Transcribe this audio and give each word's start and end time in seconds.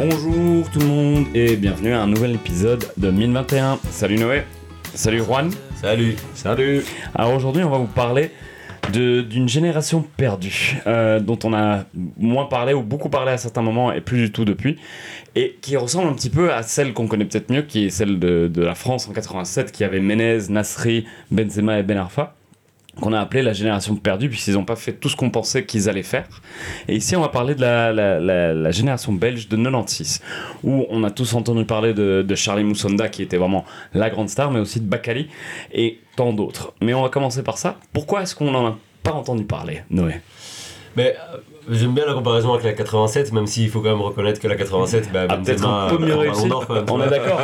Bonjour 0.00 0.68
tout 0.70 0.78
le 0.80 0.86
monde 0.86 1.24
et 1.34 1.56
bienvenue 1.56 1.92
à 1.94 2.02
un 2.02 2.06
nouvel 2.06 2.34
épisode 2.34 2.84
de 2.98 3.10
1021. 3.10 3.78
Salut 3.90 4.16
Noé, 4.18 4.42
salut 4.92 5.22
Juan. 5.22 5.50
Salut. 5.80 6.16
Salut. 6.34 6.84
Alors 7.14 7.32
aujourd'hui 7.32 7.64
on 7.64 7.70
va 7.70 7.78
vous 7.78 7.86
parler 7.86 8.30
de- 8.92 9.22
d'une 9.22 9.48
génération 9.48 10.04
perdue 10.18 10.76
euh, 10.86 11.18
dont 11.18 11.38
on 11.44 11.54
a 11.54 11.84
moins 12.18 12.44
parlé 12.44 12.74
ou 12.74 12.82
beaucoup 12.82 13.08
parlé 13.08 13.32
à 13.32 13.38
certains 13.38 13.62
moments 13.62 13.90
et 13.90 14.02
plus 14.02 14.18
du 14.18 14.32
tout 14.32 14.44
depuis 14.44 14.76
et 15.34 15.56
qui 15.62 15.78
ressemble 15.78 16.08
un 16.08 16.12
petit 16.14 16.30
peu 16.30 16.52
à 16.52 16.62
celle 16.62 16.92
qu'on 16.92 17.06
connaît 17.06 17.24
peut-être 17.24 17.50
mieux 17.50 17.62
qui 17.62 17.86
est 17.86 17.90
celle 17.90 18.18
de, 18.18 18.48
de 18.52 18.62
la 18.62 18.74
France 18.74 19.08
en 19.08 19.12
87 19.14 19.72
qui 19.72 19.82
avait 19.82 20.00
Menez, 20.00 20.40
Nasri, 20.50 21.06
Benzema 21.30 21.78
et 21.78 21.82
Ben 21.82 21.96
Arfa 21.96 22.34
qu'on 23.00 23.12
a 23.12 23.20
appelé 23.20 23.42
la 23.42 23.52
génération 23.52 23.94
perdue 23.96 24.28
puisqu'ils 24.28 24.54
n'ont 24.54 24.64
pas 24.64 24.76
fait 24.76 24.92
tout 24.92 25.08
ce 25.08 25.16
qu'on 25.16 25.30
pensait 25.30 25.64
qu'ils 25.64 25.88
allaient 25.88 26.02
faire. 26.02 26.26
Et 26.88 26.96
ici, 26.96 27.14
on 27.16 27.20
va 27.20 27.28
parler 27.28 27.54
de 27.54 27.60
la, 27.60 28.70
génération 28.70 29.12
belge 29.12 29.48
de 29.48 29.56
96, 29.56 30.22
où 30.64 30.86
on 30.90 31.04
a 31.04 31.10
tous 31.10 31.34
entendu 31.34 31.64
parler 31.64 31.94
de, 31.94 32.34
Charlie 32.34 32.64
Moussonda, 32.64 33.08
qui 33.08 33.22
était 33.22 33.36
vraiment 33.36 33.64
la 33.94 34.10
grande 34.10 34.28
star, 34.28 34.50
mais 34.50 34.60
aussi 34.60 34.80
de 34.80 34.86
Bakali 34.86 35.28
et 35.72 36.00
tant 36.16 36.32
d'autres. 36.32 36.72
Mais 36.82 36.94
on 36.94 37.02
va 37.02 37.08
commencer 37.08 37.42
par 37.42 37.58
ça. 37.58 37.78
Pourquoi 37.92 38.22
est-ce 38.22 38.34
qu'on 38.34 38.50
n'en 38.50 38.66
a 38.66 38.78
pas 39.02 39.12
entendu 39.12 39.44
parler, 39.44 39.82
Noé? 39.90 40.20
Mais 40.96 41.16
j'aime 41.68 41.94
bien 41.94 42.06
la 42.06 42.14
comparaison 42.14 42.52
avec 42.52 42.64
la 42.64 42.72
87, 42.72 43.32
même 43.32 43.46
s'il 43.46 43.68
faut 43.70 43.80
quand 43.80 43.90
même 43.90 44.00
reconnaître 44.00 44.40
que 44.40 44.48
la 44.48 44.56
87, 44.56 45.12
bah, 45.12 45.26
Ah, 45.28 45.36
peut-être 45.36 45.60
Benzema 45.62 45.84
un 45.84 45.88
peu 45.90 45.98
mieux 45.98 46.12
a 46.12 46.16
un 46.16 46.18
réussi. 46.20 46.36
ballon 46.42 46.48
d'or, 46.48 46.66
quand 46.66 46.74
même. 46.74 46.84
On 46.88 47.02
est 47.02 47.08
d'accord 47.10 47.40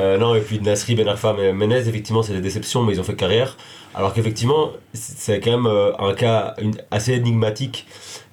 Euh, 0.00 0.18
non, 0.18 0.34
et 0.34 0.40
puis 0.40 0.60
Nasri, 0.60 0.94
Ben 0.94 1.08
Arfa, 1.08 1.32
Menez, 1.32 1.76
effectivement, 1.88 2.22
c'est 2.22 2.32
des 2.34 2.40
déceptions, 2.40 2.82
mais 2.82 2.92
ils 2.94 3.00
ont 3.00 3.04
fait 3.04 3.14
carrière. 3.16 3.56
Alors 3.94 4.12
qu'effectivement, 4.12 4.70
c'est 4.92 5.40
quand 5.40 5.50
même 5.52 5.66
euh, 5.66 5.92
un 5.98 6.14
cas 6.14 6.54
une- 6.60 6.76
assez 6.90 7.12
énigmatique 7.14 7.86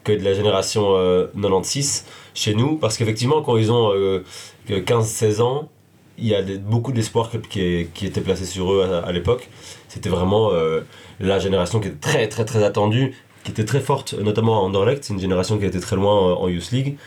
que 0.04 0.12
de 0.12 0.24
la 0.24 0.34
génération 0.34 0.96
euh, 0.98 1.28
96 1.42 2.06
chez 2.34 2.54
nous, 2.56 2.78
parce 2.78 2.98
qu'effectivement, 2.98 3.42
quand 3.42 3.56
ils 3.58 3.72
ont 3.72 3.92
euh, 3.94 4.24
que 4.68 4.74
15-16 4.74 5.42
ans, 5.42 5.70
il 6.18 6.28
y 6.28 6.36
a 6.36 6.42
beaucoup 6.60 6.92
d'espoir 6.92 7.32
qui, 7.50 7.88
qui 7.94 8.06
était 8.06 8.22
placé 8.22 8.46
sur 8.46 8.72
eux 8.74 8.84
à, 8.84 9.08
à 9.08 9.12
l'époque. 9.12 9.50
C'était 9.88 10.10
vraiment 10.10 10.52
euh, 10.52 10.82
la 11.20 11.40
génération 11.40 11.80
qui 11.80 11.88
était 11.88 11.98
très 12.10 12.28
très 12.28 12.46
très 12.46 12.64
attendue, 12.64 13.16
qui 13.44 13.52
était 13.52 13.66
très 13.66 13.82
forte, 13.82 14.14
notamment 14.14 14.60
à 14.60 14.62
Anderlecht. 14.62 15.04
C'est 15.04 15.14
une 15.14 15.20
génération 15.20 15.58
qui 15.58 15.66
a 15.66 15.68
été 15.68 15.80
très 15.80 15.96
loin 15.96 16.32
euh, 16.32 16.36
en 16.36 16.48
Youth 16.48 16.72
League. 16.72 16.98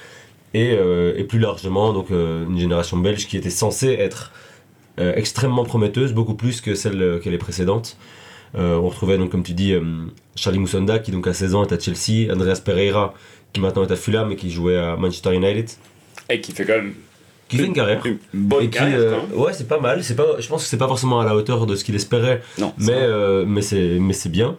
Et, 0.55 0.73
euh, 0.73 1.13
et 1.17 1.25
plus 1.25 1.39
largement, 1.39 1.93
donc 1.93 2.11
euh, 2.11 2.47
une 2.47 2.59
génération 2.59 2.97
belge 2.97 3.27
qui 3.27 3.37
était 3.37 3.51
censée 3.51 3.93
être 3.93 4.33
extrêmement 4.99 5.65
prometteuse, 5.65 6.15
beaucoup 6.15 6.33
plus 6.33 6.63
que 6.63 6.75
celle 6.75 7.21
que 7.23 7.29
les 7.29 7.37
précédentes. 7.37 7.99
Euh, 8.55 8.77
on 8.77 8.89
retrouvait 8.89 9.19
donc, 9.19 9.31
comme 9.31 9.43
tu 9.43 9.53
dis, 9.53 9.75
Charlie 10.37 10.59
Moussonda 10.59 10.99
qui 10.99 11.11
donc 11.11 11.27
à 11.27 11.35
16 11.35 11.55
ans 11.55 11.67
est 11.67 11.73
à 11.75 11.79
Chelsea, 11.79 12.33
Andreas 12.33 12.63
Pereira 12.65 13.13
qui 13.53 13.61
maintenant 13.61 13.85
est 13.85 13.93
à 13.93 13.97
Fulham 13.97 14.33
et 14.33 14.37
qui 14.37 14.51
jouait 14.51 14.79
à 14.79 14.97
Manchester 14.97 15.35
United, 15.35 15.69
Et 16.31 16.41
qui 16.41 16.53
fait 16.53 16.65
quand 16.65 16.77
même 16.77 16.95
qui 17.49 17.59
fait 17.59 17.65
une 17.65 17.73
carrière. 17.73 18.01
une 18.05 18.19
bonne 18.35 18.63
Et 18.65 18.71
qui, 18.71 18.79
carrière. 18.79 18.99
euh, 18.99 19.21
ouais, 19.35 19.53
c'est 19.53 19.69
pas 19.69 19.79
mal. 19.81 20.03
C'est 20.03 20.17
pas, 20.17 20.25
je 20.39 20.49
pense 20.49 20.63
que 20.65 20.69
c'est 20.69 20.77
pas 20.79 20.89
forcément 20.89 21.21
à 21.21 21.25
la 21.25 21.35
hauteur 21.37 21.67
de 21.67 21.77
ce 21.77 21.85
qu'il 21.85 21.95
espérait, 21.95 22.43
Non, 22.59 22.73
mais 22.79 22.93
euh, 22.93 23.45
mais 23.47 23.63
c'est 23.63 23.99
mais 24.01 24.13
c'est 24.13 24.29
bien. 24.31 24.57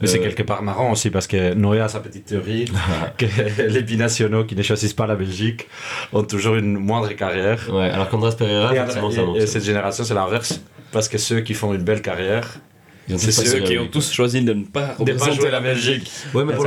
Mais 0.00 0.08
c'est 0.08 0.18
Euh, 0.18 0.22
quelque 0.22 0.42
part 0.42 0.62
marrant 0.62 0.92
aussi 0.92 1.08
parce 1.10 1.26
que 1.26 1.54
Noé 1.54 1.80
a 1.80 1.88
sa 1.88 2.00
petite 2.00 2.26
théorie 2.26 2.66
que 3.18 3.24
les 3.68 3.82
binationaux 3.82 4.44
qui 4.44 4.54
ne 4.54 4.62
choisissent 4.62 4.92
pas 4.92 5.06
la 5.06 5.14
Belgique 5.16 5.68
ont 6.12 6.22
toujours 6.24 6.56
une 6.56 6.76
moindre 6.76 7.10
carrière. 7.12 7.60
Ouais, 7.72 7.88
alors 7.88 8.08
qu'Andreas 8.10 8.32
Pereira, 8.32 8.74
Et, 8.74 8.90
ça 8.90 9.00
et 9.36 9.46
cette 9.46 9.64
génération, 9.64 10.04
c'est 10.04 10.12
l'inverse. 10.14 10.60
Parce 10.92 11.08
que 11.08 11.16
ceux 11.18 11.40
qui 11.40 11.54
font 11.54 11.72
une 11.72 11.82
belle 11.82 12.02
carrière, 12.02 12.58
c'est 13.16 13.32
ceux 13.32 13.60
qui 13.60 13.78
ont 13.78 13.86
tous 13.86 14.10
choisi 14.12 14.42
de 14.42 14.52
ne 14.52 14.64
pas 14.64 14.94
représenter 14.98 15.32
jouer 15.34 15.50
la 15.50 15.60
Belgique. 15.60 16.10
Ouais, 16.34 16.44
mais 16.44 16.54
pour 16.54 16.66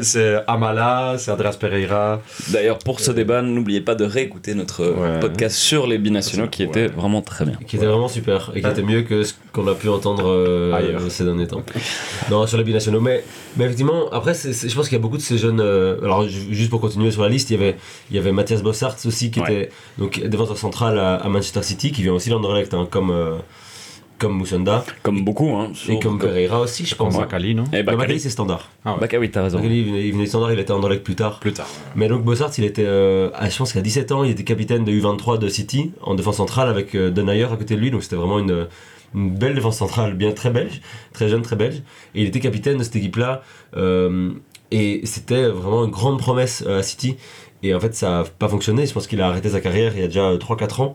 c'est 0.00 0.36
Amala, 0.46 1.14
c'est 1.18 1.30
Andreas 1.30 1.56
Pereira. 1.58 2.20
D'ailleurs, 2.48 2.78
pour 2.78 3.00
ce 3.00 3.10
débat, 3.12 3.42
n'oubliez 3.42 3.80
pas 3.80 3.94
de 3.94 4.04
réécouter 4.04 4.54
notre 4.54 4.84
Ouais. 4.84 5.20
podcast 5.20 5.56
sur 5.56 5.86
les 5.86 5.98
binationaux 5.98 6.48
qui 6.48 6.62
était 6.62 6.86
vraiment 6.88 7.22
très 7.22 7.44
bien. 7.44 7.58
qui 7.66 7.76
était 7.76 7.86
vraiment 7.86 8.08
super 8.08 8.52
et 8.54 8.60
qui 8.62 8.66
était 8.68 8.82
mieux 8.82 9.02
que 9.02 9.22
ce 9.22 9.34
qu'on 9.52 9.66
a 9.68 9.74
pu 9.74 9.88
entendre 9.88 10.24
euh, 10.28 10.72
Ailleurs. 10.72 11.00
ces 11.08 11.24
derniers 11.24 11.46
temps. 11.46 11.62
Non, 12.30 12.46
sur 12.46 12.58
les 12.58 12.64
binationaux. 12.64 13.00
Mais, 13.00 13.24
mais 13.56 13.64
effectivement, 13.64 14.08
après, 14.12 14.34
je 14.34 14.74
pense 14.74 14.88
qu'il 14.88 14.96
y 14.96 15.00
a 15.00 15.02
beaucoup 15.02 15.16
de 15.16 15.22
ces 15.22 15.38
jeunes. 15.38 15.60
euh, 15.60 15.98
alors, 16.02 16.26
ju- 16.28 16.52
juste 16.54 16.70
pour 16.70 16.80
continuer 16.80 17.10
sur 17.10 17.22
la 17.22 17.28
liste, 17.28 17.50
il 17.50 17.54
y 17.54 17.56
avait, 17.62 17.76
il 18.10 18.16
y 18.16 18.18
avait 18.18 18.32
Mathias 18.32 18.62
Bossart 18.62 18.96
aussi, 19.04 19.30
qui 19.30 19.40
Ouais. 19.40 19.52
était 19.52 19.70
donc, 19.98 20.20
défenseur 20.24 20.56
central 20.58 20.98
à, 20.98 21.14
à 21.16 21.28
Manchester 21.28 21.62
City, 21.62 21.92
qui 21.92 22.02
vient 22.02 22.12
aussi 22.12 22.30
d'Anderlecht, 22.30 22.72
hein, 22.74 22.86
comme, 22.90 23.10
euh, 23.10 23.36
comme 24.20 24.34
Moussonda. 24.34 24.84
Comme 25.02 25.24
beaucoup, 25.24 25.56
hein. 25.56 25.72
Et 25.88 25.98
comme 25.98 26.18
Pereira 26.20 26.60
aussi, 26.60 26.86
je 26.86 26.94
pense. 26.94 27.16
Bakali, 27.18 27.54
non 27.56 27.64
Et 27.72 27.78
Non, 27.78 27.84
Bakali. 27.84 27.96
Bakali, 27.96 28.20
c'est 28.20 28.30
standard. 28.30 28.68
Ah 28.84 28.96
ouais. 29.00 29.18
Oui, 29.18 29.30
t'as 29.30 29.42
raison. 29.42 29.56
Bakali, 29.58 29.80
il 29.80 29.86
venait, 29.86 30.06
il 30.06 30.12
venait 30.12 30.24
de 30.24 30.28
standard, 30.28 30.52
il 30.52 30.58
était 30.60 30.70
à 30.72 30.76
Anderlecht 30.76 31.02
plus 31.02 31.16
tard. 31.16 31.40
Plus 31.40 31.52
tard. 31.52 31.66
Mais 31.96 32.06
donc 32.06 32.22
Bossart, 32.22 32.50
il 32.58 32.64
était, 32.64 32.84
euh, 32.86 33.30
à- 33.34 33.48
je 33.48 33.56
pense 33.58 33.72
qu'à 33.72 33.80
17 33.80 34.12
ans, 34.12 34.22
il 34.22 34.30
était 34.30 34.44
capitaine 34.44 34.84
de 34.84 34.92
U23 34.92 35.38
de 35.38 35.48
City 35.48 35.90
en 36.02 36.14
défense 36.14 36.36
centrale 36.36 36.68
avec 36.68 36.94
euh, 36.94 37.10
Denayer 37.10 37.44
à 37.44 37.56
côté 37.56 37.74
de 37.74 37.80
lui, 37.80 37.90
donc 37.90 38.02
c'était 38.04 38.16
vraiment 38.16 38.38
une, 38.38 38.68
une 39.14 39.30
belle 39.30 39.54
défense 39.54 39.78
centrale, 39.78 40.14
bien 40.14 40.30
très 40.32 40.50
belge, 40.50 40.80
très 41.12 41.28
jeune, 41.28 41.42
très 41.42 41.56
belge. 41.56 41.82
Et 42.14 42.22
il 42.22 42.26
était 42.28 42.40
capitaine 42.40 42.76
de 42.78 42.82
cette 42.84 42.96
équipe-là, 42.96 43.42
euh, 43.76 44.30
et 44.70 45.00
c'était 45.04 45.48
vraiment 45.48 45.84
une 45.84 45.90
grande 45.90 46.18
promesse 46.18 46.62
euh, 46.66 46.78
à 46.78 46.82
City. 46.82 47.16
Et 47.62 47.74
en 47.74 47.80
fait, 47.80 47.94
ça 47.94 48.08
n'a 48.10 48.24
pas 48.24 48.48
fonctionné. 48.48 48.86
Je 48.86 48.92
pense 48.94 49.06
qu'il 49.06 49.20
a 49.20 49.26
arrêté 49.28 49.50
sa 49.50 49.60
carrière 49.60 49.92
il 49.94 50.00
y 50.00 50.04
a 50.04 50.06
déjà 50.06 50.32
3-4 50.36 50.80
ans. 50.80 50.94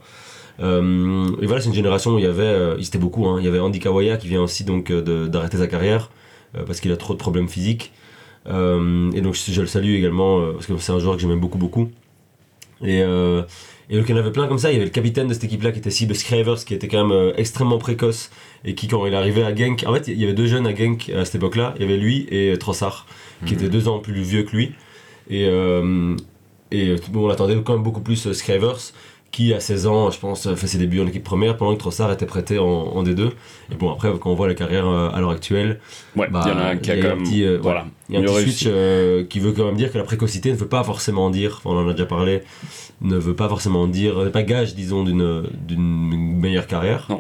Euh, 0.60 1.28
et 1.42 1.46
voilà, 1.46 1.62
c'est 1.62 1.68
une 1.70 1.76
génération 1.76 2.16
où 2.16 2.18
il 2.18 2.24
y 2.24 2.28
avait, 2.28 2.44
euh, 2.44 2.76
ils 2.80 2.88
étaient 2.88 2.98
beaucoup. 2.98 3.28
hein. 3.28 3.38
Il 3.40 3.46
y 3.46 3.48
avait 3.48 3.60
Andy 3.60 3.80
Kawaya 3.80 4.18
qui 4.18 4.28
vient 4.28 4.42
aussi 4.44 4.64
donc 4.64 4.92
euh, 4.92 5.28
d'arrêter 5.28 5.58
sa 5.58 5.68
carrière 5.68 6.10
parce 6.66 6.80
qu'il 6.80 6.92
a 6.94 6.98
trop 6.98 7.14
de 7.14 7.20
problèmes 7.20 7.50
physiques. 7.50 7.92
Et 8.48 9.22
donc 9.22 9.36
je 9.36 9.60
le 9.62 9.68
salue 9.68 9.96
également 9.96 10.54
parce 10.54 10.68
que 10.68 10.78
c'est 10.78 10.92
un 10.92 11.00
joueur 11.00 11.16
que 11.16 11.22
j'aimais 11.22 11.36
beaucoup 11.36 11.58
beaucoup. 11.58 11.90
Et, 12.82 13.02
euh, 13.02 13.42
et 13.90 13.98
donc 13.98 14.08
il 14.08 14.12
y 14.12 14.16
en 14.16 14.22
avait 14.22 14.32
plein 14.32 14.48
comme 14.48 14.60
ça. 14.60 14.72
Il 14.72 14.74
y 14.74 14.76
avait 14.78 14.86
le 14.86 14.92
capitaine 14.92 15.28
de 15.28 15.34
cette 15.34 15.44
équipe-là 15.46 15.72
qui 15.72 15.80
était 15.80 15.90
Sibe 15.90 16.14
Scravers 16.14 16.64
qui 16.64 16.74
était 16.74 16.88
quand 16.88 17.04
même 17.06 17.12
euh, 17.12 17.34
extrêmement 17.38 17.78
précoce 17.78 18.32
et 18.64 18.76
qui 18.76 18.88
quand 18.88 19.06
il 19.06 19.16
arrivait 19.16 19.44
à 19.44 19.54
Genk, 19.56 19.84
en 19.88 19.94
fait 19.94 20.08
il 20.08 20.20
y 20.20 20.24
avait 20.24 20.34
deux 20.34 20.48
jeunes 20.48 20.68
à 20.68 20.76
Genk 20.76 21.10
à 21.10 21.26
cette 21.26 21.36
époque-là. 21.36 21.74
Il 21.78 21.82
y 21.82 21.86
avait 21.86 21.98
lui 21.98 22.28
et 22.30 22.58
Trossard 22.58 23.06
qui 23.46 23.54
étaient 23.54 23.70
deux 23.70 23.88
ans 23.88 24.00
plus 24.00 24.22
vieux 24.22 24.44
que 24.44 24.56
lui. 24.56 24.72
Et, 25.30 25.46
euh, 25.48 26.16
et 26.72 26.96
bon, 27.12 27.28
on 27.28 27.30
attendait 27.30 27.58
quand 27.66 27.74
même 27.74 27.84
beaucoup 27.84 28.02
plus 28.02 28.32
Scravers 28.32 28.78
qui 29.36 29.54
à 29.54 29.60
16 29.60 29.88
ans 29.88 30.12
je 30.12 30.18
pense 30.20 30.54
fait 30.56 30.68
ses 30.68 30.78
débuts 30.78 31.02
en 31.02 31.08
équipe 31.08 31.26
première 31.26 31.58
pendant 31.58 31.74
que 31.74 31.80
Trossard 31.80 32.10
était 32.10 32.26
prêté 32.26 32.58
en, 32.58 32.66
en 32.66 33.04
D2. 33.04 33.32
Et 33.72 33.76
bon 33.76 33.92
après 33.92 34.10
quand 34.18 34.32
on 34.32 34.34
voit 34.36 34.48
la 34.48 34.54
carrière 34.54 34.88
euh, 34.88 35.10
à 35.14 35.20
l'heure 35.20 35.32
actuelle, 35.32 35.82
Ouais, 36.16 36.30
bah, 36.30 36.42
il 36.46 36.50
y 36.50 36.54
en 36.54 36.58
a 36.58 36.64
un 36.68 36.78
qui 36.78 36.90
a 36.92 36.96
quand 37.02 37.10
même. 37.10 37.24
petit, 37.24 37.44
euh, 37.44 37.60
voilà. 37.62 37.86
il 38.08 38.14
y 38.14 38.18
a 38.18 38.20
un 38.20 38.24
mieux 38.24 38.30
petit 38.30 38.38
réussi. 38.38 38.52
switch 38.60 38.72
euh, 38.74 39.26
qui 39.26 39.42
veut 39.42 39.52
quand 39.52 39.66
même 39.66 39.76
dire 39.76 39.92
que 39.92 39.98
la 39.98 40.06
précocité 40.06 40.52
ne 40.52 40.56
veut 40.56 40.70
pas 40.70 40.86
forcément 40.86 41.30
dire, 41.30 41.60
on 41.66 41.76
en 41.76 41.86
a 41.90 41.92
déjà 41.92 42.06
parlé, 42.06 42.44
ne 43.02 43.18
veut 43.18 43.36
pas 43.36 43.50
forcément 43.50 43.88
dire, 43.88 44.24
n'est 44.24 44.30
pas 44.32 44.44
gage, 44.44 44.74
disons, 44.74 45.04
d'une 45.04 46.40
meilleure 46.40 46.68
carrière. 46.68 47.08
Non. 47.10 47.20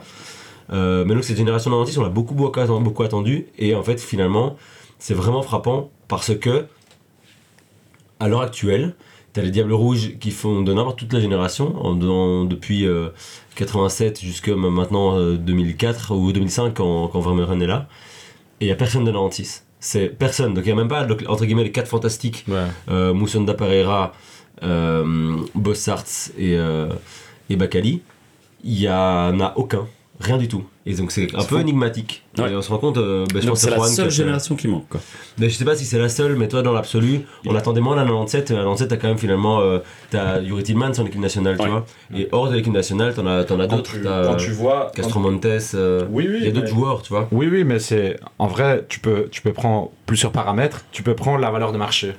Euh, 0.71 1.03
mais 1.05 1.13
donc 1.15 1.25
cette 1.25 1.37
génération 1.37 1.69
96, 1.69 1.97
on 1.97 2.03
l'a 2.03 2.09
beaucoup, 2.09 2.33
beaucoup, 2.33 2.79
beaucoup 2.79 3.03
attendu, 3.03 3.47
et 3.59 3.75
en 3.75 3.83
fait, 3.83 3.99
finalement, 3.99 4.55
c'est 4.99 5.13
vraiment 5.13 5.41
frappant 5.41 5.91
parce 6.07 6.33
que, 6.33 6.65
à 8.21 8.29
l'heure 8.29 8.41
actuelle, 8.41 8.95
T'as 9.35 9.41
les 9.41 9.51
Diables 9.51 9.73
Rouges 9.73 10.17
qui 10.17 10.31
font 10.31 10.61
de 10.61 10.73
n'importe 10.73 10.97
toute 10.97 11.11
la 11.11 11.19
génération, 11.19 11.75
en, 11.85 12.45
depuis 12.45 12.87
euh, 12.87 13.09
87 13.55 14.21
jusqu'à 14.21 14.55
maintenant 14.55 15.17
euh, 15.17 15.35
2004 15.35 16.15
ou 16.15 16.31
2005 16.31 16.73
quand, 16.73 17.09
quand 17.09 17.19
Vermeeren 17.19 17.61
est 17.61 17.67
là. 17.67 17.89
Et 18.61 18.65
il 18.65 18.67
n'y 18.67 18.71
a 18.71 18.77
personne 18.77 19.03
de 19.03 19.11
96. 19.11 19.65
C'est 19.81 20.07
personne. 20.07 20.53
Donc 20.53 20.63
il 20.65 20.67
n'y 20.67 20.71
a 20.71 20.75
même 20.75 20.87
pas, 20.87 21.03
donc, 21.03 21.25
entre 21.27 21.43
guillemets, 21.43 21.65
les 21.65 21.73
quatre 21.73 21.89
fantastiques 21.89 22.45
Ouais. 22.47 22.63
euh, 22.89 23.13
Moussonda 23.13 23.53
Pereira, 23.53 24.13
euh, 24.63 25.35
Bossarts 25.53 26.29
et, 26.37 26.55
euh, 26.55 26.87
et 27.49 27.57
Bakali. 27.57 28.03
Il 28.63 28.79
n'y 28.79 28.87
en 28.87 29.37
a 29.41 29.51
aucun. 29.57 29.85
Rien 30.19 30.37
du 30.37 30.47
tout. 30.47 30.63
Et 30.85 30.93
donc 30.93 31.11
c'est 31.11 31.23
un 31.35 31.39
peu 31.43 31.55
fou. 31.55 31.59
énigmatique. 31.59 32.23
Ouais. 32.37 32.51
Et 32.51 32.55
on 32.55 32.61
se 32.61 32.69
rend 32.69 32.77
compte, 32.77 32.97
euh, 32.97 33.25
bah, 33.33 33.39
je 33.41 33.47
Donc 33.47 33.55
pense 33.55 33.65
que 33.65 33.69
c'est 33.71 33.77
la 33.77 33.83
seule 33.87 34.11
génération 34.11 34.55
qui 34.55 34.67
manque, 34.69 34.87
quoi. 34.87 35.01
mais 35.37 35.49
je 35.49 35.55
sais 35.55 35.65
pas 35.65 35.75
si 35.75 35.83
c'est 35.83 35.97
la 35.99 36.07
seule, 36.09 36.35
mais 36.37 36.47
toi 36.47 36.61
dans 36.61 36.71
l'absolu, 36.71 37.21
on 37.45 37.53
attendait 37.55 37.81
moins 37.81 37.95
la 37.95 38.03
97. 38.03 38.51
La 38.51 38.57
97, 38.57 38.87
t'as 38.87 38.97
quand 38.97 39.07
même 39.09 39.17
finalement. 39.17 39.59
Euh, 39.59 39.79
t'as 40.11 40.39
Yuri 40.39 40.63
Tillmans 40.63 40.91
en 40.99 41.05
équipe 41.05 41.19
nationale, 41.19 41.57
tu 41.57 41.63
Ouais. 41.63 41.69
vois. 41.69 41.85
Et 42.15 42.29
hors 42.31 42.49
de 42.49 42.55
l'équipe 42.55 42.71
nationale, 42.71 43.13
t'en 43.13 43.25
as, 43.27 43.43
t'en 43.43 43.59
as 43.59 43.67
d'autres. 43.67 43.91
quand 44.01 44.35
tu 44.37 44.51
vois. 44.51 44.91
Castro 44.95 45.19
Montes. 45.19 45.45
euh, 45.73 46.05
Oui, 46.09 46.27
oui. 46.29 46.37
Il 46.39 46.45
y 46.45 46.47
a 46.47 46.51
d'autres 46.51 46.67
mais- 46.67 46.71
joueurs, 46.71 47.01
tu 47.01 47.09
vois. 47.09 47.27
Oui, 47.31 47.47
oui, 47.51 47.63
mais 47.65 47.79
c'est. 47.79 48.17
En 48.39 48.47
vrai, 48.47 48.85
tu 48.87 48.99
peux, 48.99 49.27
tu 49.31 49.41
peux 49.41 49.51
prendre 49.53 49.91
plusieurs 50.05 50.31
paramètres. 50.31 50.85
Tu 50.91 51.03
peux 51.03 51.15
prendre 51.15 51.39
la 51.39 51.51
valeur 51.51 51.71
de 51.73 51.77
marché. 51.77 52.13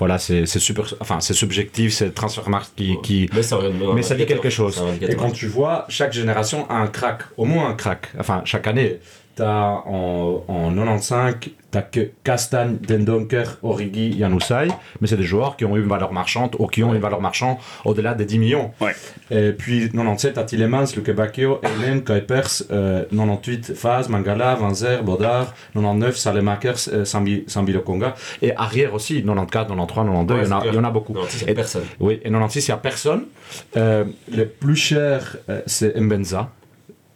Voilà, 0.00 0.18
c'est 0.18 0.46
c'est 0.46 0.58
super. 0.58 0.86
Enfin, 1.00 1.20
c'est 1.20 1.34
subjectif, 1.34 1.92
c'est 1.92 2.14
Transfermarkt 2.14 2.72
qui. 2.74 2.96
qui... 3.02 3.28
Mais 3.34 3.42
ça, 3.42 3.58
Mais 3.94 4.02
ça 4.02 4.14
dit 4.14 4.24
quelque 4.24 4.48
chose. 4.48 4.82
Et 5.02 5.14
quand 5.14 5.30
tu 5.30 5.46
vois, 5.46 5.84
chaque 5.90 6.14
génération 6.14 6.68
a 6.70 6.76
un 6.76 6.86
crack, 6.86 7.22
au 7.36 7.44
moins 7.44 7.68
un 7.68 7.74
crack. 7.74 8.08
Enfin, 8.18 8.40
chaque 8.46 8.66
année, 8.66 8.98
T'as 9.36 9.82
en, 9.86 10.44
en 10.48 10.70
95, 10.74 11.36
t'as 11.70 11.82
que 11.82 12.10
Castagne, 12.24 12.76
Dendonker, 12.86 13.58
Origi, 13.62 14.18
Janusai, 14.18 14.68
mais 15.00 15.06
c'est 15.06 15.16
des 15.16 15.22
joueurs 15.22 15.56
qui 15.56 15.64
ont 15.64 15.76
eu 15.76 15.80
une 15.82 15.88
valeur 15.88 16.12
marchande 16.12 16.56
ou 16.58 16.66
qui 16.66 16.82
ont 16.82 16.92
une 16.92 17.00
valeur 17.00 17.20
marchande 17.22 17.56
au-delà 17.84 18.14
des 18.14 18.24
10 18.26 18.38
millions. 18.38 18.72
Ouais. 18.80 18.92
Et 19.30 19.52
puis 19.52 19.88
97, 19.88 20.34
t'as 20.34 20.44
Tillemans, 20.44 20.84
Luke 20.94 21.10
Bacchio, 21.12 21.60
Helen, 21.62 22.02
Kuipers, 22.02 22.64
euh, 22.70 23.04
98, 23.10 23.72
Faz, 23.74 24.08
Mangala, 24.08 24.56
Vanzer, 24.56 25.02
Bodard, 25.04 25.54
99, 25.74 26.16
Salemakers, 26.16 26.88
euh, 26.92 27.04
Sambi, 27.04 27.44
Sambi 27.46 27.72
Lokonga, 27.72 28.14
et 28.42 28.54
arrière 28.56 28.92
aussi, 28.92 29.22
94, 29.22 29.68
93, 29.68 30.06
92, 30.06 30.36
Ouais, 30.36 30.44
il, 30.44 30.48
y 30.48 30.52
en 30.52 30.58
a, 30.58 30.60
c'est 30.62 30.68
il 30.68 30.74
y 30.74 30.78
en 30.78 30.84
a 30.84 30.90
beaucoup. 30.90 31.12
Non, 31.14 31.20
il 31.32 31.42
y 31.42 31.48
a 31.48 31.50
Et- 31.52 31.54
personne. 31.54 31.84
Oui, 32.00 32.14
et 32.14 32.28
96, 32.28 32.66
il 32.66 32.70
n'y 32.70 32.74
a 32.74 32.76
personne. 32.78 33.24
Euh, 33.76 34.04
le 34.30 34.44
plus 34.46 34.76
cher, 34.76 35.36
euh, 35.48 35.62
c'est 35.66 35.98
Mbenza, 35.98 36.50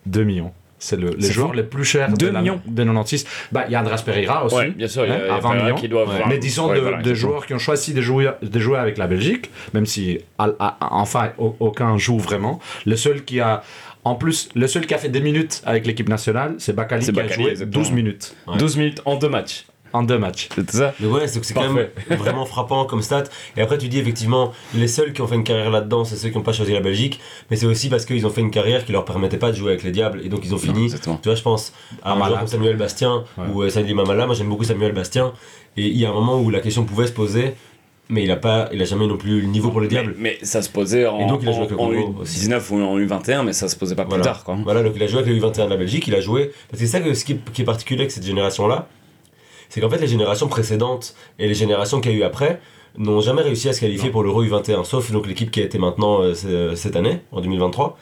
2 0.07 0.25
millions. 0.25 0.53
C'est 0.79 0.97
le, 1.01 1.11
les 1.17 1.31
joueurs 1.31 1.49
fou. 1.51 1.55
les 1.55 1.63
plus 1.63 1.85
chers 1.85 2.11
2 2.13 2.27
de, 2.27 2.33
la- 2.33 2.41
millions. 2.43 2.61
de 2.67 2.83
96. 2.85 3.27
Bah, 3.53 3.65
il 3.67 3.73
y 3.73 3.75
a 3.75 3.81
Andras 3.81 4.03
Pereira 4.05 4.45
aussi. 4.45 4.55
Ouais, 4.57 4.71
bien 4.71 4.89
sûr, 4.89 5.05
il 5.07 5.09
y 5.09 5.13
a, 5.13 5.15
hein, 5.17 5.21
y 5.27 5.31
a 5.31 5.35
à 5.35 5.41
20 5.41 5.49
Pereira 5.49 5.65
millions. 5.65 5.75
qui 5.77 5.89
doivent 5.89 6.09
Ouais. 6.09 6.15
avoir- 6.15 6.29
Mais 6.29 6.39
disons 6.39 6.69
Ouais, 6.69 6.77
de, 6.77 6.81
voilà, 6.81 6.97
de 6.99 7.01
exactement. 7.11 7.31
joueurs 7.33 7.47
qui 7.47 7.55
ont 7.55 7.59
choisi 7.59 7.95
de 7.95 8.01
jouer, 8.03 8.31
de 8.43 8.61
jouer 8.61 8.79
avec 8.79 8.99
la 8.99 9.07
Belgique, 9.07 9.51
même 9.73 9.87
si 9.87 10.19
à- 10.39 10.51
à- 10.59 10.77
enfin 10.91 11.31
au- 11.39 11.57
aucun 11.61 11.97
joue 11.97 12.19
vraiment. 12.19 12.61
Le 12.87 12.97
seul 12.97 13.25
qui 13.25 13.41
a, 13.41 13.63
en 14.05 14.15
plus, 14.17 14.51
le 14.55 14.67
seul 14.67 14.87
qui 14.87 14.93
a 14.95 14.99
fait 14.99 15.09
des 15.09 15.21
minutes 15.21 15.63
avec 15.65 15.87
l'équipe 15.87 16.09
nationale, 16.09 16.57
c'est 16.59 16.75
Bakali 16.75 17.11
qui 17.11 17.19
a 17.19 17.29
joué 17.29 17.51
exactement. 17.53 17.83
12 17.83 17.93
minutes 17.93 18.37
Ouais. 18.47 18.57
12 18.59 18.77
minutes 18.77 19.01
en 19.07 19.17
deux 19.17 19.29
matchs. 19.31 19.65
En 19.95 20.03
deux 20.03 20.19
matchs. 20.19 20.49
C'est 20.55 20.71
ça 20.73 20.93
Mais 21.01 21.07
ouais, 21.07 21.27
c'est 21.29 21.43
c'est 21.43 21.55
quand 21.55 21.71
même 21.73 21.89
vraiment 22.19 22.45
frappant 22.45 22.85
comme 22.85 23.01
stat. 23.01 23.25
Et 23.57 23.63
après, 23.63 23.79
tu 23.79 23.89
dis 23.89 23.99
effectivement, 23.99 24.53
les 24.75 24.89
seuls 24.89 25.13
qui 25.15 25.23
ont 25.23 25.27
fait 25.27 25.37
une 25.37 25.45
carrière 25.45 25.71
là-dedans, 25.71 26.05
c'est 26.05 26.17
ceux 26.17 26.29
qui 26.29 26.37
n'ont 26.37 26.43
pas 26.43 26.53
choisi 26.53 26.73
la 26.73 26.81
Belgique. 26.81 27.21
Mais 27.51 27.57
c'est 27.57 27.65
aussi 27.67 27.89
parce 27.89 28.05
qu'ils 28.05 28.27
ont 28.27 28.31
fait 28.31 28.43
une 28.43 28.51
carrière 28.51 28.85
qui 28.85 28.93
leur 28.93 29.05
permettait 29.07 29.39
pas 29.39 29.51
de 29.53 29.57
jouer 29.57 29.71
avec 29.71 29.85
les 29.85 29.91
Diables. 29.93 30.21
Et 30.25 30.29
donc, 30.29 30.41
ils 30.45 30.53
ont 30.53 30.57
Non, 30.57 30.63
fini. 30.63 30.85
exactement. 30.85 31.19
Tu 31.23 31.29
vois, 31.31 31.37
je 31.37 31.43
pense 31.43 31.73
à 32.03 32.13
un 32.13 32.17
joueur 32.27 32.39
comme 32.41 32.49
Samuel 32.49 32.77
Bastien 32.77 33.25
Ouais. 33.39 33.45
ou 33.55 33.63
euh, 33.63 33.71
Salim 33.71 33.97
Mamala. 33.97 34.27
Moi, 34.27 34.35
j'aime 34.35 34.49
beaucoup 34.51 34.65
Samuel 34.65 34.93
Bastien. 34.93 35.33
Et 35.77 35.87
il 35.87 35.97
y 35.97 36.05
a 36.05 36.11
un 36.11 36.15
moment 36.15 36.39
où 36.41 36.51
la 36.51 36.61
question 36.61 36.85
pouvait 36.85 37.07
se 37.07 37.13
poser. 37.13 37.55
Mais 38.11 38.23
il 38.23 38.31
a 38.31 38.37
pas, 38.37 38.69
il 38.71 38.83
a 38.83 38.85
jamais 38.85 39.07
non 39.07 39.17
plus 39.17 39.41
le 39.41 39.47
niveau 39.47 39.71
pour 39.71 39.81
les 39.81 39.87
Mais, 39.87 39.95
Diables. 39.95 40.15
mais 40.19 40.37
ça 40.43 40.61
se 40.61 40.69
posait 40.69 41.07
en, 41.07 41.21
Et 41.21 41.27
donc, 41.27 41.41
il 41.43 41.49
a 41.49 41.53
joué 41.53 41.61
en- 41.63 41.65
avec 41.65 41.71
le 41.71 41.79
en 41.79 41.87
Congo 41.89 42.17
aussi. 42.21 42.47
U19 42.49 42.71
ou 42.71 42.83
en 42.83 42.99
U21, 42.99 43.45
mais 43.45 43.55
ça 43.55 43.67
se 43.67 43.77
posait 43.77 43.95
pas 43.95 44.03
plus 44.03 44.11
Voilà. 44.11 44.25
tard. 44.25 44.45
Quoi. 44.45 44.59
Voilà, 44.63 44.83
donc 44.83 44.93
il 44.95 45.03
a 45.03 45.07
joué 45.07 45.21
avec 45.21 45.33
le 45.33 45.41
U21 45.41 45.65
de 45.65 45.71
la 45.71 45.77
Belgique, 45.79 46.07
il 46.07 46.15
a 46.15 46.21
joué. 46.21 46.51
Parce 46.71 46.83
que 46.83 46.87
c'est 46.87 46.93
ça 46.93 47.01
que, 47.01 47.15
ce 47.15 47.25
qui, 47.25 47.33
est- 47.33 47.51
qui 47.55 47.63
est 47.63 47.65
particulier 47.65 48.01
avec 48.01 48.11
cette 48.11 48.27
génération-là, 48.27 48.89
c'est 49.69 49.81
qu'en 49.81 49.91
fait, 49.91 49.99
les 49.99 50.07
générations 50.07 50.49
précédentes 50.49 51.15
et 51.39 51.49
les 51.49 51.55
générations 51.55 52.01
qu'il 52.01 52.13
y 52.13 52.15
a 52.15 52.19
eu 52.19 52.23
après 52.23 52.61
n'ont 52.97 53.21
jamais 53.21 53.43
réussi 53.43 53.69
à 53.69 53.73
se 53.73 53.81
qualifier 53.81 54.11
pour 54.11 54.23
l'Euro 54.23 54.45
U21, 54.45 54.85
sauf 54.85 55.11
donc 55.11 55.27
l'équipe 55.27 55.51
qui 55.51 55.61
a 55.61 55.65
été 55.65 55.79
maintenant 55.79 56.23
euh, 56.23 56.35
euh, 56.47 56.77
cette 56.77 56.97
année, 56.97 57.21
en 57.33 57.41
2023. 57.41 57.99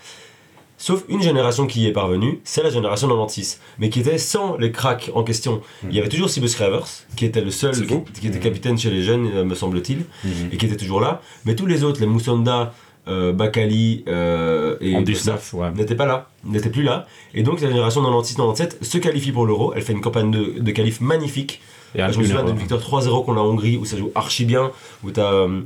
Sauf 0.77 1.05
une 1.09 1.23
génération 1.23 1.69
qui 1.69 1.83
y 1.83 1.87
est 1.87 1.93
parvenue, 1.93 2.41
c'est 2.43 2.63
la 2.63 2.71
génération 2.71 3.07
96, 3.07 3.61
mais 3.79 3.89
qui 3.89 4.01
était 4.01 4.19
sans 4.19 4.57
les 4.57 4.73
cracks 4.73 5.13
en 5.15 5.23
question. 5.23 5.63
Il 5.89 5.95
y 5.95 6.01
avait 6.01 6.09
toujours 6.09 6.29
Sibus 6.29 6.57
Cravers, 6.57 6.87
qui 7.15 7.25
était 7.25 7.41
le 7.41 7.53
seul 7.53 7.73
qui, 8.21 8.27
était 8.27 8.41
capitaine 8.41 8.77
chez 8.77 8.91
les 8.91 9.03
jeunes, 9.03 9.31
euh, 9.33 9.45
me 9.45 9.55
semble-t-il, 9.55 10.05
et 10.51 10.57
qui 10.57 10.67
était 10.67 10.77
toujours 10.77 11.01
là. 11.01 11.23
Mais 11.45 11.55
tous 11.55 11.67
les 11.67 11.85
autres, 11.85 12.01
les 12.01 12.07
Moussonda, 12.07 12.75
euh, 13.09 13.33
Bakali 13.33 14.05
euh, 14.09 14.77
et 14.81 15.01
19, 15.03 15.55
ouais. 15.55 15.71
n'était 15.73 15.95
pas 15.97 16.07
là, 16.07 16.29
n'était 16.45 16.71
plus 16.71 16.83
là. 16.83 17.07
Et 17.35 17.43
donc 17.43 17.61
la 17.61 17.69
génération 17.69 18.03
96-97 18.03 18.83
se 18.85 18.99
qualifie 18.99 19.33
pour 19.33 19.47
l'Euro. 19.47 19.73
Elle 19.75 19.83
fait 19.83 19.93
une 19.93 20.01
campagne 20.01 20.31
de, 20.31 20.61
de 20.61 20.71
qualif 20.71 21.01
magnifique. 21.01 21.61
Et 21.95 21.99
je 22.01 22.19
me 22.19 22.25
souviens 22.25 22.45
d'une 22.45 22.57
victoire 22.57 22.81
3-0 22.81 23.25
contre 23.25 23.35
la 23.35 23.43
Hongrie 23.43 23.77
où 23.77 23.85
ça 23.85 23.97
joue 23.97 24.11
archi 24.15 24.45
bien. 24.45 24.71
Où 25.05 25.11
t'as. 25.11 25.33
Euh, 25.33 25.61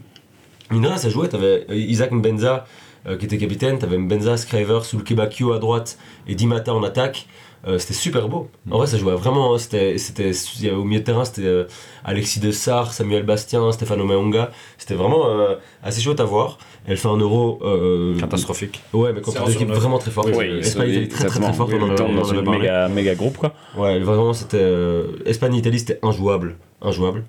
rien, 0.71 0.97
ça 0.97 1.09
jouait. 1.09 1.29
T'avais 1.29 1.67
Isaac 1.71 2.11
Mbenza 2.11 2.67
euh, 3.07 3.17
qui 3.17 3.27
était 3.27 3.39
capitaine. 3.39 3.79
T'avais 3.79 3.99
Mbenza, 3.99 4.37
Scriver, 4.37 4.81
Sulkebakio 4.83 5.53
à 5.53 5.59
droite 5.59 5.99
et 6.27 6.35
Dimata 6.35 6.75
en 6.75 6.83
attaque. 6.83 7.27
Euh, 7.67 7.79
c'était 7.79 7.95
super 7.95 8.29
beau. 8.29 8.49
En 8.71 8.79
vrai, 8.79 8.87
ça 8.87 8.97
jouait 8.97 9.15
vraiment. 9.15 9.55
hein, 9.55 9.59
C'était, 9.59 9.99
c'était, 9.99 10.31
il 10.31 10.65
y 10.65 10.69
avait 10.69 10.77
au 10.77 10.85
milieu 10.85 11.01
de 11.01 11.05
terrain, 11.05 11.25
c'était 11.25 11.47
euh, 11.47 11.65
Alexis 12.05 12.39
Dessart, 12.39 12.93
Samuel 12.93 13.25
Bastien, 13.25 13.73
Stéphano 13.73 14.05
Meonga. 14.05 14.53
C'était 14.79 14.95
vraiment 14.95 15.27
euh, 15.29 15.57
assez 15.83 16.01
chouette 16.01 16.21
à 16.21 16.25
voir. 16.25 16.59
Elle 16.89 16.97
fait 16.97 17.09
un 17.09 17.17
euro. 17.17 17.59
euh, 17.63 18.19
Catastrophique. 18.19 18.83
Ouais, 18.93 19.13
mais 19.13 19.21
contre 19.21 19.45
des 19.45 19.53
équipes 19.55 19.71
vraiment 19.71 19.99
très 19.99 20.11
fortes. 20.11 20.29
Oui, 20.35 20.59
Espagne, 20.61 20.91
Italie, 20.91 21.09
très 21.09 21.27
très 21.27 21.41
très 21.41 21.53
forte. 21.53 21.71
Oui, 21.73 21.79
on 21.81 21.85
en 21.85 21.95
dans 21.95 22.31
avait 22.31 22.39
un 22.39 22.43
parlé. 22.45 22.59
méga, 22.61 22.89
méga 22.89 23.15
groupe, 23.15 23.37
quoi. 23.39 23.53
Ouais, 23.77 23.99
vraiment, 24.01 24.33
c'était. 24.33 24.59
euh, 24.61 25.05
Espagne-Italie, 25.27 25.81
c'était 25.81 25.99
injouable. 26.03 26.57
Injouable. 26.83 27.25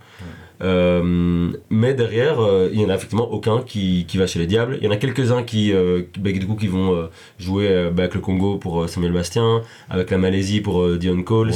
Euh, 0.61 1.51
mais 1.69 1.93
derrière, 1.93 2.39
euh, 2.39 2.69
il 2.73 2.81
y 2.81 2.85
en 2.85 2.89
a 2.89 2.95
effectivement 2.95 3.29
aucun 3.31 3.61
qui, 3.61 4.05
qui 4.07 4.17
va 4.17 4.25
chez 4.27 4.39
les 4.39 4.47
Diables. 4.47 4.77
Il 4.81 4.85
y 4.85 4.87
en 4.87 4.91
a 4.91 4.97
quelques-uns 4.97 5.43
qui, 5.43 5.71
euh, 5.71 6.01
qui, 6.11 6.19
bah, 6.19 6.31
du 6.31 6.45
coup, 6.47 6.55
qui 6.55 6.67
vont 6.67 7.09
jouer 7.39 7.89
bah, 7.93 8.03
avec 8.03 8.15
le 8.15 8.21
Congo 8.21 8.57
pour 8.57 8.89
Samuel 8.89 9.11
Bastien, 9.13 9.61
avec 9.89 10.09
la 10.11 10.17
Malaisie 10.17 10.61
pour 10.61 10.87
Dion 10.97 11.21
Coles. 11.23 11.51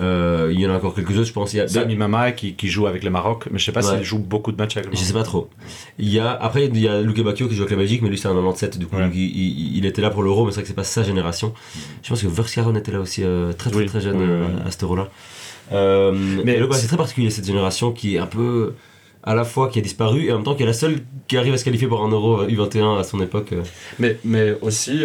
Il 0.00 0.60
y 0.60 0.66
en 0.66 0.70
a 0.70 0.76
encore 0.76 0.94
quelques 0.94 1.10
autres, 1.12 1.24
je 1.24 1.32
pense. 1.32 1.52
Il 1.52 1.58
y 1.58 1.60
a, 1.60 1.68
Sami 1.68 1.96
Mama 1.96 2.32
qui, 2.32 2.54
qui 2.54 2.68
joue 2.68 2.86
avec 2.86 3.04
le 3.04 3.10
Maroc, 3.10 3.48
mais 3.50 3.58
je 3.58 3.64
sais 3.64 3.72
pas 3.72 3.82
Ouais. 3.86 3.96
s'il 3.96 4.04
joue 4.04 4.18
beaucoup 4.18 4.52
de 4.52 4.56
matchs 4.56 4.76
avec 4.76 4.90
le 4.90 4.96
Je 4.96 5.00
Maroc. 5.00 5.08
sais 5.08 5.12
pas 5.14 5.24
trop. 5.24 5.48
Il 5.98 6.08
y 6.08 6.18
a, 6.18 6.30
après, 6.32 6.66
il 6.66 6.78
y 6.78 6.88
a 6.88 7.00
Luke 7.00 7.20
Bacchio 7.22 7.48
qui 7.48 7.54
joue 7.54 7.62
avec 7.62 7.72
la 7.72 7.76
Belgique, 7.78 8.00
mais 8.02 8.08
lui 8.08 8.18
c'est 8.18 8.28
un 8.28 8.34
97, 8.34 8.78
du 8.78 8.86
coup 8.86 8.96
il, 9.12 9.16
il- 9.20 9.76
il 9.78 9.86
était 9.86 10.00
là 10.02 10.10
pour 10.10 10.22
l'Euro, 10.22 10.44
mais 10.44 10.50
c'est 10.52 10.56
vrai 10.56 10.62
que 10.62 10.68
c'est 10.68 10.74
pas 10.74 10.84
sa 10.84 11.02
génération. 11.02 11.52
Je 12.02 12.08
pense 12.08 12.22
que 12.22 12.28
Verskaron 12.28 12.74
était 12.76 12.92
là 12.92 13.00
aussi 13.00 13.22
euh, 13.24 13.52
très 13.52 13.70
très 13.70 13.80
Oui. 13.80 13.86
très 13.86 14.00
jeune 14.00 14.20
euh, 14.20 14.46
à 14.66 14.70
cet 14.70 14.82
Euro-là. 14.84 15.08
Euh, 15.72 16.12
Mais 16.44 16.58
c'est- 16.72 16.86
très 16.88 16.96
particulier 16.96 17.30
cette 17.30 17.46
génération 17.46 17.92
qui 17.92 18.16
est 18.16 18.18
un 18.18 18.26
peu 18.26 18.74
à 19.22 19.34
la 19.34 19.44
fois 19.44 19.68
qui 19.68 19.78
a 19.78 19.82
disparu 19.82 20.26
et 20.26 20.32
en 20.32 20.36
même 20.36 20.44
temps 20.44 20.54
qui 20.54 20.62
est 20.64 20.66
la 20.66 20.72
seule 20.72 20.96
qui 21.28 21.36
arrive 21.36 21.54
à 21.54 21.56
se 21.58 21.64
qualifier 21.64 21.86
pour 21.88 22.04
un 22.04 22.08
Euro 22.08 22.44
U21 22.44 22.98
à 22.98 23.04
son 23.04 23.20
époque. 23.22 23.54
Mais, 23.98 24.16
mais 24.24 24.54
aussi, 24.60 25.04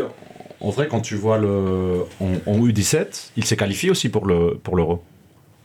en 0.60 0.70
vrai, 0.72 0.88
quand 0.88 1.02
tu 1.02 1.16
vois 1.16 1.38
le 1.38 2.04
en, 2.20 2.32
en 2.52 2.58
U17, 2.60 3.32
il 3.38 3.46
s'est 3.46 3.56
qualifié 3.58 3.92
aussi 3.92 4.10
pour 4.10 4.26
le 4.26 4.58
pour 4.64 4.76
l'Euro. 4.76 5.04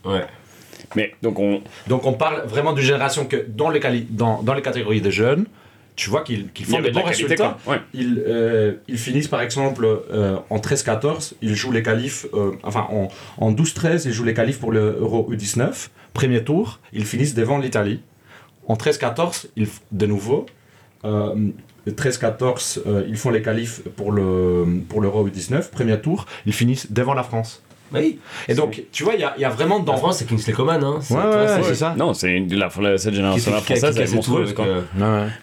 Ouais. 0.04 0.24
Mais 0.94 1.14
donc 1.22 1.38
on. 1.38 1.62
Donc 1.88 2.04
on 2.06 2.12
parle 2.12 2.42
vraiment 2.46 2.72
d'une 2.74 2.84
génération 2.84 3.24
que 3.24 3.36
dans 3.48 3.70
les 3.70 3.80
quali- 3.80 4.06
dans, 4.10 4.42
dans 4.42 4.52
les 4.52 4.60
catégories 4.62 5.00
des 5.00 5.10
jeunes, 5.10 5.46
tu 5.96 6.10
vois 6.10 6.22
qu'ils 6.22 6.50
qu'ils 6.52 6.66
Il 6.66 6.72
y 6.72 6.76
font 6.76 6.82
des 6.82 6.90
bons 6.90 7.02
résultats. 7.02 7.58
Ouais. 7.66 7.80
Ils, 7.92 8.22
euh, 8.26 8.74
ils 8.88 8.98
finissent 8.98 9.28
par 9.28 9.42
exemple 9.42 9.86
euh, 9.86 10.36
en 10.50 10.58
13-14, 10.58 11.34
ils 11.42 11.54
jouent 11.54 11.72
les 11.72 11.82
qualifs, 11.82 12.26
euh, 12.34 12.52
enfin 12.62 12.86
en, 12.90 13.08
en 13.38 13.52
12-13, 13.52 14.02
ils 14.06 14.12
jouent 14.12 14.24
les 14.24 14.34
qualifs 14.34 14.58
pour 14.58 14.72
le 14.72 14.96
Euro 15.00 15.28
U19. 15.32 15.88
Premier 16.14 16.44
tour, 16.44 16.80
ils 16.92 17.04
finissent 17.04 17.34
devant 17.34 17.58
l'Italie. 17.58 18.00
En 18.68 18.74
13-14, 18.74 19.46
ils 19.56 19.68
de 19.90 20.06
nouveau, 20.06 20.46
euh, 21.04 21.34
13-14, 21.86 22.80
euh, 22.86 23.04
ils 23.08 23.16
font 23.16 23.30
les 23.30 23.42
qualifs 23.42 23.82
pour 23.96 24.12
le 24.12 24.64
pour 24.88 25.00
l'Euro 25.00 25.28
U19. 25.28 25.70
Premier 25.70 26.00
tour, 26.00 26.26
ils 26.46 26.52
finissent 26.52 26.92
devant 26.92 27.14
la 27.14 27.22
France. 27.22 27.62
Oui. 27.94 28.18
Et 28.48 28.54
donc, 28.54 28.82
tu 28.92 29.02
vois, 29.04 29.14
il 29.14 29.20
y 29.20 29.24
a, 29.24 29.34
il 29.36 29.42
y 29.42 29.44
a 29.44 29.50
vraiment 29.50 29.80
dans 29.80 29.94
En 29.94 29.96
France, 29.98 30.18
c'est 30.18 30.26
Kingsley 30.28 30.52
Coman. 30.52 30.82
Hein. 30.82 30.98
C'est- 31.02 31.14
Ouais, 31.14 31.62
c'est- 31.62 31.74
ça. 31.74 31.94
Non, 31.96 32.14
c'est 32.14 32.30
une- 32.30 32.52
la, 32.54 32.68
la- 32.80 32.98
cette 32.98 33.10
Qui 33.10 33.16
génération 33.16 33.52
fait- 33.52 33.58
qui 33.58 33.72
a- 33.72 33.74
qui 33.74 33.80
française, 33.80 33.96
elle 33.98 34.08
est 34.10 34.14
monstrueuse. 34.14 34.54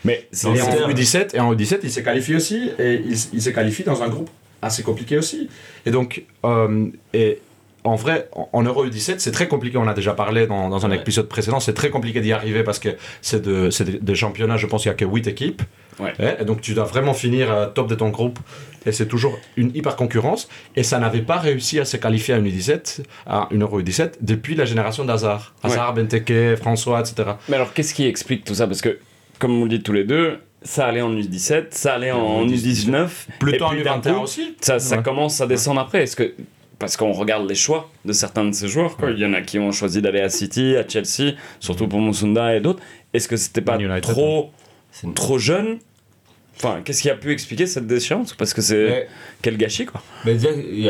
Mais 0.04 0.28
c'est 0.32 0.48
en 0.48 0.56
c'est- 0.56 0.88
U17, 0.88 1.36
et 1.36 1.40
en 1.40 1.54
U17, 1.54 1.80
il 1.84 1.92
s'est 1.92 2.04
qualifié 2.04 2.36
aussi, 2.36 2.72
et 2.80 3.02
il, 3.06 3.18
il 3.34 3.42
s'est 3.42 3.54
qualifié 3.54 3.86
dans 3.86 4.02
un 4.04 4.08
groupe 4.10 4.30
assez 4.62 4.84
compliqué 4.84 5.18
aussi. 5.18 5.50
Et 5.86 5.92
donc, 5.92 6.24
euh, 6.46 6.88
et 7.14 7.40
en 7.86 7.96
vrai, 7.96 8.30
en, 8.52 8.62
Euro 8.64 8.86
U17, 8.86 9.20
c'est 9.20 9.32
très 9.32 9.48
compliqué, 9.48 9.78
on 9.78 9.88
a 9.88 9.94
déjà 9.94 10.14
parlé 10.14 10.48
dans, 10.48 10.70
dans 10.70 10.86
un 10.86 10.90
Ouais. 10.90 10.98
épisode 10.98 11.30
précédent, 11.30 11.60
c'est 11.62 11.74
très 11.74 11.90
compliqué 11.90 12.20
d'y 12.20 12.34
arriver 12.34 12.64
parce 12.64 12.78
que 12.80 12.90
c'est 13.22 13.42
de, 13.42 13.70
c'est 13.70 14.04
des- 14.04 14.16
championnats, 14.16 14.58
je 14.58 14.68
pense 14.68 14.82
qu'il 14.84 14.90
n'y 14.92 14.96
a 14.96 14.98
que 14.98 15.06
8 15.06 15.28
équipes. 15.28 15.62
Ouais. 16.00 16.14
Et, 16.20 16.42
et 16.42 16.46
donc 16.46 16.62
tu 16.62 16.74
dois 16.74 16.84
vraiment 16.86 17.14
finir 17.14 17.52
euh, 17.52 17.68
top 17.68 17.88
de 17.90 17.96
ton 17.96 18.10
groupe, 18.10 18.40
et 18.86 18.92
c'est 18.92 19.08
toujours 19.08 19.38
une 19.58 19.76
hyper 19.76 19.96
concurrence, 19.96 20.48
et 20.76 20.84
ça 20.84 21.00
n'avait 21.00 21.22
pas 21.22 21.38
réussi 21.38 21.80
à 21.80 21.86
se 21.86 21.98
qualifier 21.98 22.34
à 22.34 22.38
une 22.38 22.48
U17, 22.48 23.02
à 23.28 23.48
une 23.52 23.62
Euro 23.64 23.82
U17, 23.82 24.14
depuis 24.22 24.56
la 24.56 24.66
génération 24.66 25.06
d'Hazard. 25.06 25.54
Ouais. 25.64 25.72
Hazard, 25.72 25.94
Benteke, 25.94 26.56
François, 26.58 27.00
etc. 27.02 27.32
Mais 27.50 27.56
alors, 27.56 27.74
qu'est-ce 27.74 27.94
qui 27.94 28.06
explique 28.06 28.44
tout 28.46 28.56
ça? 28.56 28.68
Parce 28.68 28.82
que, 28.82 28.98
comme 29.40 29.58
vous 29.58 29.64
le 29.64 29.70
dites 29.70 29.84
tous 29.84 29.94
les 29.94 30.04
deux, 30.06 30.40
ça 30.62 30.86
allait 30.88 31.02
en 31.02 31.14
U17, 31.14 31.68
ça 31.72 31.94
allait 31.94 32.12
en 32.12 32.46
U19. 32.46 33.08
Plutôt 33.40 33.66
en 33.66 33.70
puis 33.70 33.84
d'un 33.84 34.00
U21 34.00 34.14
coup, 34.16 34.20
aussi 34.22 34.56
Ça, 34.62 34.80
ça 34.80 34.98
Ouais. 34.98 35.04
commence 35.04 35.40
à 35.42 35.48
descendre 35.48 35.80
après. 35.82 36.04
Est-ce 36.04 36.16
que 36.16 36.34
parce 36.78 36.96
qu'on 36.96 37.12
regarde 37.12 37.46
les 37.50 37.56
choix 37.56 37.90
de 38.06 38.14
certains 38.14 38.46
de 38.46 38.54
ces 38.54 38.70
joueurs, 38.70 38.96
quoi. 38.96 39.12
Il 39.12 39.20
y 39.20 39.26
en 39.26 39.34
a 39.34 39.42
qui 39.42 39.60
ont 39.60 39.74
choisi 39.74 40.02
d'aller 40.02 40.22
à 40.22 40.30
City, 40.30 40.78
à 40.78 40.88
Chelsea, 40.88 41.34
surtout 41.60 41.90
pour 41.90 42.00
Musunda 42.00 42.56
et 42.56 42.62
d'autres. 42.62 42.82
Est-ce 43.14 43.28
que 43.28 43.36
c'était 43.36 43.60
pas 43.60 43.78
trop, 44.02 44.52
une- 45.04 45.14
trop 45.14 45.38
jeune 45.38 45.80
Enfin, 46.62 46.82
qu'est-ce 46.84 47.02
qui 47.02 47.10
a 47.10 47.16
pu 47.16 47.32
expliquer 47.32 47.68
cette 47.68 47.88
déchéance? 47.88 48.34
Parce 48.34 48.54
que 48.54 48.62
c'est 48.62 49.08
quel 49.42 49.56
gâchis, 49.58 49.86
quoi. 49.86 50.02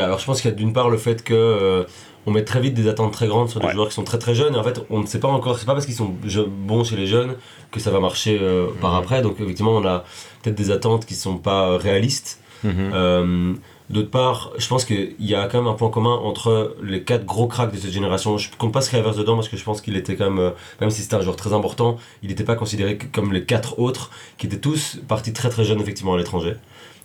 Alors 0.02 0.20
je 0.20 0.26
pense 0.26 0.42
qu'il 0.42 0.50
y 0.50 0.54
a 0.54 0.58
d'une 0.58 0.74
part 0.74 0.90
le 0.90 0.98
fait 0.98 1.24
que 1.24 1.34
euh, 1.36 1.84
on 2.26 2.32
met 2.32 2.44
très 2.44 2.60
vite 2.60 2.74
des 2.74 2.88
attentes 2.88 3.14
très 3.14 3.28
grandes 3.28 3.50
sur 3.50 3.60
des 3.60 3.68
Ouais. 3.68 3.74
joueurs 3.74 3.88
qui 3.90 3.94
sont 3.94 4.04
très 4.04 4.18
très 4.18 4.34
jeunes 4.36 4.56
et 4.56 4.58
en 4.58 4.64
fait 4.64 4.82
on 4.90 5.00
ne 5.02 5.06
sait 5.06 5.20
pas 5.20 5.28
encore, 5.28 5.58
c'est 5.60 5.66
pas 5.66 5.74
parce 5.74 5.86
qu'ils 5.86 5.96
sont 5.96 6.16
bons 6.48 6.84
chez 6.84 6.96
les 6.96 7.08
jeunes 7.08 7.36
que 7.72 7.80
ça 7.80 7.92
va 7.92 8.00
marcher 8.00 8.38
euh, 8.42 8.68
par 8.82 8.96
après 8.96 9.22
donc 9.22 9.40
effectivement 9.40 9.72
on 9.76 9.86
a 9.86 10.04
peut-être 10.42 10.56
des 10.56 10.72
attentes 10.72 11.06
qui 11.06 11.14
sont 11.16 11.38
pas 11.38 11.70
euh, 11.70 11.78
réalistes. 11.78 12.40
Euh, 12.66 13.54
D'autre 13.90 14.10
part, 14.12 14.52
je 14.58 14.68
pense 14.68 14.86
qu'il 14.86 15.16
y 15.20 15.34
a 15.34 15.48
quand 15.48 15.58
même 15.60 15.68
un 15.68 15.74
point 15.74 15.90
commun 15.90 16.14
entre 16.14 16.76
les 16.84 17.02
quatre 17.04 17.26
gros 17.26 17.48
cracks 17.48 17.72
de 17.74 17.78
cette 17.78 17.92
génération. 17.92 18.38
Je 18.38 18.50
compte 18.58 18.72
pas 18.72 18.82
Scrivers 18.82 19.16
dedans 19.16 19.36
parce 19.36 19.50
que 19.50 19.58
je 19.58 19.64
pense 19.64 19.82
qu'il 19.82 19.96
était 19.96 20.16
quand 20.16 20.30
même, 20.30 20.40
euh, 20.40 20.52
même 20.80 20.92
si 20.92 21.02
c'était 21.02 21.16
un 21.16 21.22
joueur 21.22 21.36
très 21.36 21.54
important, 21.54 21.98
il 22.22 22.30
n'était 22.30 22.44
pas 22.44 22.56
considéré 22.56 22.98
comme 22.98 23.34
les 23.34 23.44
quatre 23.46 23.80
autres 23.80 24.12
qui 24.38 24.46
étaient 24.46 24.60
tous 24.60 25.00
partis 25.08 25.34
très 25.34 25.50
très 25.50 25.64
jeunes 25.66 25.82
effectivement 25.82 26.14
à 26.14 26.18
l'étranger. 26.18 26.52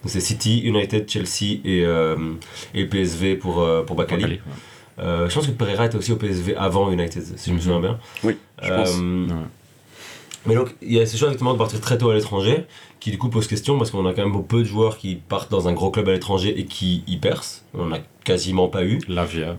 Donc 0.03 0.11
c'est 0.11 0.21
City, 0.21 0.61
United, 0.61 1.09
Chelsea 1.09 1.61
et, 1.65 1.85
euh, 1.87 2.17
et 2.75 2.85
PSV 2.85 3.37
pour, 3.37 3.63
euh, 3.63 3.83
pour 3.83 3.97
Bakali. 3.97 4.23
Bakali, 4.23 4.41
Euh, 5.01 5.29
je 5.29 5.35
pense 5.35 5.47
que 5.47 5.53
Pereira 5.53 5.87
était 5.87 5.97
aussi 5.97 6.13
au 6.13 6.17
PSV 6.17 6.55
avant 6.57 6.89
United, 6.93 7.25
si 7.37 7.51
je 7.51 7.55
me 7.55 7.59
souviens 7.61 7.81
bien. 7.81 7.99
Oui, 8.23 8.37
je 8.63 8.71
Euh, 8.71 8.77
pense. 8.77 8.95
Mais 10.47 10.55
donc, 10.55 10.75
il 10.83 10.93
y 10.93 11.01
a 11.01 11.07
ce 11.07 11.17
choix 11.17 11.29
effectivement 11.29 11.53
de 11.55 11.59
partir 11.59 11.81
très 11.81 11.97
tôt 11.99 12.11
à 12.11 12.15
l'étranger, 12.15 12.65
qui 13.01 13.11
du 13.11 13.19
coup 13.19 13.29
pose 13.31 13.47
question 13.47 13.79
parce 13.79 13.91
qu'on 13.91 14.05
a 14.07 14.13
quand 14.13 14.27
même 14.29 14.45
peu 14.45 14.59
de 14.59 14.65
joueurs 14.65 14.99
qui 14.99 15.17
partent 15.17 15.51
dans 15.51 15.69
un 15.69 15.73
gros 15.73 15.91
club 15.91 16.09
à 16.09 16.13
l'étranger 16.13 16.59
et 16.59 16.65
qui 16.67 17.03
y 17.07 17.17
percent. 17.17 17.63
On 17.75 17.85
en 17.89 17.93
a 17.93 17.99
quasiment 18.25 18.69
pas 18.69 18.85
eu. 18.85 18.99
La 19.09 19.25
Via. 19.25 19.57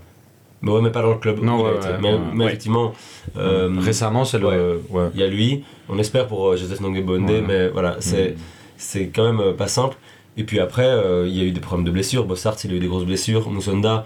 Mais 0.62 0.72
ouais, 0.72 0.82
mais 0.82 0.90
pas 0.92 1.02
dans 1.02 1.10
le 1.12 1.18
club. 1.18 1.44
Non, 1.44 1.64
ouais, 1.64 1.72
ouais, 1.72 1.80
mais, 2.02 2.14
ouais. 2.14 2.20
mais 2.34 2.40
Ouais. 2.44 2.50
effectivement, 2.52 2.94
euh, 3.38 3.70
Récemment, 3.80 4.26
c'est 4.26 4.40
le. 4.40 4.82
Il 5.14 5.20
y 5.20 5.24
a 5.24 5.28
lui. 5.28 5.64
On 5.90 6.00
espère 6.00 6.28
pour 6.28 6.48
euh, 6.50 6.56
Joseph 6.58 6.80
Nongebonde, 6.82 7.30
mais 7.48 7.68
voilà, 7.70 7.98
c'est 8.00 8.30
Mm. 8.32 8.36
c'est 8.78 9.08
quand 9.08 9.26
même 9.26 9.40
euh, 9.40 9.54
pas 9.54 9.68
simple. 9.68 9.98
Et 10.38 10.44
puis 10.44 10.60
après, 10.60 10.90
il 11.28 11.36
y 11.36 11.42
a 11.42 11.44
eu 11.46 11.52
des 11.52 11.62
problèmes 11.62 11.86
de 11.86 11.92
blessures. 11.92 12.26
Bossart, 12.26 12.58
il 12.66 12.72
a 12.72 12.76
eu 12.76 12.80
des 12.80 12.88
grosses 12.88 13.06
blessures. 13.06 13.50
Moussonda, 13.50 14.06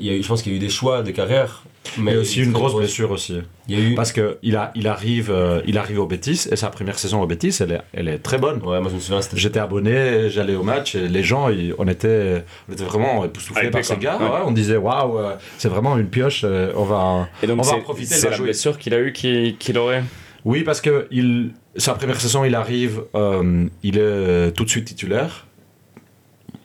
il 0.00 0.06
y 0.06 0.10
a 0.10 0.14
eu, 0.14 0.22
je 0.22 0.28
pense 0.28 0.42
qu'il 0.42 0.52
y 0.52 0.54
a 0.54 0.58
eu 0.58 0.60
des 0.60 0.68
choix 0.68 1.02
de 1.02 1.10
carrière. 1.10 1.62
Mais 1.98 2.16
aussi 2.16 2.42
une 2.42 2.52
grosse 2.52 2.74
blessure 2.74 3.10
aussi. 3.10 3.40
Il 3.68 3.78
y 3.78 3.80
a 3.80 3.84
eu. 3.90 3.94
Parce 3.94 4.10
que 4.12 4.38
il, 4.42 4.56
a, 4.56 4.72
il, 4.74 4.88
arrive, 4.88 5.30
euh, 5.30 5.60
il 5.66 5.76
arrive 5.76 6.00
au 6.00 6.06
Betis 6.06 6.46
et 6.50 6.56
sa 6.56 6.70
première 6.70 6.98
saison 6.98 7.20
au 7.20 7.26
Betis, 7.26 7.54
elle 7.60 7.72
est, 7.72 7.80
elle 7.92 8.08
est 8.08 8.18
très 8.18 8.38
bonne. 8.38 8.56
Ouais, 8.62 8.80
moi 8.80 8.88
je 8.88 8.94
me 8.94 9.00
souviens, 9.00 9.20
c'était. 9.20 9.36
J'étais 9.36 9.60
abonné, 9.60 10.30
j'allais 10.30 10.54
au 10.56 10.62
match 10.62 10.94
et 10.94 11.08
les 11.08 11.22
gens, 11.22 11.50
ils- 11.50 11.74
on, 11.78 11.86
était, 11.86 12.42
on 12.68 12.72
était 12.72 12.84
vraiment 12.84 13.24
époustouflés 13.26 13.70
par 13.70 13.84
ces 13.84 13.98
gars. 13.98 14.16
Ouais. 14.16 14.24
Ouais, 14.24 14.40
on 14.46 14.52
disait 14.52 14.78
waouh, 14.78 15.18
euh, 15.18 15.34
c'est 15.58 15.68
vraiment 15.68 15.96
une 15.98 16.08
pioche, 16.08 16.40
euh, 16.44 16.72
on 16.74 16.84
va. 16.84 17.28
Et 17.42 17.46
donc, 17.46 17.58
on 17.60 17.62
va 17.62 17.74
en 17.76 17.80
profiter, 17.80 18.14
c'est 18.14 18.30
la 18.30 18.36
jouer. 18.36 18.46
blessure 18.46 18.78
qu'il 18.78 18.94
a 18.94 19.00
eu 19.00 19.12
qui- 19.12 19.56
qu'il 19.58 19.76
aurait. 19.76 20.02
Oui, 20.46 20.62
parce 20.62 20.80
que 20.80 21.06
il, 21.10 21.50
sa 21.76 21.94
première 21.94 22.20
saison, 22.20 22.44
il 22.44 22.54
arrive, 22.54 23.02
euh, 23.14 23.66
il 23.82 23.98
est 23.98 24.52
tout 24.52 24.64
de 24.64 24.70
suite 24.70 24.86
titulaire. 24.86 25.46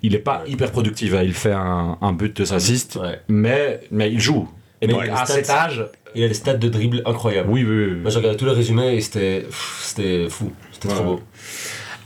Il 0.03 0.13
n'est 0.13 0.19
pas 0.19 0.43
hyper 0.47 0.71
productif, 0.71 1.13
hein, 1.13 1.23
il 1.23 1.33
fait 1.33 1.51
un, 1.51 1.97
un 2.01 2.13
but 2.13 2.35
de 2.41 2.53
assist, 2.53 2.95
Ouais. 3.01 3.19
mais, 3.27 3.81
mais 3.91 4.11
il 4.11 4.19
joue. 4.19 4.47
Et 4.81 4.87
Mais 4.87 4.93
donc 4.93 5.03
à 5.09 5.25
stats- 5.25 5.25
cet 5.33 5.49
âge, 5.49 5.85
Il 6.15 6.23
a 6.23 6.27
des 6.29 6.33
stats 6.33 6.53
de 6.55 6.69
dribble 6.69 7.01
incroyables. 7.05 7.49
oui, 7.49 7.63
oui, 7.63 7.85
oui. 7.85 7.95
Moi 8.01 8.09
j'ai 8.09 8.17
regardé 8.17 8.37
tous 8.37 8.45
les 8.45 8.51
résumés 8.53 8.95
et 8.95 9.01
c'était 9.01 9.41
pff, 9.41 9.81
c'était 9.83 10.27
fou. 10.29 10.51
C'était 10.71 10.87
trop 10.87 10.99
Ouais. 10.99 11.05
beau. 11.05 11.21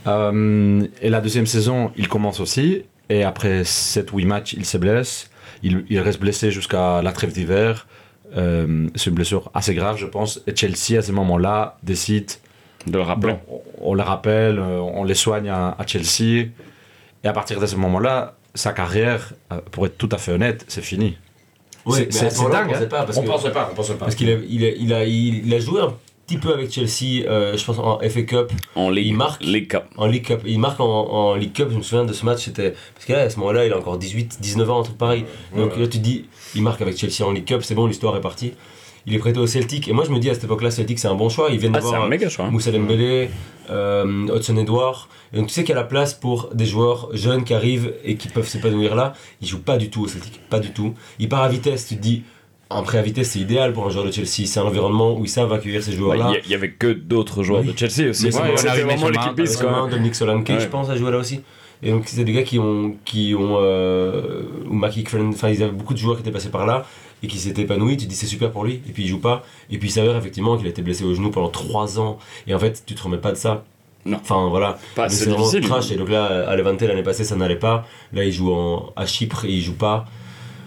Euh, 0.06 0.86
et 1.00 1.08
la 1.08 1.20
deuxième 1.20 1.46
saison, 1.46 1.90
il 1.96 2.08
commence 2.08 2.40
aussi. 2.40 2.82
Et 3.08 3.22
après 3.22 3.62
7-8 3.64 4.26
matchs, 4.26 4.54
il 4.54 4.64
se 4.66 4.76
blesse. 4.76 5.30
Il, 5.62 5.84
il 5.88 5.98
reste 6.00 6.20
blessé 6.20 6.50
jusqu'à 6.50 7.00
la 7.02 7.12
trêve 7.12 7.32
d'hiver. 7.32 7.86
Euh, 8.36 8.88
c'est 8.94 9.10
une 9.10 9.16
blessure 9.16 9.50
assez 9.54 9.74
grave, 9.74 9.96
je 9.98 10.06
pense. 10.06 10.42
Et 10.46 10.54
Chelsea, 10.56 10.98
à 10.98 11.02
ce 11.02 11.12
moment-là, 11.12 11.78
décide 11.82 12.30
De 12.86 12.96
le 12.98 13.02
rappeler. 13.02 13.34
Bon, 13.48 13.62
on, 13.80 13.90
on 13.92 13.94
le 13.94 14.02
rappelle, 14.02 14.58
euh, 14.58 14.78
on 14.80 15.04
les 15.04 15.14
soigne 15.14 15.48
à, 15.48 15.74
à 15.78 15.86
Chelsea. 15.86 16.48
Et 17.24 17.28
à 17.28 17.32
partir 17.32 17.58
de 17.60 17.66
ce 17.66 17.76
moment-là, 17.76 18.36
sa 18.54 18.72
carrière, 18.72 19.32
euh, 19.52 19.56
pour 19.72 19.86
être 19.86 19.96
tout 19.98 20.08
à 20.12 20.18
fait 20.18 20.32
honnête, 20.32 20.64
c'est 20.68 20.82
fini. 20.82 21.16
Ouais, 21.86 22.06
C'est- 22.10 22.20
dingue, 22.50 22.68
On 22.68 22.72
pensait 22.72 22.84
hein. 22.84 22.86
pas 22.86 23.02
parce 23.04 23.18
que, 23.18 23.26
pas, 23.50 23.68
on 23.72 23.74
pensait 23.74 23.94
pas. 23.94 24.04
parce 24.06 24.14
qu'il 24.14 24.30
a, 24.30 24.34
il 24.48 24.64
a, 24.64 24.68
il 24.70 24.92
a, 24.92 25.04
il 25.04 25.52
a 25.54 25.58
joué 25.58 25.80
un 25.82 25.92
petit 26.26 26.38
peu 26.38 26.54
avec 26.54 26.70
Chelsea, 26.72 27.26
euh, 27.26 27.56
je 27.58 27.64
pense 27.64 27.78
en 27.78 27.98
FA 28.00 28.22
Cup, 28.22 28.52
En 28.74 28.88
Ligue. 28.88 29.06
Il 29.08 29.14
marque. 29.14 29.42
League 29.42 29.68
Cup. 29.68 29.84
en 29.98 30.06
League 30.06 30.24
Cup. 30.24 30.40
Il 30.46 30.58
marque 30.58 30.80
en, 30.80 30.86
en 30.86 31.34
League 31.34 31.52
Cup, 31.52 31.68
je 31.70 31.76
me 31.76 31.82
souviens 31.82 32.04
de 32.06 32.12
ce 32.14 32.24
match, 32.24 32.44
c'était. 32.44 32.74
Parce 32.94 33.04
qu'à 33.06 33.28
ce 33.28 33.38
moment-là, 33.40 33.66
il 33.66 33.72
a 33.72 33.78
encore 33.78 33.98
18, 33.98 34.38
19 34.40 34.70
ans, 34.70 34.80
un 34.80 34.82
truc 34.84 34.96
pareil. 34.96 35.26
Donc 35.54 35.72
Ouais. 35.74 35.80
là, 35.80 35.86
tu 35.86 35.98
te 35.98 36.02
dis, 36.02 36.24
il 36.54 36.62
marque 36.62 36.80
avec 36.80 36.96
Chelsea 36.96 37.22
en 37.26 37.32
League 37.32 37.44
Cup, 37.46 37.60
c'est 37.62 37.74
bon, 37.74 37.86
l'histoire 37.86 38.16
est 38.16 38.20
partie. 38.22 38.54
Il 39.06 39.14
est 39.14 39.18
prêté 39.18 39.38
au 39.38 39.46
Celtic. 39.46 39.86
Et 39.88 39.92
moi, 39.92 40.04
je 40.06 40.10
me 40.10 40.18
dis 40.18 40.30
à 40.30 40.34
cette 40.34 40.44
époque-là, 40.44 40.70
Celtic, 40.70 40.98
c'est 40.98 41.08
un 41.08 41.14
bon 41.14 41.28
choix. 41.28 41.48
Ils 41.50 41.58
viennent 41.58 41.72
Ah, 41.76 41.80
d'avoir 41.80 42.04
hein. 42.04 42.50
Moussa 42.50 42.70
Dembélé, 42.72 43.28
euh, 43.70 44.26
Hudson 44.34 44.56
Edouard. 44.56 45.08
Et 45.32 45.36
donc 45.36 45.48
tu 45.48 45.52
sais 45.54 45.62
qu'il 45.64 45.74
y 45.74 45.78
a 45.78 45.80
la 45.80 45.86
place 45.86 46.14
pour 46.14 46.50
des 46.54 46.64
joueurs 46.66 47.08
jeunes 47.12 47.44
qui 47.44 47.54
arrivent 47.54 47.92
et 48.04 48.16
qui 48.16 48.28
peuvent 48.28 48.46
s'épanouir 48.48 48.94
là. 48.94 49.14
Il 49.40 49.48
joue 49.48 49.60
pas 49.60 49.76
du 49.76 49.90
tout 49.90 50.02
au 50.04 50.08
Celtic, 50.08 50.40
pas 50.48 50.60
du 50.60 50.70
tout. 50.72 50.94
Il 51.18 51.28
part 51.28 51.42
à 51.42 51.48
vitesse, 51.48 51.88
tu 51.88 51.96
te 51.96 52.00
dis, 52.00 52.22
un 52.70 52.82
prêt 52.82 52.98
à 52.98 53.02
vitesse 53.02 53.30
c'est 53.32 53.40
idéal 53.40 53.72
pour 53.72 53.84
un 53.86 53.90
joueur 53.90 54.04
de 54.06 54.12
Chelsea. 54.12 54.46
C'est 54.46 54.60
un 54.60 54.64
environnement 54.64 55.18
où 55.18 55.24
ils 55.24 55.28
savent 55.28 55.52
accueillir 55.52 55.82
ces 55.82 55.90
Bah, 55.92 55.96
joueurs-là. 55.98 56.32
Il 56.44 56.48
y, 56.48 56.52
y 56.52 56.54
avait 56.54 56.70
que 56.70 56.92
d'autres 56.92 57.42
joueurs 57.42 57.62
Oui. 57.62 57.72
de 57.72 57.78
Chelsea 57.78 58.10
aussi. 58.10 58.26
Mais 58.26 58.30
C'était 58.30 58.68
Harry 58.68 58.82
vraiment 58.82 59.08
l'équipe 59.08 59.34
Dominique 59.90 60.14
Solanke, 60.14 60.48
Ouais. 60.48 60.60
je 60.60 60.68
pense, 60.68 60.88
a 60.88 60.96
joué 60.96 61.10
là 61.10 61.18
aussi. 61.18 61.40
Et 61.82 61.90
donc, 61.90 62.04
c'est 62.06 62.24
des 62.24 62.32
gars 62.32 62.44
qui 62.44 62.58
ont. 62.58 62.94
Qui 63.04 63.34
ont 63.36 63.56
euh, 63.58 64.42
ou 64.70 64.72
Mackie 64.74 65.04
enfin, 65.06 65.48
ils 65.50 65.62
avaient 65.62 65.72
beaucoup 65.72 65.92
de 65.94 65.98
joueurs 65.98 66.16
qui 66.16 66.22
étaient 66.22 66.30
passés 66.30 66.48
par 66.48 66.64
là 66.64 66.86
et 67.24 67.26
qui 67.26 67.38
s'étaient 67.38 67.62
épanouis. 67.62 67.96
Tu 67.96 68.04
te 68.04 68.10
dis, 68.10 68.16
c'est 68.16 68.26
super 68.26 68.50
pour 68.52 68.64
lui. 68.64 68.74
Et 68.88 68.92
puis, 68.92 69.02
il 69.04 69.08
joue 69.08 69.18
pas. 69.20 69.42
Et 69.70 69.78
puis, 69.78 69.88
il 69.88 69.92
s'avère 69.92 70.16
effectivement 70.16 70.56
qu'il 70.56 70.66
a 70.66 70.70
été 70.70 70.82
blessé 70.82 71.04
au 71.04 71.14
genou 71.14 71.30
pendant 71.30 71.48
3 71.48 71.98
ans. 71.98 72.18
Et 72.46 72.54
en 72.54 72.58
fait, 72.58 72.82
tu 72.86 72.94
te 72.94 73.02
remets 73.02 73.18
pas 73.18 73.32
de 73.32 73.36
ça. 73.36 73.64
Non. 74.06 74.18
Enfin, 74.20 74.48
voilà. 74.48 74.78
C'est 75.08 75.24
vraiment 75.30 75.46
trash. 75.68 75.90
Et 75.90 75.96
donc 75.96 76.10
là, 76.10 76.48
à 76.48 76.54
Levante, 76.56 76.82
l'année 76.82 77.02
passée, 77.02 77.24
ça 77.24 77.36
n'allait 77.36 77.56
pas. 77.58 77.86
Là, 78.12 78.24
il 78.24 78.32
joue 78.32 78.52
en, 78.52 78.92
à 78.96 79.06
Chypre 79.06 79.44
et 79.46 79.50
il 79.52 79.62
joue 79.62 79.74
pas. 79.74 80.04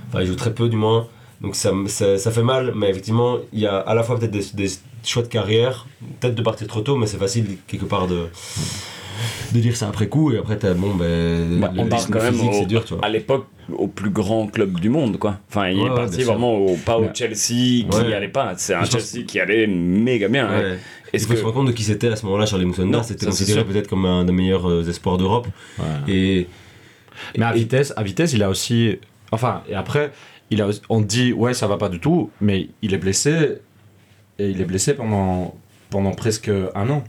Enfin, 0.09 0.21
il 0.21 0.27
joue 0.27 0.35
très 0.35 0.53
peu, 0.53 0.69
du 0.69 0.75
moins. 0.77 1.07
Donc, 1.41 1.55
ça, 1.55 1.71
ça, 1.87 2.17
ça 2.17 2.31
fait 2.31 2.43
mal. 2.43 2.73
Mais 2.75 2.89
effectivement, 2.89 3.37
il 3.53 3.59
y 3.59 3.67
a 3.67 3.77
à 3.77 3.93
la 3.93 4.01
fois 4.03 4.17
peut-être 4.17 4.31
des, 4.31 4.45
des 4.53 4.71
choix 5.03 5.21
de 5.21 5.27
carrière, 5.27 5.85
peut-être 6.19 6.33
de 6.35 6.41
partir 6.41 6.65
trop 6.67 6.81
tôt, 6.81 6.95
mais 6.97 7.05
c'est 7.05 7.17
facile 7.19 7.57
quelque 7.67 7.85
part 7.85 8.07
de 8.07 8.25
de 9.51 9.59
dire 9.59 9.75
ça 9.75 9.87
après 9.87 10.07
coup 10.07 10.31
et 10.31 10.37
après 10.37 10.57
t'as 10.57 10.73
bon 10.73 10.93
ben 10.93 11.59
Bah, 11.59 11.71
on 11.77 11.83
le 11.85 11.89
parle 11.89 12.05
quand 12.11 12.21
même 12.21 12.39
au- 12.39 12.51
c'est 12.53 12.65
dur 12.65 12.83
tu 12.85 12.93
vois 12.93 13.03
à 13.05 13.09
l'époque 13.09 13.45
au 13.75 13.87
plus 13.87 14.09
grand 14.09 14.47
club 14.47 14.79
du 14.79 14.89
monde 14.89 15.17
quoi. 15.17 15.39
Enfin 15.49 15.69
il 15.69 15.79
Ouais, 15.79 15.87
est 15.91 15.95
parti 15.95 16.23
vraiment 16.23 16.55
au, 16.55 16.75
pas 16.77 16.97
au. 16.97 17.07
Chelsea 17.13 17.35
qui 17.37 17.87
Ouais. 17.91 18.13
allait 18.13 18.27
pas. 18.27 18.53
C'est 18.57 18.73
un 18.73 18.83
Je 18.83 18.91
pense- 18.91 19.11
Chelsea 19.11 19.25
qui 19.25 19.39
allait 19.39 19.67
méga 19.67 20.27
bien. 20.27 20.47
ouais. 20.49 20.55
Ouais. 20.63 20.77
il 21.13 21.15
Est-ce 21.15 21.25
faut 21.27 21.33
que 21.33 21.39
se 21.39 21.43
rendre 21.43 21.55
compte 21.55 21.67
de 21.67 21.71
qui 21.73 21.83
c'était 21.83 22.07
à 22.09 22.15
ce 22.15 22.25
moment-là 22.25 22.45
Charlie 22.45 22.65
Moussonda 22.65 23.03
c'était 23.03 23.25
considéré 23.25 23.63
peut-être 23.65 23.87
comme 23.87 24.05
un 24.05 24.25
des 24.25 24.31
meilleurs 24.33 24.69
euh, 24.69 24.87
espoirs 24.89 25.17
d'Europe 25.17 25.47
et 26.07 26.47
Mais 27.37 27.45
à 27.45 27.55
et- 27.55 27.59
vitesse, 27.59 27.93
à 27.97 28.03
vitesse, 28.03 28.33
il 28.33 28.43
a 28.43 28.49
aussi. 28.49 28.97
Enfin, 29.31 29.63
et 29.69 29.75
après, 29.75 30.11
il 30.51 30.61
a, 30.61 30.69
on 30.89 31.01
dit, 31.01 31.33
ouais, 31.33 31.53
ça 31.53 31.67
va 31.67 31.75
pas 31.77 31.89
du 31.89 31.99
tout, 31.99 32.29
mais 32.39 32.69
il 32.81 32.93
est 32.93 32.97
blessé. 32.97 33.57
Et 34.39 34.49
il 34.49 34.61
est 34.61 34.65
blessé 34.65 34.93
pendant, 34.93 35.55
pendant 35.89 36.11
presque 36.11 36.49
un 36.75 36.89
an. 36.89 37.03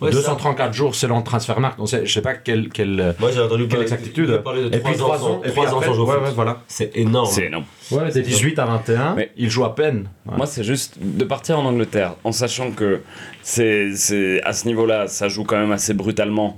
Ouais, 0.00 0.10
c'est 0.10 0.16
ça. 0.22 0.30
234 0.30 0.72
jours 0.74 0.94
selon 0.94 1.22
Transfermarkt. 1.22 1.78
On 1.78 1.86
sait, 1.86 2.04
je 2.04 2.12
sais 2.12 2.20
pas 2.20 2.34
quel. 2.34 2.68
quel 2.68 3.14
moi 3.20 3.30
j'ai 3.30 3.40
entendu 3.40 3.68
Quelle 3.68 3.82
exactitude. 3.82 4.28
il 4.28 4.34
a 4.34 4.38
parlé 4.38 4.62
de 4.62 4.66
et 4.76 4.80
puis 4.80 4.94
3 4.94 5.16
3 5.16 5.22
ans 5.24 5.32
ans, 5.34 5.38
et 5.44 5.50
puis 5.50 5.52
3 5.52 5.66
ans 5.66 5.76
après- 5.76 5.86
sans 5.86 5.94
jouer 5.94 6.02
au 6.04 6.06
ouais, 6.08 6.16
ouais, 6.24 6.30
voilà. 6.34 6.62
c'est 6.66 6.96
énorme 6.96 7.28
c'est 7.30 7.44
énorme. 7.44 7.64
Ouais, 7.92 8.10
de 8.10 8.20
18 8.20 8.58
à 8.58 8.64
21, 8.66 9.14
Mais- 9.14 9.30
il 9.36 9.48
joue 9.50 9.64
à 9.64 9.74
peine. 9.74 10.08
Ouais. 10.26 10.36
Moi, 10.36 10.46
c'est 10.46 10.64
juste 10.64 10.96
de 11.00 11.24
partir 11.24 11.58
en 11.60 11.64
Angleterre 11.64 12.14
en 12.24 12.32
sachant 12.32 12.72
que 12.72 13.02
c'est, 13.42 13.94
c'est 13.94 14.42
à 14.42 14.52
ce 14.52 14.66
niveau-là, 14.66 15.06
ça 15.06 15.28
joue 15.28 15.44
quand 15.44 15.58
même 15.58 15.72
assez 15.72 15.94
brutalement 15.94 16.56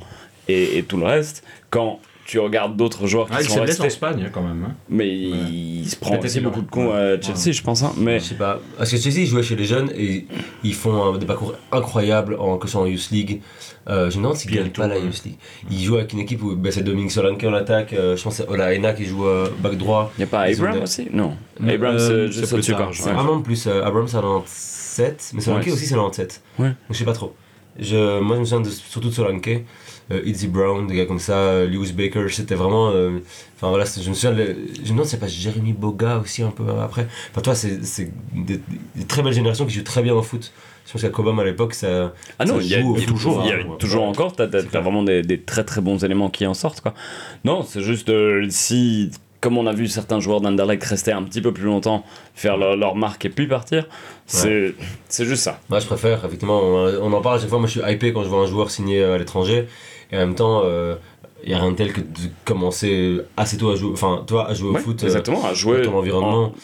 et, 0.48 0.78
et 0.78 0.82
tout 0.82 0.96
le 0.96 1.04
reste. 1.04 1.44
Quand 1.70 2.00
tu 2.26 2.38
regardes 2.40 2.76
d'autres 2.76 3.06
joueurs 3.06 3.26
qui 3.28 3.34
Ah, 3.36 3.42
sont 3.42 3.60
blessé 3.60 3.60
en 3.60 3.62
restés, 3.84 3.86
Espagne 3.86 4.30
quand 4.32 4.42
même. 4.42 4.64
hein. 4.68 4.74
mais 4.88 5.08
il, 5.08 5.88
se 5.88 5.96
prend 5.96 6.18
aussi 6.18 6.40
beaucoup 6.40 6.60
de 6.62 6.76
ouais. 6.76 7.12
à 7.18 7.20
Chelsea, 7.20 7.52
je 7.54 7.62
pense. 7.62 7.82
hein. 7.82 7.92
Mais 7.98 8.18
je 8.18 8.24
sais 8.24 8.34
pas 8.34 8.58
parce 8.76 8.90
que 8.90 8.96
Chelsea 8.96 9.20
ils 9.20 9.26
jouaient 9.26 9.42
chez 9.44 9.54
les 9.56 9.64
jeunes 9.64 9.90
et 9.96 10.26
ils 10.64 10.74
font 10.74 11.14
euh, 11.14 11.18
des 11.18 11.26
parcours 11.26 11.54
incroyables 11.72 12.36
en 12.40 12.58
que 12.58 12.66
ce 12.66 12.72
soit 12.72 12.82
en 12.82 12.86
Youth 12.86 13.10
League 13.10 13.40
euh, 13.88 14.10
je 14.10 14.16
me 14.18 14.22
demande 14.24 14.36
s'ils 14.36 14.50
gagnent 14.50 14.70
pas 14.70 14.88
la 14.88 14.96
ouais. 14.96 15.02
Youth 15.04 15.22
League 15.24 15.36
ils 15.70 15.84
jouent 15.84 15.96
avec 15.96 16.12
une 16.12 16.18
équipe 16.18 16.42
où 16.42 16.56
bah, 16.56 16.70
c'est 16.72 16.82
Dominique 16.82 17.12
Solanke 17.12 17.44
en 17.44 17.54
attaque 17.54 17.92
euh, 17.92 18.16
je 18.16 18.22
pense 18.24 18.36
que 18.38 18.42
c'est 18.44 18.48
Ola 18.50 18.74
Aina 18.74 18.92
qui 18.92 19.04
joue 19.06 19.24
euh, 19.26 19.48
back 19.60 19.76
droit 19.76 20.12
il 20.18 20.20
n'y 20.20 20.24
a 20.24 20.26
pas 20.26 20.48
des- 20.48 20.60
aussi? 20.82 21.06
Non. 21.12 21.36
Euh, 21.64 21.74
Abraham, 21.74 21.98
c'est 21.98 22.26
juste 22.26 22.46
plus 22.48 22.54
au-dessus. 22.54 22.72
je 22.92 23.02
C'est 23.02 23.08
Ouais. 23.08 23.14
vraiment 23.14 23.40
plus. 23.40 23.66
Euh, 23.66 23.84
Abrams, 23.84 24.08
c'est 24.08 24.16
à 24.18 24.20
97, 24.20 25.30
mais 25.34 25.40
Solanke 25.40 25.66
Ouais. 25.66 25.72
aussi, 25.72 25.86
c'est 25.86 25.94
à 25.94 25.98
97. 25.98 26.42
Ouais. 26.58 26.66
Donc 26.68 26.74
je 26.90 26.94
sais 26.96 27.04
pas 27.04 27.12
trop. 27.12 27.34
Je, 27.78 28.20
moi, 28.20 28.36
je 28.36 28.40
me 28.40 28.44
souviens 28.46 28.60
de- 28.64 28.70
surtout 28.70 29.08
de 29.08 29.14
Solanke, 29.14 29.64
euh, 30.12 30.22
Izzy 30.24 30.48
Brown, 30.48 30.86
des 30.86 30.94
gars 30.96 31.06
comme 31.06 31.18
ça, 31.18 31.34
euh, 31.36 31.66
Lewis 31.66 31.92
Baker, 31.92 32.26
c'était 32.30 32.54
vraiment. 32.54 32.90
euh, 32.90 33.18
Enfin 33.56 33.70
voilà, 33.70 33.84
je 33.84 34.08
me 34.08 34.14
souviens. 34.14 34.34
je 34.36 34.82
me 34.82 34.88
demande 34.88 35.06
c'est 35.06 35.18
pas 35.18 35.26
Jérémy 35.28 35.72
Boga 35.72 36.18
aussi 36.18 36.42
un 36.42 36.50
peu 36.50 36.64
après? 36.82 37.06
Enfin, 37.30 37.40
toi, 37.40 37.54
c'est 37.54 37.80
des, 38.34 38.60
des 38.94 39.04
très 39.06 39.22
belles 39.22 39.32
générations 39.32 39.64
qui 39.66 39.74
jouent 39.74 39.82
très 39.82 40.02
bien 40.02 40.14
au 40.14 40.22
foot. 40.22 40.52
Je 40.86 40.92
pense 40.92 41.02
qu'à 41.02 41.08
Cobham 41.08 41.38
à 41.40 41.44
l'époque, 41.44 41.74
ça. 41.74 42.12
Ah 42.38 42.44
non, 42.44 42.60
il 42.60 42.68
y 42.68 42.74
a, 42.76 42.80
y 42.80 43.06
toujours, 43.06 43.42
il 43.44 43.48
y 43.48 43.52
a 43.52 43.56
hein. 43.56 43.76
toujours 43.78 44.02
Ouais. 44.02 44.08
encore, 44.08 44.36
t'as, 44.36 44.46
clair. 44.46 44.82
vraiment 44.82 45.02
des, 45.02 45.22
des 45.22 45.40
très 45.40 45.64
très 45.64 45.80
bons 45.80 46.04
éléments 46.04 46.30
qui 46.30 46.46
en 46.46 46.54
sortent. 46.54 46.80
Quoi. 46.80 46.94
Non, 47.44 47.62
c'est 47.64 47.80
juste 47.82 48.08
euh, 48.08 48.46
si, 48.50 49.10
comme 49.40 49.58
on 49.58 49.66
a 49.66 49.72
vu 49.72 49.88
certains 49.88 50.20
joueurs 50.20 50.40
d'Anderlecht 50.40 50.84
rester 50.84 51.10
un 51.10 51.24
petit 51.24 51.40
peu 51.40 51.52
plus 51.52 51.64
longtemps, 51.64 52.04
faire 52.36 52.56
leur, 52.56 52.76
leur 52.76 52.94
marque 52.94 53.24
et 53.24 53.30
puis 53.30 53.48
partir, 53.48 53.88
c'est, 54.26 54.74
c'est 55.08 55.24
juste 55.24 55.42
ça. 55.42 55.58
Moi, 55.70 55.80
je 55.80 55.86
préfère, 55.86 56.24
effectivement, 56.24 56.60
on, 56.62 56.86
on 57.02 57.12
en 57.12 57.20
parle 57.20 57.38
à 57.38 57.40
chaque 57.40 57.48
fois. 57.48 57.58
Moi, 57.58 57.66
je 57.66 57.80
suis 57.80 57.90
hypé 57.92 58.12
quand 58.12 58.22
je 58.22 58.28
vois 58.28 58.42
un 58.42 58.46
joueur 58.46 58.70
signé 58.70 59.02
à 59.02 59.18
l'étranger. 59.18 59.66
Et 60.12 60.16
en 60.16 60.20
même 60.20 60.34
temps, 60.34 60.62
il 61.42 61.48
n'y 61.48 61.54
a 61.54 61.60
rien 61.60 61.70
de 61.70 61.76
tel 61.76 61.92
que 61.92 62.00
de 62.00 62.06
commencer 62.44 63.20
assez 63.36 63.56
tôt 63.56 63.70
à 63.70 63.76
jouer, 63.76 63.90
enfin, 63.92 64.24
toi, 64.26 64.48
à 64.48 64.54
jouer 64.54 64.70
Ouais, 64.70 64.80
au 64.80 64.82
foot. 64.82 65.02
euh, 65.02 65.06
exactement, 65.06 65.44
à 65.44 65.54
jouer 65.54 65.82
dans 65.82 65.92
ton 65.92 65.98
environnement. 65.98 66.54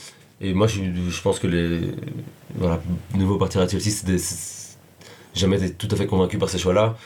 Et 0.40 0.54
moi, 0.54 0.66
je, 0.66 0.80
je 1.08 1.22
pense 1.22 1.38
que 1.38 1.46
les 1.46 1.80
voilà, 2.56 2.80
nouveaux 3.16 3.36
partir 3.36 3.60
à 3.60 3.68
Chelsea, 3.68 3.90
c'est 3.90 4.06
des- 4.06 4.18
c'est- 4.18 4.76
j'ai 5.34 5.42
jamais 5.42 5.56
été 5.64 5.72
tout 5.72 5.88
à 5.90 5.96
fait 5.96 6.06
convaincu 6.06 6.36
par 6.38 6.48
ces 6.48 6.58
choix-là. 6.58 6.96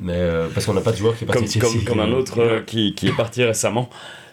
Mais 0.00 0.12
euh, 0.14 0.48
parce 0.52 0.66
qu'on 0.66 0.74
n'a 0.74 0.82
pas 0.82 0.92
de 0.92 0.98
joueur 0.98 1.16
qui 1.16 1.24
est 1.24 1.26
parti 1.26 1.58
comme, 1.58 1.70
Chelsea. 1.70 1.84
comme, 1.86 1.96
comme 1.96 2.00
un 2.00 2.12
autre 2.12 2.38
euh, 2.40 2.60
qui, 2.60 2.94
qui 2.94 3.08
est 3.08 3.16
parti 3.16 3.42
récemment. 3.42 3.88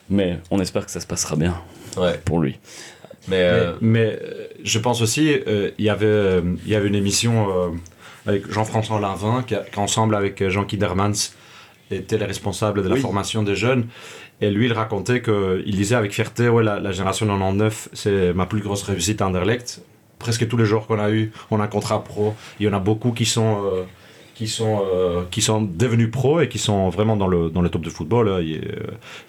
Mais 0.09 0.37
on 0.51 0.59
espère 0.59 0.85
que 0.85 0.91
ça 0.91 0.99
se 0.99 1.07
passera 1.07 1.35
bien 1.37 1.55
Ouais. 1.97 2.19
pour 2.25 2.39
lui. 2.41 2.59
Mais, 3.29 3.37
euh, 3.41 3.73
Mais, 3.81 3.99
mais, 4.01 4.19
euh, 4.21 4.47
je 4.63 4.79
pense 4.79 5.01
aussi, 5.01 5.31
euh, 5.47 5.71
il 5.79 5.85
y 5.85 5.89
avait, 5.89 6.05
euh, 6.05 6.41
il 6.65 6.71
y 6.71 6.75
avait 6.75 6.87
une 6.89 6.95
émission 6.95 7.49
euh, 7.49 7.69
avec 8.27 8.51
Jean-François 8.51 8.99
Lavin, 8.99 9.43
qui, 9.43 9.55
qui 9.71 9.79
ensemble 9.79 10.15
avec 10.15 10.41
euh, 10.41 10.49
Jean 10.49 10.63
Kidermans 10.65 11.31
était 11.91 12.17
les 12.17 12.25
responsables 12.25 12.83
de 12.83 12.89
la 12.89 12.95
Oui. 12.95 13.01
formation 13.01 13.43
des 13.43 13.55
jeunes. 13.55 13.85
Et 14.41 14.49
lui, 14.49 14.65
il 14.65 14.73
racontait 14.73 15.21
qu'il 15.21 15.75
disait 15.75 15.95
avec 15.95 16.11
fierté 16.13 16.49
Ouais, 16.49 16.63
la, 16.63 16.79
la 16.79 16.91
génération 16.91 17.25
99, 17.27 17.89
c'est 17.93 18.33
ma 18.33 18.45
plus 18.45 18.61
grosse 18.61 18.83
réussite 18.83 19.21
à 19.21 19.27
Anderlecht. 19.27 19.81
Presque 20.19 20.47
tous 20.47 20.57
les 20.57 20.65
joueurs 20.65 20.87
qu'on 20.87 20.99
a 20.99 21.11
eu, 21.11 21.31
on 21.51 21.59
a 21.59 21.63
un 21.63 21.67
contrat 21.67 22.03
pro. 22.03 22.33
Il 22.59 22.65
y 22.65 22.69
en 22.69 22.73
a 22.73 22.79
beaucoup 22.79 23.11
qui 23.11 23.25
sont. 23.25 23.63
euh, 23.65 23.83
qui 24.33 24.49
sont, 24.49 24.83
euh, 24.93 25.23
qui 25.31 25.41
sont 25.41 25.61
devenus 25.61 26.11
pros 26.11 26.41
et 26.41 26.49
qui 26.49 26.57
sont 26.59 26.89
vraiment 26.89 27.15
dans 27.15 27.27
le, 27.27 27.49
dans 27.49 27.61
le 27.61 27.69
top 27.69 27.83
de 27.83 27.89
football. 27.89 28.27
euh, 28.27 28.41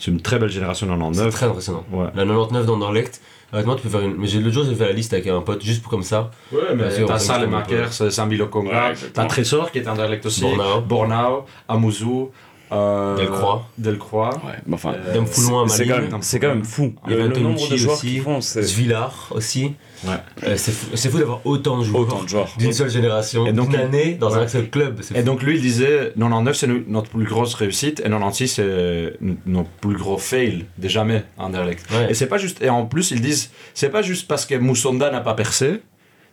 C'est 0.00 0.10
une 0.10 0.20
très 0.20 0.40
belle 0.40 0.48
génération 0.48 0.86
C'est 0.88 0.92
99. 0.94 1.32
très 1.32 1.46
impressionnant. 1.46 1.84
Ouais. 1.92 2.06
La 2.16 2.24
99 2.24 2.66
d'Anderlecht, 2.66 3.20
honnêtement, 3.52 3.74
tu 3.76 3.82
peux 3.82 3.88
faire 3.88 4.00
une. 4.00 4.16
Mais 4.16 4.26
j'ai- 4.26 4.40
l'autre 4.40 4.54
jour, 4.54 4.64
j'ai 4.64 4.74
fait 4.74 4.86
la 4.86 4.92
liste 4.92 5.12
avec 5.12 5.26
un 5.26 5.40
pote, 5.40 5.62
juste 5.62 5.82
pour 5.82 5.90
comme 5.90 6.02
ça. 6.02 6.30
Ouais, 6.52 6.58
mais 6.74 6.84
t'as 7.06 7.14
un 7.34 7.40
peu. 7.40 7.46
Makers, 7.46 7.92
Sambi 8.12 8.36
Lokonga, 8.36 8.92
t'as. 9.12 9.24
Trésor 9.26 9.70
qui 9.70 9.78
est 9.78 9.88
Anderlecht 9.88 10.24
aussi, 10.26 10.40
Bornao. 10.42 10.80
Bornao, 10.82 11.44
Amouzou, 11.68 12.30
euh, 12.72 13.16
Delcroix. 13.16 13.66
Delcroix. 13.78 14.30
Ouais, 14.44 14.52
mais 14.66 14.74
enfin. 14.74 14.92
Euh, 14.94 15.14
Dame 15.14 15.26
Foulon 15.26 15.64
à 15.64 15.68
c'est 15.68 15.86
quand, 15.86 15.98
même- 15.98 16.18
c'est 16.22 16.40
quand 16.40 16.48
même 16.48 16.64
fou. 16.64 16.94
Il 17.06 17.12
y 17.12 17.14
Le, 17.16 17.20
avait 17.24 17.34
le 17.34 17.40
nombre 17.40 17.56
de 17.56 17.62
Antonucci 17.64 17.78
joueurs 17.78 17.94
aussi. 17.96 18.06
qui 18.08 18.18
font, 18.18 18.40
Svillar 18.40 19.28
aussi. 19.30 19.74
Ouais. 20.06 20.48
Euh, 20.48 20.56
c'est 20.56 21.10
fou, 21.10 21.18
d'avoir 21.18 21.40
autant 21.46 21.78
de 21.78 21.84
joueurs 21.84 22.02
autant 22.02 22.22
de 22.22 22.28
joueurs. 22.28 22.48
d'une 22.58 22.72
seule 22.72 22.90
génération, 22.90 23.44
d'une 23.50 23.74
année 23.76 24.14
dans 24.14 24.30
ouais. 24.32 24.38
un 24.44 24.48
seul 24.48 24.70
club. 24.70 25.00
Et 25.00 25.02
fou. 25.02 25.22
donc 25.22 25.42
lui 25.42 25.56
il 25.56 25.60
disait 25.62 26.12
99 26.16 26.56
c'est 26.56 26.66
no- 26.66 26.82
notre 26.86 27.10
plus 27.10 27.24
grosse 27.24 27.54
réussite 27.54 28.00
et 28.00 28.04
96 28.04 28.50
c'est 28.52 28.62
n- 28.62 29.36
notre 29.46 29.68
plus 29.70 29.96
gros 29.96 30.18
fail 30.18 30.66
de 30.78 30.88
jamais 30.88 31.24
Anderlecht. 31.38 31.84
Ouais. 31.90 32.10
Et 32.10 32.14
c'est 32.14 32.26
pas 32.28 32.38
juste 32.38 32.62
et 32.62 32.68
en 32.70 32.86
plus 32.86 33.10
ils 33.10 33.20
disent 33.20 33.50
c'est 33.74 33.90
pas 33.90 34.02
juste 34.02 34.28
parce 34.28 34.46
que 34.46 34.54
Moussonda 34.54 35.10
n'a 35.10 35.20
pas 35.20 35.34
percé, 35.34 35.80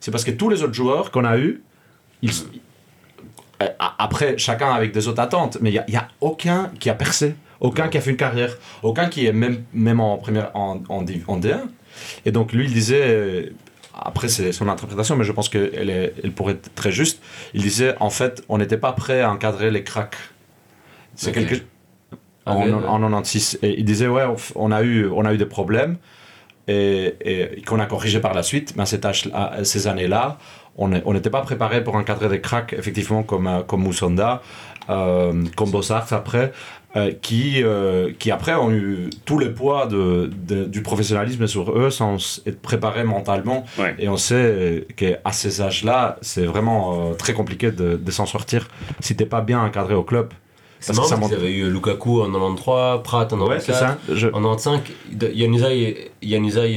c'est 0.00 0.10
parce 0.10 0.24
que 0.24 0.30
tous 0.30 0.48
les 0.48 0.62
autres 0.62 0.74
joueurs 0.74 1.10
qu'on 1.10 1.24
a 1.24 1.36
eu 1.38 1.62
ils 2.22 2.30
euh, 3.62 3.66
après 3.98 4.36
chacun 4.38 4.72
avec 4.72 4.92
des 4.92 5.08
autres 5.08 5.20
attentes 5.20 5.58
mais 5.60 5.70
il 5.70 5.74
y 5.92 5.96
a, 5.96 6.08
aucun 6.20 6.70
qui 6.80 6.90
a 6.90 6.94
percé, 6.94 7.34
aucun 7.60 7.88
qui 7.88 7.98
a 7.98 8.00
fait 8.00 8.10
une 8.10 8.16
carrière, 8.16 8.56
aucun 8.82 9.06
qui 9.06 9.26
est 9.26 9.32
même 9.32 9.62
même 9.72 10.00
en 10.00 10.16
première 10.18 10.50
en, 10.54 10.80
en, 10.88 11.02
D- 11.02 11.22
en 11.28 11.38
D1. 11.38 11.60
Et 12.26 12.32
donc 12.32 12.52
lui 12.52 12.64
il 12.64 12.72
disait 12.72 13.02
euh, 13.04 13.50
après 14.00 14.28
c'est 14.28 14.52
son 14.52 14.68
interprétation 14.68 15.16
mais 15.16 15.24
je 15.24 15.32
pense 15.32 15.48
qu'elle 15.48 15.90
est- 15.90 16.14
elle 16.22 16.32
pourrait 16.32 16.54
être 16.54 16.74
très 16.74 16.92
juste. 16.92 17.22
Il 17.54 17.62
disait 17.62 17.94
en 18.00 18.10
fait 18.10 18.42
on 18.48 18.58
n'était 18.58 18.76
pas 18.78 18.92
prêt 18.92 19.20
à 19.20 19.30
encadrer 19.30 19.70
les 19.70 19.84
cracks. 19.84 20.16
C'est 21.14 21.32
quelque 21.32 21.64
Ah, 22.46 22.54
en, 22.56 22.66
ouais. 22.66 22.72
en 22.72 22.98
96 23.00 23.58
et 23.62 23.78
il 23.78 23.84
disait 23.84 24.06
ouais 24.08 24.24
on, 24.56 24.70
a 24.72 24.82
eu 24.82 25.08
on 25.08 25.24
a 25.24 25.32
eu 25.32 25.38
des 25.38 25.46
problèmes 25.46 25.96
et, 26.68 27.14
et 27.56 27.62
qu'on 27.62 27.78
a 27.80 27.86
corrigé 27.86 28.20
par 28.20 28.34
la 28.34 28.42
suite 28.42 28.74
mais 28.76 28.84
ces 28.86 29.86
années 29.86 30.08
là 30.08 30.24
on 30.26 30.32
est- 30.32 30.38
on 30.76 31.12
n'était 31.12 31.30
pas 31.30 31.40
préparé 31.42 31.82
pour 31.84 31.94
encadrer 31.94 32.28
des 32.28 32.40
cracks 32.40 32.72
effectivement 32.76 33.22
comme 33.22 33.46
euh, 33.46 33.62
comme 33.62 33.82
Moussonda 33.82 34.42
euh, 34.90 35.44
comme 35.56 35.70
Bossart 35.70 36.12
après 36.12 36.52
euh, 36.96 37.12
qui, 37.22 37.62
euh, 37.62 38.10
qui 38.18 38.30
après 38.30 38.54
ont 38.54 38.70
eu 38.70 39.10
tout 39.24 39.38
le 39.38 39.52
poids 39.52 39.86
de, 39.86 40.30
de- 40.46 40.64
du 40.64 40.80
professionnalisme 40.82 41.46
sur 41.48 41.76
eux 41.76 41.90
sans 41.90 42.40
être 42.46 42.60
préparés 42.62 43.02
mentalement 43.04 43.64
Ouais. 43.78 43.94
et 43.98 44.08
on 44.08 44.16
sait 44.16 44.86
qu'à 44.96 45.32
ces 45.32 45.60
âges-là, 45.60 46.18
c'est 46.22 46.44
vraiment 46.46 47.10
euh, 47.10 47.14
très 47.14 47.32
compliqué 47.32 47.72
de, 47.72 47.96
de 47.96 48.10
s'en 48.12 48.26
sortir 48.26 48.68
si 49.00 49.16
t'es 49.16 49.26
pas 49.26 49.40
bien 49.40 49.60
encadré 49.60 49.94
au 49.94 50.04
club. 50.04 50.28
C'est 50.78 50.94
parce 50.94 51.08
que 51.08 51.14
marrant 51.14 51.28
ça 51.28 51.28
parce 51.28 51.32
qu'ils 51.32 51.40
avaient 51.40 51.52
eu 51.56 51.70
Lukaku 51.72 52.20
en 52.20 52.26
93, 52.30 53.02
Pratt 53.02 53.32
en 53.32 53.38
94. 53.38 53.48
Ouais, 53.48 53.58
c'est 53.60 53.72
ça. 53.72 53.98
Je... 54.12 54.28
En 54.28 54.42
95, 54.42 54.80
Yanuzai 55.32 55.80
et, 55.82 56.10
Yanuzai 56.22 56.72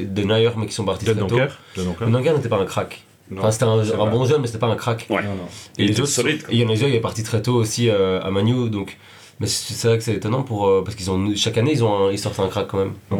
et 0.00 0.04
De 0.06 0.22
Nayer, 0.24 0.50
mais 0.56 0.66
qui 0.66 0.72
sont 0.72 0.84
partis 0.84 1.04
De 1.04 1.12
très 1.12 1.20
tôt. 1.20 1.26
Donker. 1.28 1.48
De 1.76 1.82
Donker. 1.84 2.06
De 2.06 2.10
Donker 2.10 2.32
n'était 2.32 2.48
pas 2.48 2.58
un 2.58 2.64
crack. 2.64 3.04
Enfin, 3.38 3.50
c'était 3.50 3.64
un, 3.64 3.76
bon 4.10 4.24
jeune, 4.24 4.40
mais 4.40 4.46
c'était 4.46 4.58
pas 4.58 4.66
un 4.66 4.76
crack. 4.76 5.06
Ouais. 5.10 5.22
Non, 5.22 5.28
non. 5.30 5.44
Et 5.78 5.82
Il 5.82 5.86
les 5.86 5.92
était 5.92 6.00
autres, 6.02 6.10
solide, 6.10 6.42
quoi. 6.44 6.52
et 6.54 6.56
Yanuzai 6.58 6.94
est 6.94 7.00
parti 7.00 7.22
très 7.22 7.42
tôt 7.42 7.54
aussi 7.54 7.88
euh, 7.88 8.20
à 8.22 8.30
Manu, 8.30 8.68
donc. 8.70 8.96
Mais 9.38 9.46
c'est 9.46 9.88
vrai 9.88 9.96
que 9.98 10.04
c'est 10.04 10.14
étonnant 10.14 10.42
pour. 10.42 10.66
euh, 10.66 10.82
parce 10.84 10.96
qu'ils 10.96 11.10
ont. 11.10 11.32
Chaque 11.36 11.56
année, 11.58 11.72
ils, 11.72 11.82
ont 11.84 12.08
un- 12.08 12.10
ils 12.12 12.18
sortent 12.18 12.40
un 12.40 12.48
crack 12.48 12.66
quand 12.68 12.78
même. 12.78 12.92
Ouais. 13.10 13.18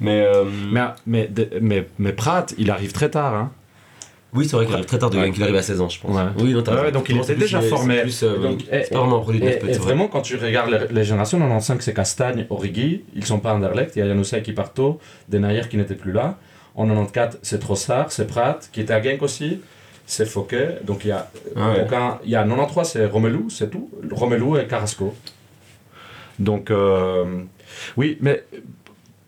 Mais. 0.00 0.22
euh, 0.26 0.44
Mais, 0.70 0.80
mais, 1.06 1.30
mais, 1.60 1.86
mais 1.98 2.12
Pratt, 2.12 2.54
il 2.58 2.70
arrive 2.70 2.92
très 2.92 3.10
tard. 3.10 3.34
Hein. 3.34 3.52
oui, 4.34 4.46
c'est 4.48 4.56
vrai 4.56 4.64
qu'il 4.64 4.74
arrive 4.74 4.86
très 4.86 4.98
tard, 4.98 5.10
de 5.10 5.18
Ouais. 5.18 5.30
qu'il 5.30 5.42
arrive 5.42 5.54
à 5.56 5.62
16 5.62 5.80
ans, 5.80 5.88
je 5.88 6.00
pense. 6.00 6.16
Ouais. 6.16 6.22
Oui, 6.38 6.52
non, 6.54 6.62
Ouais, 6.74 6.90
donc 6.90 7.06
il 7.08 7.18
était 7.18 7.34
déjà 7.36 7.60
formé. 7.60 8.02
C'est 8.08 8.26
euh, 8.26 8.56
pas 8.90 8.98
vraiment 8.98 9.18
un 9.18 9.20
produit 9.20 9.40
de 9.40 9.46
Et, 9.46 9.72
vraiment, 9.74 10.08
quand 10.08 10.22
tu 10.22 10.36
regardes 10.36 10.70
les, 10.70 10.78
les 10.92 11.04
générations 11.04 11.38
95, 11.38 11.78
c'est 11.80 11.94
Castagne, 11.94 12.46
Origi, 12.50 13.04
ils 13.14 13.24
sont 13.24 13.38
pas 13.38 13.52
Anderlecht. 13.54 13.94
Il 13.94 14.00
y 14.00 14.02
a 14.02 14.08
Janusaj 14.08 14.42
qui 14.42 14.52
part 14.52 14.72
tôt, 14.72 14.98
Denayer 15.28 15.62
qui 15.70 15.76
n'était 15.76 15.94
plus 15.94 16.12
là. 16.12 16.38
En 16.74 16.86
94, 16.86 17.38
c'est 17.42 17.58
Trossard, 17.58 18.10
c'est 18.12 18.26
Pratt, 18.26 18.68
qui 18.72 18.80
était 18.80 18.94
à 18.94 19.02
Genk 19.02 19.20
aussi, 19.22 19.60
c'est 20.06 20.26
Fouquet. 20.26 20.78
Donc 20.84 21.04
il 21.04 21.08
y 21.08 21.12
a 21.12 21.30
Ah 21.56 21.70
ouais. 21.72 21.82
aucun. 21.84 22.18
Il 22.24 22.30
y 22.30 22.36
a 22.36 22.42
93, 22.44 22.88
c'est 22.88 23.06
Romelu, 23.06 23.44
c'est 23.50 23.70
tout. 23.70 23.90
Romelu 24.10 24.58
et 24.60 24.66
Carrasco. 24.66 25.14
Donc, 26.38 26.70
euh, 26.70 27.24
oui, 27.96 28.16
mais 28.20 28.44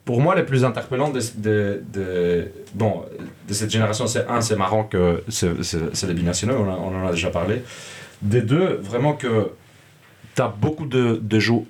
pour 0.04 0.20
moi, 0.20 0.34
les 0.34 0.42
plus 0.42 0.64
interpellants 0.64 1.10
de, 1.10 1.20
de, 1.36 1.82
de- 1.92 2.48
bon, 2.74 3.04
de 3.48 3.54
cette 3.54 3.70
génération, 3.70 4.06
c'est 4.06 4.26
un, 4.26 4.40
c'est 4.40 4.56
marrant 4.56 4.84
que 4.84 5.22
c'est 5.28 5.62
c'est- 5.62 6.06
des 6.06 6.14
binationaux, 6.14 6.54
on, 6.56 6.68
a- 6.70 6.76
on 6.76 7.02
en 7.02 7.06
a 7.06 7.10
déjà 7.10 7.30
parlé. 7.30 7.62
Des 8.22 8.40
deux, 8.42 8.78
vraiment 8.82 9.12
que 9.14 9.50
tu 10.34 10.42
as 10.42 10.48
beaucoup 10.48 10.86
de, 10.86 11.18
de 11.22 11.38
jeux. 11.38 11.62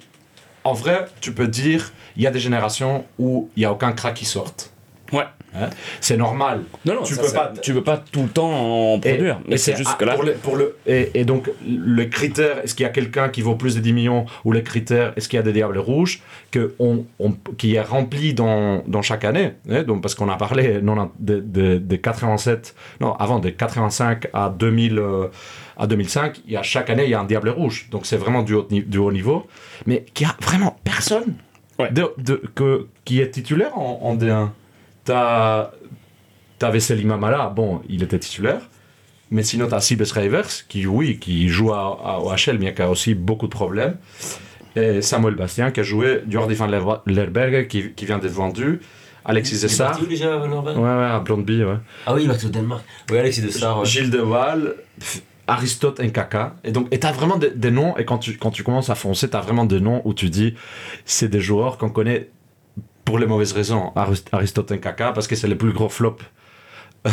En 0.63 0.73
vrai, 0.73 1.07
tu 1.21 1.33
peux 1.33 1.49
dire, 1.49 1.93
il 2.17 2.23
y 2.23 2.27
a 2.27 2.31
des 2.31 2.39
générations 2.41 3.05
où 3.19 3.51
il 3.57 3.61
n'y 3.61 3.67
a 3.67 3.73
aucun 3.73 3.93
crack 3.93 4.15
qui 4.15 4.25
sorte. 4.25 4.73
Ouais. 5.13 5.25
Hein 5.57 5.71
c'est 6.01 6.17
normal. 6.17 6.63
Non, 6.85 6.95
non, 6.97 7.03
Tu 7.03 7.15
ça, 7.15 7.23
peux 7.23 7.33
pas- 7.33 7.53
tu 7.63 7.73
peux 7.75 7.85
pas 7.85 7.99
tout 7.99 8.23
le 8.23 8.29
temps 8.29 8.95
en 8.95 8.99
produire. 8.99 9.39
mais 9.47 9.57
c'est 9.57 9.77
juste 9.77 9.97
que 9.97 10.05
là. 10.05 10.15
pour 10.15 10.25
le, 10.25 10.33
pour 10.33 10.57
le, 10.57 10.77
et, 10.87 11.11
et 11.15 11.25
donc, 11.25 11.49
le 11.65 12.05
critère, 12.07 12.59
est-ce 12.65 12.75
qu'il 12.75 12.83
y 12.83 12.89
a 12.89 12.93
quelqu'un 12.93 13.29
qui 13.29 13.41
vaut 13.43 13.55
plus 13.55 13.77
de 13.77 13.81
10 13.81 13.93
millions 13.93 14.25
ou 14.45 14.51
les 14.51 14.65
critères, 14.65 15.13
est-ce 15.17 15.29
qu'il 15.29 15.37
y 15.37 15.41
a 15.41 15.45
des 15.45 15.53
diables 15.53 15.79
rouges 15.79 16.23
que 16.51 16.75
on, 16.81 17.05
on- 17.21 17.33
qui 17.57 17.75
est 17.77 17.81
rempli 17.83 18.35
dans, 18.35 18.83
dans 18.89 19.03
chaque 19.03 19.25
année 19.25 19.53
hein, 19.71 19.85
donc, 19.85 20.03
Parce 20.03 20.17
qu'on 20.17 20.29
a 20.29 20.37
parlé 20.37 20.81
non, 20.83 21.11
de, 21.21 21.39
de, 21.39 21.79
de 21.79 21.97
87, 21.97 22.75
non, 23.01 23.13
avant 23.15 23.39
de 23.39 23.51
85 23.51 24.27
à 24.33 24.49
2000. 24.49 24.99
euh, 24.99 25.29
à 25.77 25.87
2005, 25.89 26.41
il 26.47 26.53
y 26.53 26.57
a, 26.57 26.63
chaque 26.63 26.89
année, 26.91 27.03
il 27.05 27.11
y 27.11 27.15
a 27.15 27.21
un 27.21 27.25
diable 27.25 27.49
rouge. 27.51 27.89
Donc 27.91 28.07
c'est 28.07 28.17
vraiment 28.17 28.43
du 28.43 28.55
haut, 28.55 28.67
du 28.71 28.99
haut 28.99 29.11
niveau. 29.13 29.47
Mais 29.87 30.05
qu'il 30.15 30.27
y 30.27 30.31
a 30.31 30.35
vraiment 30.41 30.77
personne 30.85 31.35
Ouais. 31.81 31.91
de, 31.91 32.13
de- 32.19 32.41
que, 32.55 32.87
qui 33.05 33.21
est 33.21 33.31
titulaire 33.31 33.77
en, 33.77 33.99
en 34.03 34.15
D1. 34.17 34.51
T'as 35.05 35.71
T'avais 36.59 36.81
Selim 36.81 37.11
Amala, 37.11 37.53
bon, 37.55 37.83
il 37.89 38.03
était 38.03 38.19
titulaire. 38.19 38.61
Mais 39.31 39.43
sinon, 39.43 39.67
t'as 39.67 39.81
Sibes 39.81 40.05
qui, 40.69 40.87
oui, 40.87 41.19
qui 41.19 41.49
joue 41.49 41.73
à, 41.73 41.99
à 42.05 42.19
OHL, 42.21 42.59
mais 42.61 42.73
qui 42.73 42.83
a 42.83 42.89
aussi 42.91 43.15
beaucoup 43.15 43.47
de 43.47 43.51
problèmes. 43.53 43.97
Et 44.77 45.03
Samuel 45.03 45.35
Bastien, 45.35 45.71
qui 45.73 45.81
a 45.81 45.83
joué 45.83 46.23
Jordi 46.29 46.55
van 46.55 46.67
Ler- 46.67 47.01
Lerberg, 47.07 47.67
qui, 47.67 47.91
qui 47.93 48.07
vient 48.07 48.19
d'être 48.19 48.33
vendu. 48.33 48.81
Alexis 49.25 49.57
Il 49.57 49.65
est 49.65 50.09
déjà, 50.09 50.37
Orban 50.37 50.75
Ouais, 50.75 50.81
ouais, 50.83 51.05
à 51.11 51.19
Blondby, 51.21 51.65
ouais. 51.65 51.77
Ah 52.07 52.15
oui, 52.15 52.23
il 52.23 52.29
parti 52.29 52.47
au 52.47 52.51
Danemark. 52.51 52.85
Oui, 53.11 53.19
Alexis 53.19 53.43
de 53.43 53.49
Star. 53.49 53.81
ouais. 53.81 53.85
Gilles 53.87 54.11
de 54.11 54.21
Waal, 54.21 54.75
pff, 54.99 55.23
Aristote 55.47 56.01
Nkaka. 56.01 56.57
Et 56.63 56.73
donc, 56.73 56.89
et 56.93 56.99
t'as 57.01 57.13
vraiment 57.13 57.37
des, 57.39 57.51
des 57.51 57.71
noms, 57.71 57.97
et 57.97 58.05
quand 58.05 58.19
tu, 58.19 58.37
quand 58.37 58.51
tu 58.51 58.63
commences 58.63 58.91
à 58.91 58.95
foncer, 58.95 59.29
t'as 59.31 59.41
vraiment 59.41 59.65
des 59.65 59.81
noms 59.81 60.03
où 60.05 60.13
tu 60.15 60.29
dis, 60.29 60.55
c'est 61.05 61.29
des 61.29 61.41
joueurs 61.41 61.79
qu'on 61.79 61.89
connaît 61.91 62.29
pour 63.05 63.19
les 63.19 63.27
mauvaises 63.27 63.53
raisons. 63.53 63.93
Arist- 63.97 64.29
Aristote 64.33 64.71
Nkaka, 64.73 65.13
parce 65.13 65.27
que 65.27 65.37
c'est 65.37 65.49
le 65.49 65.57
plus 65.57 65.73
gros 65.73 65.89
flop 65.89 66.17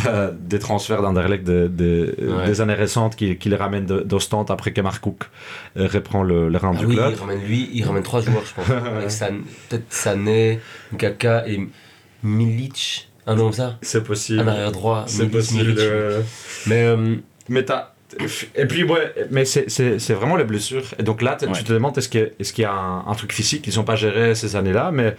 euh, 0.08 0.32
des 0.40 0.58
transferts 0.60 1.02
d'Anderlecht 1.02 1.44
de- 1.44 1.68
de- 1.68 2.16
Ouais. 2.22 2.46
des 2.46 2.62
années 2.62 2.74
récentes 2.76 3.18
qui, 3.18 3.36
qui 3.38 3.50
les 3.50 3.58
ramènent 3.58 3.86
de- 3.86 4.00
d'Ostende 4.00 4.50
après 4.50 4.72
que 4.72 4.80
Mark 4.80 5.02
Cook 5.02 5.24
euh, 5.76 5.88
reprend 5.92 6.24
le, 6.24 6.48
le 6.48 6.58
rang 6.58 6.72
Ah 6.74 6.80
du 6.80 6.86
oui, 6.86 6.96
club. 6.96 7.12
il 7.14 7.20
ramène 7.20 7.44
lui, 7.44 7.70
il 7.74 7.84
ramène 7.84 8.02
trois 8.04 8.22
joueurs, 8.22 8.44
je 8.46 8.54
pense. 8.54 8.70
Avec 8.98 9.12
San, 9.12 9.42
peut-être 9.70 9.84
Sané, 9.90 10.60
Nkaka 10.94 11.46
et 11.48 11.60
Milic. 12.24 13.10
Un 13.28 13.36
nom 13.36 13.44
comme 13.46 13.54
ça 13.54 13.78
C'est 13.82 14.04
possible. 14.04 14.40
Un 14.40 14.48
arrière 14.48 14.72
droit. 14.72 15.04
C'est 15.08 15.28
possible. 15.30 15.76
Euh, 15.78 16.22
Mais 16.68 16.84
euh, 16.84 17.16
Mais 17.50 17.64
t'as. 17.66 17.90
Et 18.56 18.66
puis, 18.66 18.84
ouais, 18.84 19.14
mais 19.30 19.46
c'est- 19.46 19.68
vraiment 20.14 20.36
les 20.36 20.44
blessures. 20.44 20.84
Et 21.00 21.04
donc 21.04 21.22
là, 21.22 21.38
Ouais. 21.42 21.48
tu 21.54 21.64
te 21.64 21.72
demandes 21.72 21.98
est-ce 21.98 22.10
qu'il 22.10 22.20
y, 22.22 22.24
a- 22.24 22.28
est-ce 22.40 22.52
qu'il 22.54 22.64
y 22.64 22.66
a 22.66 22.74
un, 22.74 23.06
un 23.08 23.14
truc 23.16 23.32
physique 23.32 23.62
qu'ils 23.62 23.76
n'ont 23.78 23.84
pas 23.86 23.96
géré 23.96 24.36
ces 24.36 24.56
années-là, 24.56 24.92
mais 24.92 25.16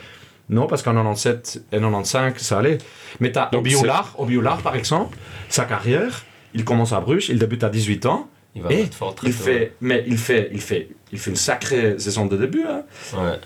non, 0.53 0.67
parce 0.69 0.83
qu'en 0.83 0.93
97 0.93 1.63
et 1.73 1.77
95, 1.79 2.35
ça 2.39 2.59
allait. 2.59 2.79
Mais 3.21 3.33
t'as 3.33 3.51
Donc, 3.51 3.61
Obiolard, 3.67 4.15
Obiolard, 4.19 4.59
par 4.63 4.77
exemple, 4.77 5.17
sa 5.49 5.65
carrière, 5.65 6.25
il 6.55 6.65
commence 6.65 6.93
à 6.93 7.01
Bruges, 7.01 7.29
il 7.31 7.39
débute 7.39 7.65
à 7.65 7.69
18 7.71 8.07
ans, 8.07 8.29
il 8.55 8.63
va 8.63 8.73
Et 8.73 8.83
être 8.83 8.95
fort 8.95 9.15
très 9.15 9.29
il 9.29 9.35
tôt. 9.35 9.43
fait, 9.45 9.73
mais 9.81 10.05
il 10.07 10.19
fait, 10.19 10.51
il 10.53 10.61
fait, 10.61 10.89
il 11.13 11.19
fait 11.19 11.31
une 11.31 11.37
sacrée 11.37 11.99
saison 11.99 12.27
de 12.27 12.37
début. 12.37 12.65
Hein. 12.69 12.83
Ouais. 13.15 13.39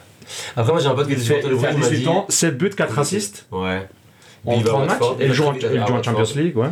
Après, 0.57 0.73
moi 0.73 0.81
j'ai 0.81 0.88
un 0.88 0.95
pote 0.95 1.07
qui 1.07 1.12
Il 1.12 1.19
fait, 1.21 1.40
il 1.45 1.57
fait 1.59 1.66
à 1.66 1.73
Bruges, 1.73 1.75
il 1.75 1.79
m'a 1.79 1.88
18 1.88 1.99
dit- 2.03 2.09
ans, 2.09 2.27
7 2.29 2.59
buts, 2.59 2.71
4 2.77 2.99
assists 2.99 3.47
Ouais. 3.53 3.87
en 4.45 4.55
il 4.57 4.64
va 4.64 4.71
à 4.71 4.75
30 4.75 4.87
matchs, 4.88 4.99
et 5.21 5.27
il 5.27 5.33
joue 5.33 5.45
en. 5.45 6.03
Champions 6.03 6.25
League, 6.35 6.57
ouais. 6.57 6.69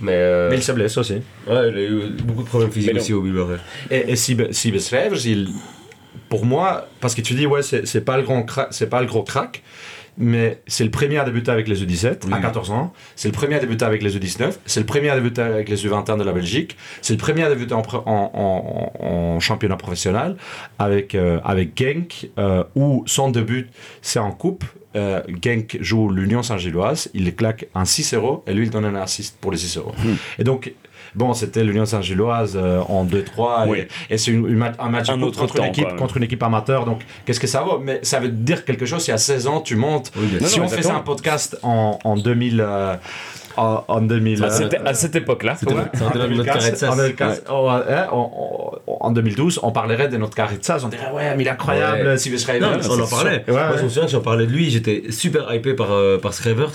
Mais, 0.00 0.12
euh, 0.12 0.50
Mais 0.50 0.56
il 0.56 0.62
se 0.62 0.72
blesse 0.72 0.96
aussi. 0.98 1.14
ouais, 1.14 1.22
il 1.70 1.76
a 1.76 1.82
eu 1.82 2.10
beaucoup 2.24 2.42
de 2.42 2.48
problèmes 2.48 2.70
physiques 2.72 2.96
aussi 2.96 3.12
au 3.12 3.20
Bilbao. 3.22 3.48
Et, 3.90 4.10
et 4.12 4.16
Sibes 4.16 4.50
Sibes 4.52 4.74
Revers, 4.76 5.24
il, 5.26 5.48
pour 6.28 6.44
moi, 6.44 6.88
parce 7.00 7.14
que 7.14 7.20
tu 7.20 7.34
dis, 7.34 7.46
ouais, 7.46 7.62
c'est 7.62 8.04
pas, 8.04 8.16
le 8.16 8.22
grand 8.22 8.46
c'est 8.70 8.88
pas 8.88 9.00
le 9.00 9.06
gros 9.06 9.22
crack, 9.22 9.62
mais 10.16 10.60
c'est 10.66 10.84
le 10.84 10.90
premier 10.90 11.18
à 11.18 11.24
débuter 11.24 11.50
avec 11.50 11.66
les 11.66 11.84
U17 11.84 12.32
à 12.32 12.38
14 12.38 12.70
ans. 12.70 12.92
C'est 13.16 13.28
le 13.28 13.34
premier 13.34 13.56
à 13.56 13.58
débuter 13.58 13.84
avec 13.84 14.02
les 14.02 14.16
U19. 14.16 14.52
C'est 14.66 14.80
le 14.80 14.86
premier 14.86 15.10
à 15.10 15.16
débuter 15.16 15.42
avec 15.42 15.68
les 15.68 15.86
U21 15.86 16.18
de 16.18 16.24
la 16.24 16.32
Belgique. 16.32 16.76
C'est 17.02 17.14
le 17.14 17.18
premier 17.18 17.42
à 17.42 17.48
débuter 17.48 17.74
en, 17.74 17.82
en, 17.82 18.02
en, 18.06 19.04
en 19.04 19.40
championnat 19.40 19.76
professionnel 19.76 20.36
avec, 20.78 21.14
euh, 21.14 21.40
avec 21.44 21.76
Genk, 21.76 22.28
euh, 22.38 22.62
où 22.76 23.02
son 23.06 23.30
début, 23.30 23.68
c'est 24.02 24.20
en 24.20 24.30
coupe. 24.30 24.64
Euh, 24.96 25.22
Genk 25.42 25.78
joue 25.80 26.08
l'Union 26.08 26.44
Saint-Gilloise, 26.44 27.10
il 27.14 27.34
claque 27.34 27.66
un 27.74 27.82
6-0 27.82 28.42
et 28.46 28.54
lui 28.54 28.66
il 28.66 28.70
donne 28.70 28.84
un 28.84 28.94
assist 28.94 29.36
pour 29.40 29.50
les 29.50 29.58
6-0. 29.58 29.88
Hmm. 29.88 30.14
Et 30.38 30.44
donc 30.44 30.72
Bon, 31.14 31.32
c'était 31.32 31.62
l'Union 31.62 31.84
Saint-Gilloise 31.84 32.58
euh, 32.60 32.80
en 32.80 33.04
2-3 33.04 33.86
et, 34.10 34.18
c'est 34.18 34.32
un 34.32 34.88
match 34.88 35.08
un 35.10 35.22
autre 35.22 35.38
contre, 35.38 35.58
une 35.58 35.66
équipe, 35.66 35.96
contre 35.96 36.16
une 36.16 36.24
équipe 36.24 36.42
amateur. 36.42 36.84
Donc, 36.84 37.02
qu'est-ce 37.24 37.40
que 37.40 37.46
ça 37.46 37.62
vaut? 37.62 37.78
Mais 37.78 38.00
ça 38.02 38.20
veut 38.20 38.28
dire 38.28 38.64
quelque 38.64 38.86
chose. 38.86 39.06
Il 39.06 39.10
y 39.10 39.14
a 39.14 39.18
16 39.18 39.46
ans, 39.46 39.60
tu 39.60 39.76
montes. 39.76 40.12
si 40.40 40.60
on 40.60 40.68
faisait 40.68 40.90
un 40.90 41.00
podcast 41.00 41.58
en, 41.62 41.98
en 42.04 42.16
2000. 42.16 42.60
Euh, 42.60 42.96
en, 43.56 44.00
2000. 44.00 44.44
à 44.84 44.94
cette 44.94 45.14
époque-là. 45.14 45.56
En, 48.86 49.10
2012, 49.12 49.60
on 49.62 49.70
parlerait 49.70 50.08
de 50.08 50.16
notre 50.16 50.34
Carrezza. 50.34 50.78
On 50.82 50.88
dirait, 50.88 51.10
ouais, 51.12 51.36
mais 51.36 51.44
il 51.44 51.46
est 51.46 51.50
incroyable, 51.50 52.06
ouais. 52.06 52.18
Sylvie 52.18 52.44
on 52.60 53.00
en 53.00 53.06
parlait. 53.06 53.44
Moi, 53.46 53.76
je 53.78 53.82
me 53.84 53.88
souviens 53.88 54.06
que 54.06 54.10
j'en 54.10 54.20
parlais 54.20 54.46
de 54.46 54.52
lui. 54.52 54.70
J'étais 54.70 55.04
super 55.10 55.52
hypé 55.54 55.74
par, 55.74 55.92
euh, 55.92 56.18
par 56.18 56.34
Scravers. 56.34 56.72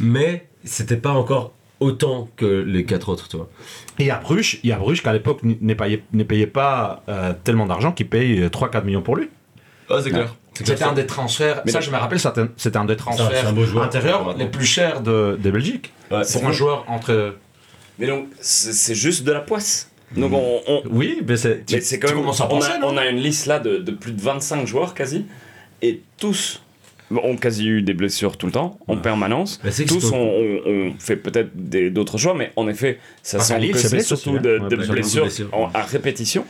Mais 0.00 0.46
c'était 0.64 0.96
pas 0.96 1.10
encore 1.10 1.52
autant 1.80 2.28
que 2.36 2.44
les 2.44 2.84
quatre 2.84 3.08
autres, 3.08 3.28
tu 3.28 3.36
vois. 3.36 3.48
Et 3.98 4.10
à 4.10 4.16
Bruges, 4.18 4.60
il 4.62 4.70
y 4.70 4.72
a 4.72 4.76
Bruges 4.76 5.02
qu'à 5.02 5.12
l'époque 5.12 5.40
n'est 5.42 5.74
payé, 5.74 6.02
payé 6.28 6.46
pas 6.46 7.02
euh, 7.08 7.32
tellement 7.44 7.66
d'argent 7.66 7.92
qu'il 7.92 8.08
paye 8.08 8.40
3-4 8.46 8.84
millions 8.84 9.02
pour 9.02 9.16
lui. 9.16 9.28
Ah, 9.88 9.98
c'est 10.02 10.10
clair. 10.10 10.36
C'était 10.54 10.82
un 10.82 10.92
des 10.92 11.06
transferts, 11.06 11.62
mais 11.64 11.72
ça 11.72 11.80
je 11.80 11.90
me 11.90 11.96
rappelle, 11.96 12.20
c'était 12.56 12.76
un 12.76 12.84
des 12.84 12.96
transferts 12.96 13.54
intérieurs 13.82 14.36
les 14.36 14.46
plus 14.46 14.66
chers 14.66 15.00
de, 15.00 15.38
de 15.42 15.50
Belgique. 15.50 15.92
c'est 16.22 16.44
un 16.44 16.52
joueur 16.52 16.84
entre. 16.88 17.36
Mais 17.98 18.06
donc, 18.06 18.28
c'est 18.40 18.94
juste 18.94 19.24
de 19.24 19.32
la 19.32 19.40
poisse. 19.40 19.90
Donc 20.16 20.32
on, 20.32 20.82
oui, 20.90 21.22
mais 21.26 21.36
c'est 21.36 21.64
quand 22.00 22.08
même. 22.08 22.18
on, 22.18 22.30
a, 22.32 22.78
on 22.82 22.96
a 22.96 23.06
une 23.06 23.18
liste 23.18 23.46
là 23.46 23.60
de, 23.60 23.76
de 23.76 23.92
plus 23.92 24.12
de 24.12 24.20
25 24.20 24.66
joueurs 24.66 24.94
quasi, 24.94 25.26
et 25.82 26.02
tous 26.18 26.60
ont 27.10 27.36
quasi 27.36 27.68
eu 27.68 27.82
des 27.82 27.94
blessures 27.94 28.36
tout 28.36 28.46
le 28.46 28.52
temps, 28.52 28.78
en 28.86 28.96
permanence. 28.96 29.60
Bah, 29.64 29.70
Tous 29.86 30.12
ont, 30.12 30.92
fait 30.98 31.16
peut-être 31.16 31.50
d'autres 31.92 32.18
choix, 32.18 32.34
mais 32.34 32.52
en 32.56 32.68
effet, 32.68 32.98
ça 33.22 33.40
semble 33.40 33.68
que 33.70 33.78
c'est 33.78 34.00
surtout 34.00 34.38
de, 34.38 34.58
blessures, 34.90 35.28
à 35.74 35.82
répétition. 35.82 36.44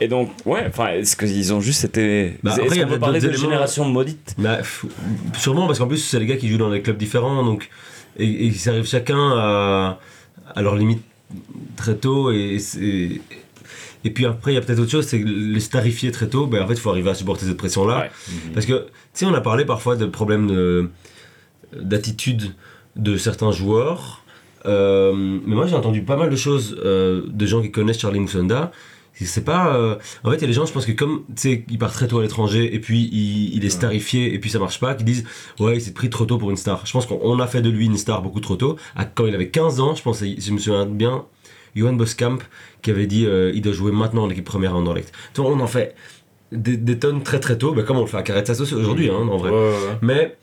Et 0.00 0.08
donc, 0.08 0.30
ouais, 0.44 0.64
enfin, 0.68 0.88
est-ce 0.88 1.16
qu'ils 1.16 1.54
ont 1.54 1.60
juste 1.60 1.84
été. 1.84 2.34
Bah, 2.42 2.54
est-ce 2.62 2.80
qu'on 2.80 2.88
peut 2.88 2.98
parler 2.98 3.20
de 3.20 3.32
génération 3.32 3.84
maudite? 3.86 4.34
Bah, 4.38 4.58
Sûrement, 5.38 5.66
parce 5.66 5.78
qu'en 5.78 5.86
plus, 5.86 5.98
c'est 5.98 6.18
les 6.18 6.26
gars 6.26 6.36
qui 6.36 6.48
jouent 6.48 6.58
dans 6.58 6.70
des 6.70 6.82
clubs 6.82 6.98
différents, 6.98 7.42
donc. 7.44 7.70
Et, 8.18 8.26
ils 8.26 8.68
arrivent 8.68 8.86
chacun 8.86 9.18
à, 9.18 9.98
à 10.54 10.62
leur 10.62 10.76
limite 10.76 11.02
très 11.76 11.94
tôt, 11.94 12.30
et, 12.30 12.58
et 12.80 13.20
puis 14.10 14.26
après, 14.26 14.52
il 14.52 14.54
y 14.54 14.58
a 14.58 14.60
peut-être 14.60 14.78
autre 14.78 14.90
chose, 14.90 15.06
c'est 15.06 15.18
les 15.18 15.60
starifier 15.60 16.10
très 16.10 16.28
tôt, 16.28 16.46
ben, 16.46 16.62
en 16.62 16.66
fait, 16.66 16.74
il 16.74 16.80
faut 16.80 16.90
arriver 16.90 17.10
à 17.10 17.14
supporter 17.14 17.46
cette 17.46 17.56
pression-là. 17.56 18.08
Parce 18.54 18.66
que, 18.66 18.72
tu 18.74 18.90
sais, 19.14 19.26
on 19.26 19.34
a 19.34 19.40
parlé 19.40 19.64
parfois 19.64 19.96
de 19.96 20.06
problèmes 20.06 20.90
d'attitude 21.72 22.52
de, 22.96 23.16
certains 23.16 23.52
joueurs. 23.52 24.22
Euh, 24.66 25.12
mais 25.14 25.54
moi, 25.54 25.66
j'ai 25.66 25.76
entendu 25.76 26.02
pas 26.02 26.16
mal 26.16 26.30
de 26.30 26.36
choses 26.36 26.76
euh, 26.84 27.22
de 27.28 27.46
gens 27.46 27.62
qui 27.62 27.70
connaissent 27.70 28.00
Charlie 28.00 28.20
Moussonda. 28.20 28.72
C'est 29.18 29.44
pas. 29.44 29.74
Euh, 29.74 29.96
en 30.24 30.30
fait, 30.30 30.36
il 30.36 30.40
y 30.42 30.44
a 30.44 30.46
des 30.48 30.52
gens, 30.52 30.66
je 30.66 30.72
pense 30.72 30.84
que 30.84 30.92
comme, 30.92 31.22
tu 31.28 31.34
sais, 31.36 31.64
il 31.70 31.78
part 31.78 31.92
très 31.92 32.06
tôt 32.06 32.18
à 32.18 32.22
l'étranger 32.22 32.74
et 32.74 32.80
puis 32.80 33.08
il, 33.10 33.64
est 33.64 33.70
starifié 33.70 34.34
et 34.34 34.38
puis 34.38 34.50
ça 34.50 34.58
marche 34.58 34.78
pas, 34.78 34.94
qui 34.94 35.04
disent 35.04 35.24
Ouais, 35.58 35.76
il 35.76 35.80
s'est 35.80 35.94
pris 35.94 36.10
trop 36.10 36.26
tôt 36.26 36.36
pour 36.36 36.50
une 36.50 36.58
star. 36.58 36.84
Je 36.84 36.92
pense 36.92 37.06
qu'on 37.06 37.40
a 37.40 37.46
fait 37.46 37.62
de 37.62 37.70
lui 37.70 37.86
une 37.86 37.96
star 37.96 38.20
beaucoup 38.20 38.40
trop 38.40 38.56
tôt. 38.56 38.76
quand 39.14 39.24
il 39.24 39.34
avait 39.34 39.48
15 39.48 39.80
ans, 39.80 39.94
je 39.94 40.02
pense, 40.02 40.22
je 40.22 40.52
me 40.52 40.58
souviens 40.58 40.84
bien, 40.84 41.24
Johan 41.76 41.92
Boskamp 41.92 42.38
qui 42.82 42.90
avait 42.90 43.06
dit 43.06 43.26
euh, 43.26 43.52
il 43.54 43.62
doit 43.62 43.72
jouer 43.72 43.92
maintenant 43.92 44.24
en 44.24 44.30
équipe 44.30 44.44
première 44.44 44.74
en 44.74 44.78
Anderlecht. 44.78 45.12
On 45.38 45.60
en 45.60 45.66
fait 45.66 45.94
des, 46.52 46.98
tonnes 46.98 47.22
très 47.22 47.40
très 47.40 47.58
tôt, 47.58 47.72
bah, 47.72 47.82
comme 47.82 47.98
on 47.98 48.02
le 48.02 48.06
fait 48.06 48.16
à 48.16 48.22
Carretas 48.22 48.60
aujourd'hui, 48.60 49.10
hein, 49.10 49.28
en 49.30 49.36
vrai. 49.36 49.50
Mais. 50.02 50.36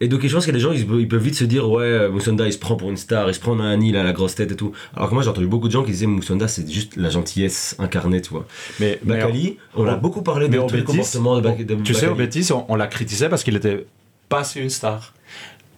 Et 0.00 0.08
donc, 0.08 0.26
je 0.26 0.34
pense 0.34 0.44
qu'il 0.44 0.52
y 0.52 0.56
a 0.56 0.58
des 0.58 0.64
gens, 0.64 0.72
ils, 0.72 1.06
peuvent 1.06 1.22
vite 1.22 1.36
se 1.36 1.44
dire, 1.44 1.70
ouais, 1.70 2.08
Moussonda, 2.08 2.44
il 2.46 2.52
se 2.52 2.58
prend 2.58 2.74
pour 2.74 2.90
une 2.90 2.96
star, 2.96 3.28
il 3.28 3.34
se 3.34 3.38
prend 3.38 3.56
un 3.60 3.80
île 3.80 3.96
à 3.96 4.02
la 4.02 4.12
grosse 4.12 4.34
tête 4.34 4.50
et 4.50 4.56
tout. 4.56 4.72
Alors 4.96 5.08
que 5.08 5.14
moi, 5.14 5.22
j'ai 5.22 5.28
entendu 5.28 5.46
beaucoup 5.46 5.68
de 5.68 5.72
gens 5.72 5.84
qui 5.84 5.92
disaient, 5.92 6.06
Moussonda, 6.06 6.48
c'est 6.48 6.68
juste 6.68 6.96
la 6.96 7.08
gentillesse 7.08 7.76
incarnée, 7.78 8.20
tu 8.20 8.30
vois. 8.30 8.44
Mais 8.80 8.98
Bakali, 9.04 9.58
on, 9.76 9.86
a 9.86 9.94
beaucoup 9.94 10.22
parlé 10.22 10.48
de, 10.48 10.58
de, 10.58 11.82
Tu 11.84 11.94
sais, 11.94 12.08
au 12.08 12.16
Betis, 12.16 12.50
on, 12.50 12.64
on 12.68 12.74
l'a 12.74 12.88
critiqué 12.88 13.28
parce 13.28 13.44
qu'il 13.44 13.54
était 13.54 13.86
pas 14.28 14.42
une 14.56 14.70
star. 14.70 15.14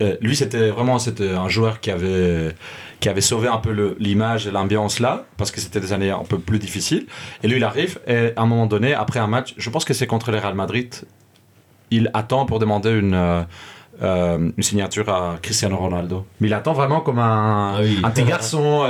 Euh, 0.03 0.17
lui, 0.21 0.35
c'était 0.35 0.71
vraiment 0.71 0.99
c'était 0.99 1.31
un 1.31 1.49
joueur 1.49 1.81
qui 1.81 1.91
avait, 1.91 2.55
qui 3.01 3.09
avait 3.09 3.21
sauvé 3.21 3.49
un 3.49 3.59
peu 3.59 3.97
l'image 3.99 4.47
et 4.47 4.51
l'ambiance 4.51 5.01
là, 5.01 5.25
parce 5.37 5.51
que 5.51 5.61
c'était 5.61 5.81
des 5.81 5.93
années 5.93 6.11
un 6.11 6.25
peu 6.25 6.39
plus 6.39 6.59
difficiles. 6.59 7.07
Et 7.43 7.49
lui, 7.49 7.57
il 7.57 7.65
arrive, 7.65 7.99
et 8.07 8.33
à 8.37 8.43
un 8.43 8.47
moment 8.47 8.67
donné, 8.67 8.95
après 8.95 9.21
un 9.21 9.27
match, 9.27 9.55
je 9.57 9.71
pense 9.71 9.85
que 9.85 9.95
c'est 9.95 10.07
contre 10.07 10.31
le 10.31 10.39
Real 10.39 10.55
Madrid, 10.55 10.95
il 11.91 12.11
attend 12.15 12.47
pour 12.47 12.59
demander 12.59 12.91
une. 12.91 13.15
Euh, 13.15 13.43
euh, 14.03 14.51
une 14.57 14.63
signature 14.65 15.09
à 15.09 15.37
Cristiano 15.41 15.77
Ronaldo. 15.77 16.27
Mais 16.41 16.49
il 16.49 16.55
attend 16.55 16.73
vraiment 16.73 17.01
comme 17.01 17.21
un, 17.21 17.77
ah 17.77 17.81
un 18.03 18.11
petit 18.11 18.25
garçon. 18.25 18.85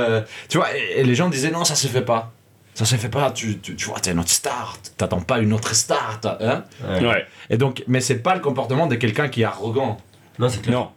tu 0.49 0.57
vois, 0.57 0.75
et, 0.75 1.03
les 1.03 1.13
gens 1.13 1.29
disaient 1.29 1.51
non, 1.51 1.63
ça 1.63 1.75
se 1.75 1.85
fait 1.85 2.01
pas. 2.01 2.33
Ça 2.73 2.85
se 2.85 2.95
fait 2.95 3.09
pas, 3.09 3.29
tu, 3.29 3.59
tu, 3.59 3.75
tu 3.75 3.85
vois, 3.85 3.99
t'es 3.99 4.15
notre 4.15 4.31
star, 4.31 4.77
t'attends 4.97 5.21
pas 5.21 5.37
une 5.37 5.53
autre 5.53 5.75
star. 5.75 6.19
Hein 6.41 6.63
ouais. 6.83 7.25
Et 7.51 7.57
donc, 7.57 7.83
mais 7.87 8.01
c'est 8.01 8.17
pas 8.17 8.33
le 8.33 8.41
comportement 8.41 8.87
de 8.87 8.95
quelqu'un 8.95 9.29
qui 9.29 9.43
est 9.43 9.45
arrogant. 9.45 9.97
Non, 10.39 10.49
c'est 10.49 10.61
clair. 10.61 10.79
Non. 10.79 10.89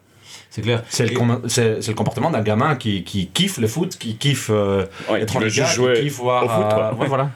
C'est 0.51 0.63
clair. 0.63 0.83
C'est 0.89 1.05
le, 1.05 1.11
le, 1.13 1.95
comportement 1.95 2.31
d'un 2.31 2.41
gamin 2.41 2.77
qui, 2.77 3.05
qui, 3.05 3.27
kiffe 3.27 3.59
le 3.59 3.69
foot, 3.69 3.97
qui 3.99 4.17
kiffe 4.17 4.49
euh, 4.51 4.87
être 5.11 5.37
en 5.37 5.41
Liga, 5.41 5.67
qui 5.67 6.03
kiffe 6.03 6.17
voir. 6.17 6.45
Au 6.45 6.49
foot, 6.49 7.03
euh, 7.03 7.07
voilà. 7.07 7.31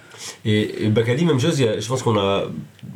Et, 0.45 0.85
et 0.85 0.89
Bakali, 0.89 1.25
même 1.25 1.39
chose, 1.39 1.57
je 1.59 1.87
pense 1.87 2.03
qu'on 2.03 2.19
a. 2.19 2.45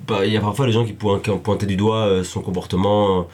Bah, 0.07 0.24
il 0.24 0.33
y 0.33 0.37
a 0.37 0.40
parfois 0.40 0.66
des 0.66 0.72
gens 0.72 0.85
qui, 0.85 0.94
qui 0.94 1.31
ont 1.31 1.38
pointé 1.38 1.66
du 1.66 1.76
doigt 1.76 2.07
euh, 2.07 2.24
son 2.24 2.40
comportement. 2.40 3.29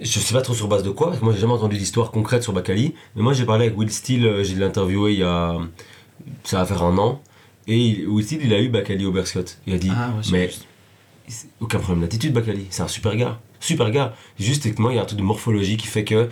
Je 0.00 0.18
sais 0.20 0.34
pas 0.34 0.42
trop 0.42 0.54
sur 0.54 0.68
base 0.68 0.82
de 0.82 0.90
quoi, 0.90 1.08
parce 1.08 1.18
que 1.18 1.24
moi 1.24 1.32
j'ai 1.32 1.40
jamais 1.40 1.54
entendu 1.54 1.76
d'histoire 1.76 2.10
concrète 2.10 2.42
sur 2.42 2.52
Bakali. 2.52 2.94
Mais 3.16 3.22
moi 3.22 3.32
j'ai 3.32 3.44
parlé 3.44 3.66
avec 3.66 3.78
Will 3.78 3.90
Steele, 3.90 4.42
j'ai 4.42 4.62
interviewé 4.62 5.14
il 5.14 5.18
y 5.20 5.24
a. 5.24 5.56
Ça 6.44 6.58
va 6.58 6.66
faire 6.66 6.82
un 6.82 6.96
an. 6.98 7.22
Et 7.66 8.04
Will 8.06 8.24
Steele, 8.24 8.42
il 8.44 8.52
a 8.52 8.60
eu 8.60 8.68
Bakali 8.68 9.06
au 9.06 9.12
Berscott. 9.12 9.58
Il 9.66 9.74
a 9.74 9.78
dit. 9.78 9.90
Ah, 9.90 10.10
mais. 10.30 10.50
Aucun 11.60 11.78
problème 11.78 12.02
d'attitude, 12.02 12.32
Bakali. 12.32 12.66
C'est 12.70 12.82
un 12.82 12.88
super 12.88 13.14
gars 13.16 13.38
super 13.60 13.90
gars. 13.90 14.14
Juste 14.38 14.62
techniquement, 14.62 14.90
il 14.90 14.96
y 14.96 14.98
a 14.98 15.02
un 15.02 15.06
truc 15.06 15.18
de 15.18 15.24
morphologie 15.24 15.76
qui 15.76 15.86
fait 15.86 16.04
que. 16.04 16.28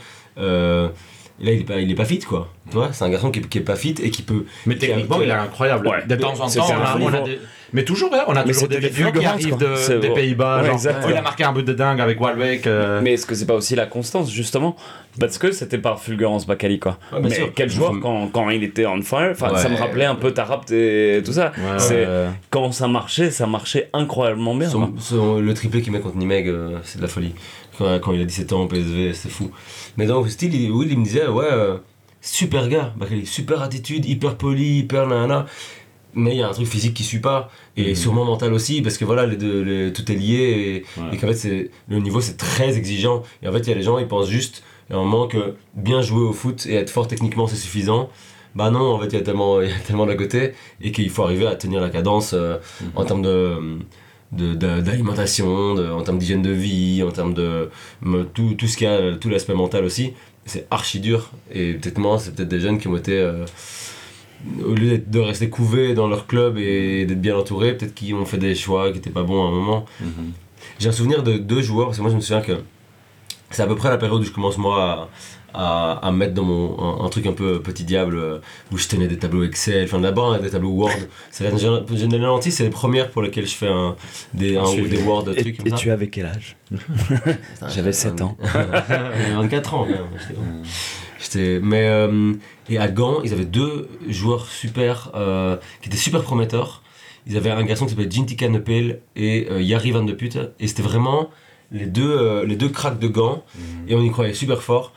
Là, 1.41 1.53
il 1.53 1.61
est 1.61 1.65
pas, 1.65 1.81
il 1.81 1.91
est 1.91 1.95
pas 1.95 2.05
fit, 2.05 2.21
quoi. 2.21 2.49
Tu 2.71 2.77
vois, 2.77 2.93
c'est 2.93 3.05
un 3.05 3.11
garçon 3.11 3.31
qui, 3.31 3.41
qui 3.43 3.59
est 3.59 3.63
pas 3.63 3.77
fit 3.77 3.95
et 4.03 4.11
qui 4.11 4.23
peut. 4.23 4.47
Mais 4.65 4.77
techniquement, 4.77 5.21
il 5.21 5.29
est 5.29 5.33
incroyable. 5.33 6.05
De 6.09 6.17
temps 6.17 6.41
en 6.41 6.49
temps, 6.49 6.67
on 7.01 7.13
a, 7.13 7.21
des, 7.21 7.39
mais 7.73 7.85
toujours, 7.85 8.11
hein, 8.15 8.25
on 8.29 8.37
a 8.37 8.43
toujours 8.43 8.69
des 8.69 8.79
vidéos 8.79 9.13
qui 9.13 9.25
arrivent 9.25 9.57
de, 9.57 9.99
des 9.99 10.11
Pays-Bas. 10.11 10.63
il 11.09 11.17
a 11.17 11.23
marqué 11.23 11.45
un 11.45 11.53
but 11.53 11.65
de 11.65 11.73
dingue 11.73 12.01
avec 12.01 12.21
Walbeck. 12.21 12.67
Euh. 12.67 13.01
Mais 13.03 13.15
est-ce 13.15 13.27
que 13.27 13.35
c'est 13.35 13.47
pas 13.47 13.55
aussi 13.55 13.75
la 13.75 13.87
constance, 13.87 14.33
justement? 14.33 14.77
Parce 15.19 15.39
que 15.39 15.51
c'était 15.51 15.79
par 15.79 16.01
fulgurance 16.01 16.47
Bakali, 16.47 16.79
quoi. 16.79 16.99
mais 17.23 17.53
quel 17.55 17.71
joueur, 17.71 17.93
quand, 18.01 18.29
quand, 18.29 18.51
il 18.51 18.63
était 18.63 18.87
on 18.87 19.03
fire, 19.03 19.35
ça 19.37 19.69
me 19.69 19.77
rappelait 19.77 20.05
un 20.05 20.15
peu 20.15 20.33
Tarap 20.33 20.71
et 20.71 21.23
tout 21.25 21.33
ça. 21.33 21.53
c'est 21.79 22.07
Quand 22.51 22.73
ça 22.73 22.89
marchait, 22.89 23.31
ça 23.31 23.47
marchait 23.47 23.91
incroyablement 23.93 24.55
bien. 24.55 24.71
le 24.71 25.53
triplé 25.53 25.83
qu'il 25.83 25.93
met 25.93 26.01
contre 26.01 26.17
Nimeg, 26.17 26.49
euh, 26.49 26.79
c'est 26.83 26.99
de 26.99 27.03
la 27.03 27.09
folie. 27.09 27.35
Quand, 27.79 28.13
il 28.13 28.23
a 28.23 28.25
17 28.25 28.53
ans 28.55 28.63
au 28.63 28.67
PSV, 28.67 29.13
c'est 29.13 29.29
fou. 29.29 29.51
Mais 29.97 30.07
donc, 30.07 30.29
style, 30.29 30.55
il, 30.55 30.71
Will, 30.71 30.91
il 30.91 30.99
me 30.99 31.05
disait, 31.05 31.27
ouais, 31.27 31.49
euh, 31.51 31.79
super 32.21 32.69
gars, 32.69 32.93
Bakali, 32.97 33.27
super 33.27 33.63
attitude, 33.63 34.05
hyper 34.07 34.37
poli, 34.37 34.79
hyper 34.79 35.07
nana 35.07 35.47
mais 36.17 36.31
il 36.31 36.39
y 36.39 36.43
a 36.43 36.49
un 36.49 36.53
truc 36.53 36.67
physique 36.67 36.95
qui 36.95 37.05
suit 37.05 37.21
pas. 37.21 37.51
Et 37.77 37.91
mhm. 37.91 37.95
sûrement 37.95 38.25
mental 38.25 38.53
aussi 38.53 38.83
parce 38.83 38.99
que 38.99 39.05
voilà 39.05 39.27
les 39.27 39.37
deux, 39.37 39.93
tout 39.93 40.11
est 40.11 40.15
lié. 40.17 40.85
Et, 41.13 41.17
qu'en 41.17 41.29
fait 41.29 41.35
c'est 41.35 41.71
le 41.89 41.99
niveau 41.99 42.21
c'est 42.21 42.37
très 42.37 42.77
exigeant. 42.77 43.23
Et 43.43 43.49
en 43.49 43.53
fait 43.53 43.61
il 43.61 43.69
y 43.69 43.73
a 43.73 43.77
les 43.77 43.83
gens 43.83 43.99
ils 43.99 44.09
pensent 44.09 44.31
juste 44.31 44.65
à 44.91 44.95
un 44.95 44.99
moment 44.99 45.29
que 45.29 45.55
bien 45.75 46.01
jouer 46.01 46.23
au 46.23 46.33
foot 46.33 46.67
et 46.67 46.75
être 46.75 46.91
fort 46.91 47.07
techniquement 47.07 47.47
c'est 47.47 47.57
suffisant. 47.57 48.09
Bah 48.55 48.71
non 48.71 48.95
en 48.95 48.99
fait 48.99 49.09
il 49.09 49.15
y 49.15 49.19
a 49.19 49.21
tellement 49.21 49.61
il 49.63 49.69
y 49.69 49.73
a 49.73 49.79
tellement 49.79 50.07
d'à 50.07 50.17
côté 50.17 50.55
et 50.81 50.91
qu'il 50.91 51.11
faut 51.11 51.23
arriver 51.23 51.47
à 51.47 51.55
tenir 51.55 51.81
la 51.81 51.91
cadence 51.91 52.33
euh, 52.33 52.57
mhm. 52.81 52.91
en 52.97 53.05
termes 53.05 53.23
de 53.23 53.79
d'alimentation, 54.33 55.77
en 55.77 56.03
termes 56.03 56.19
d'hygiène 56.19 56.43
de 56.43 56.51
vie, 56.51 57.03
en 57.03 57.11
termes 57.11 57.35
de 57.35 57.71
tout, 58.35 58.55
tout 58.55 58.67
ce 58.67 58.77
qu'il 58.77 58.87
y 58.87 58.91
a, 58.91 59.17
tout 59.17 59.29
l'aspect 59.29 59.55
mental 59.55 59.85
aussi, 59.85 60.13
c'est 60.45 60.67
archi 60.71 61.01
dur. 61.01 61.31
Et 61.53 61.75
peut-être 61.75 61.99
moi, 61.99 62.19
c'est 62.19 62.35
peut-être 62.35 62.49
des 62.49 62.61
jeunes 62.61 62.79
qui 62.79 62.89
ont 62.89 62.97
été 62.97 63.19
euh, 63.19 63.45
au 64.65 64.75
lieu 64.75 64.99
de 64.99 65.19
rester 65.19 65.51
couvés 65.51 65.95
dans 65.95 66.09
leur 66.09 66.27
club 66.27 66.59
et 66.59 67.05
d'être 67.05 67.21
bien 67.21 67.37
entourés, 67.37 67.77
peut-être 67.77 67.95
qu'ils 67.95 68.15
ont 68.15 68.25
fait 68.25 68.39
des 68.39 68.55
choix 68.55 68.89
qui 68.89 68.95
n'étaient 68.95 69.11
pas 69.11 69.23
bons 69.23 69.45
à 69.45 69.49
un 69.49 69.53
moment. 69.53 69.87
Mhm. 70.01 70.33
J'ai 70.79 70.89
un 70.89 70.93
souvenir 70.93 71.23
de 71.23 71.39
deux 71.39 71.63
joueurs, 71.63 71.89
parce 71.89 71.99
que 71.99 72.03
moi 72.03 72.11
je 72.11 72.17
me 72.17 72.21
souviens 72.21 72.43
que 72.43 72.53
c'est 73.51 73.63
à 73.63 73.67
peu 73.67 73.77
près 73.77 73.89
la 73.91 73.99
période 73.99 74.21
où 74.21 74.25
je 74.25 74.31
commence 74.31 74.59
moi 74.59 74.83
à, 74.83 75.09
à, 75.57 75.93
à 76.03 76.13
mettre 76.13 76.35
dans 76.35 76.45
mon 76.45 76.79
un, 76.79 77.05
un 77.05 77.09
truc 77.09 77.27
un 77.27 77.33
peu 77.33 77.61
petit 77.61 77.85
diable 77.85 78.17
euh, 78.17 78.39
où 78.73 78.79
je 78.79 78.87
tenais 78.89 79.09
des 79.09 79.19
tableaux 79.19 79.43
Excel, 79.45 79.85
enfin 79.85 79.99
d'abord 79.99 80.39
des 80.39 80.51
tableaux 80.51 80.71
Word. 80.71 80.91
C'est 81.31 81.45
la 81.45 81.51
Lentilles, 82.19 82.53
c'est 82.53 82.65
les 82.65 82.71
premières 82.71 83.11
pour 83.11 83.23
lesquelles 83.23 83.47
je 83.47 83.55
fais 83.55 83.69
un, 83.69 83.97
des, 84.35 84.57
un, 84.57 84.65
ou 84.65 84.87
des 84.87 85.03
Word, 85.03 85.25
Et, 85.37 85.41
trucs 85.43 85.57
comme 85.59 85.67
et 85.67 85.71
ça. 85.71 85.77
tu 85.77 85.91
avais 85.91 86.09
quel 86.09 86.27
âge? 86.27 86.57
J'avais 87.75 87.93
7 87.93 88.21
ans. 88.23 88.37
J'avais 88.89 89.35
24 89.35 89.75
ans, 89.75 89.87
même. 89.87 89.97
J'étais 91.19 91.61
Mais, 91.63 91.87
euh, 91.89 92.33
et 92.69 92.79
à 92.79 92.89
Gand, 92.89 93.21
ils 93.25 93.33
avaient 93.33 93.45
deux 93.45 93.89
joueurs 94.09 94.47
super, 94.47 95.11
euh, 95.15 95.57
qui 95.83 95.89
étaient 95.89 95.97
super 95.97 96.23
prometteurs. 96.23 96.83
Ils 97.27 97.37
avaient 97.37 97.51
un 97.51 97.65
garçon 97.65 97.87
qui 97.87 97.91
s'appelait 97.91 98.11
Jinty 98.11 98.37
Canepel 98.37 99.01
et 99.17 99.49
euh, 99.51 99.61
Yari 99.61 99.91
Van 99.91 100.03
de 100.03 100.13
Pute. 100.13 100.39
Et 100.61 100.69
c'était 100.69 100.83
vraiment 100.83 101.31
les 101.73 101.87
deux, 101.87 102.09
euh, 102.09 102.45
les 102.47 102.55
deux 102.57 102.69
cracks 102.69 102.99
de 103.01 103.09
Gand. 103.09 103.43
Et 103.89 103.95
on 103.95 104.03
y 104.03 104.11
croyait 104.11 104.35
super 104.35 104.63
fort. 104.63 104.93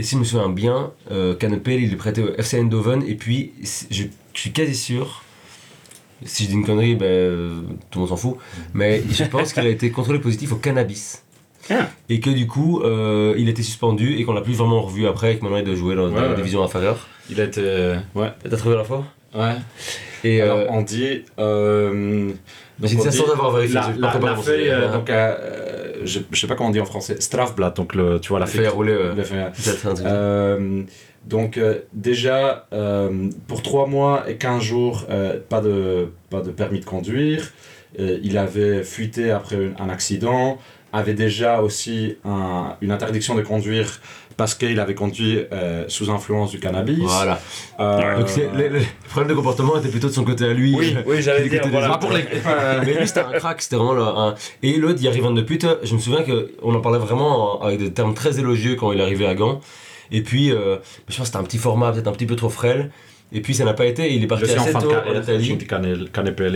Et 0.00 0.02
si 0.02 0.14
je 0.14 0.20
me 0.20 0.24
souviens 0.24 0.48
bien, 0.48 0.92
euh, 1.10 1.34
Canepel, 1.34 1.82
il 1.82 1.92
est 1.92 1.96
prêté 1.96 2.22
au 2.22 2.34
FC 2.34 2.58
Eindhoven. 2.58 3.02
Et 3.06 3.16
puis, 3.16 3.52
je, 3.90 4.04
je 4.32 4.40
suis 4.40 4.50
quasi 4.50 4.74
sûr, 4.74 5.22
si 6.24 6.44
je 6.44 6.48
dis 6.48 6.54
une 6.54 6.64
connerie, 6.64 6.94
ben, 6.94 7.04
euh, 7.04 7.60
tout 7.90 7.98
le 7.98 8.00
monde 8.00 8.08
s'en 8.08 8.16
fout. 8.16 8.38
Mais 8.72 9.02
je 9.10 9.24
pense 9.24 9.52
qu'il 9.52 9.62
a 9.62 9.68
été 9.68 9.90
contrôlé 9.90 10.18
positif 10.18 10.52
au 10.52 10.56
cannabis. 10.56 11.22
Ah. 11.68 11.90
Et 12.08 12.18
que 12.18 12.30
du 12.30 12.46
coup, 12.46 12.80
euh, 12.80 13.34
il 13.36 13.50
était 13.50 13.62
suspendu 13.62 14.16
et 14.16 14.24
qu'on 14.24 14.32
l'a 14.32 14.40
plus 14.40 14.54
vraiment 14.54 14.80
revu 14.80 15.06
après, 15.06 15.34
et 15.34 15.36
que 15.36 15.42
maintenant 15.42 15.58
il 15.58 15.64
doit 15.64 15.74
jouer 15.74 15.94
dans, 15.94 16.08
dans 16.08 16.14
Ouais, 16.14 16.28
la 16.30 16.34
division 16.34 16.64
inférieure. 16.64 17.06
Il 17.28 17.38
a 17.38 17.44
été. 17.44 17.60
Ouais. 18.14 18.28
T'as 18.48 18.56
trouvé 18.56 18.76
la 18.76 18.84
fois 18.84 19.04
Ouais. 19.34 19.56
Et 20.24 20.40
Alors, 20.40 20.58
euh, 20.58 20.66
on 20.70 20.82
dit. 20.82 21.24
Euh, 21.38 22.32
j'ai 22.82 22.96
dit 22.96 23.02
ça 23.02 23.10
sans 23.10 23.30
avoir 23.30 23.52
vérifié. 23.52 23.80
La, 23.98 24.18
la, 24.18 24.36
feuille, 24.36 24.70
euh, 24.70 24.92
donc, 24.92 25.10
euh, 25.10 25.79
je, 26.04 26.20
je 26.30 26.40
sais 26.40 26.46
pas 26.46 26.54
comment 26.54 26.68
on 26.68 26.72
dit 26.72 26.80
en 26.80 26.84
français, 26.86 27.16
Strafblad, 27.20 27.74
donc 27.74 27.94
le, 27.94 28.18
tu 28.20 28.28
vois 28.30 28.38
la 28.38 28.46
feuille 28.46 28.66
à 28.66 28.70
rouler. 28.70 28.92
Euh, 30.06 30.82
donc 31.26 31.58
euh, 31.58 31.80
déjà, 31.92 32.66
euh, 32.72 33.28
pour 33.46 33.62
3 33.62 33.86
mois 33.86 34.24
et 34.28 34.36
15 34.36 34.62
jours, 34.62 35.06
pas, 35.48 35.60
de, 35.60 36.08
pas 36.30 36.40
de 36.40 36.50
permis 36.50 36.80
de 36.80 36.84
conduire. 36.84 37.52
Il 37.98 38.38
avait 38.38 38.82
fuité 38.84 39.30
après 39.30 39.56
un, 39.78 39.84
un 39.84 39.88
accident, 39.90 40.58
avait 40.92 41.14
déjà 41.14 41.60
aussi 41.60 42.16
un- 42.24 42.76
une 42.80 42.90
interdiction 42.92 43.34
de 43.34 43.42
conduire 43.42 44.00
parce 44.40 44.54
qu'il 44.54 44.80
avait 44.80 44.94
conduit 44.94 45.38
euh, 45.52 45.84
sous 45.88 46.10
influence 46.10 46.50
du 46.50 46.60
cannabis. 46.60 46.96
Voilà. 47.02 47.38
Euh, 47.78 48.20
Donc 48.20 48.28
les 48.56 48.70
problèmes 49.10 49.28
de 49.28 49.34
comportement 49.34 49.76
étaient 49.78 49.90
plutôt 49.90 50.08
de 50.08 50.14
son 50.14 50.24
côté 50.24 50.46
à 50.46 50.54
lui. 50.54 50.74
Oui, 50.74 50.96
oui, 51.06 51.20
j'allais 51.20 51.42
Du 51.42 51.50
dire. 51.50 51.60
Voilà. 51.70 51.98
pour 51.98 52.10
les- 52.10 52.24
Mais 52.86 52.94
lui 52.98 53.06
c'était 53.06 53.20
un 53.20 53.32
crack, 53.32 53.60
c'était 53.60 53.76
vraiment 53.76 53.92
le- 53.92 54.02
un... 54.02 54.34
Et 54.62 54.78
l'autre, 54.78 54.98
il 55.02 55.08
arrive 55.08 55.30
de 55.34 55.42
pute, 55.42 55.66
je 55.82 55.94
me 55.94 55.98
souviens 56.00 56.22
qu'on 56.24 56.74
en 56.74 56.80
parlait 56.80 56.98
vraiment 56.98 57.60
avec 57.60 57.78
des 57.80 57.92
termes 57.92 58.14
très 58.14 58.38
élogieux 58.38 58.76
quand 58.76 58.92
il 58.92 59.00
arrivait 59.02 59.26
à 59.26 59.34
Gand. 59.34 59.60
Et 60.10 60.22
puis, 60.22 60.50
euh, 60.50 60.76
je 61.08 61.16
pense 61.16 61.18
que 61.18 61.24
c'était 61.26 61.36
un 61.36 61.42
petit 61.44 61.58
format, 61.58 61.92
peut-être 61.92 62.08
un 62.08 62.12
petit 62.12 62.24
peu 62.24 62.34
trop 62.36 62.48
frêle. 62.48 62.90
Et 63.32 63.42
puis 63.42 63.52
ça 63.54 63.64
n'a 63.66 63.74
pas 63.74 63.84
été, 63.84 64.10
il 64.10 64.20
est 64.20 64.22
je 64.22 64.26
parti 64.26 64.46
suis 64.46 64.58
en 64.58 64.62
assez 64.62 64.72
fin 64.72 64.78
de 64.78 64.84
tôt 64.84 64.90
en 64.90 64.94
carrière, 64.94 65.22
Italie. 65.22 65.58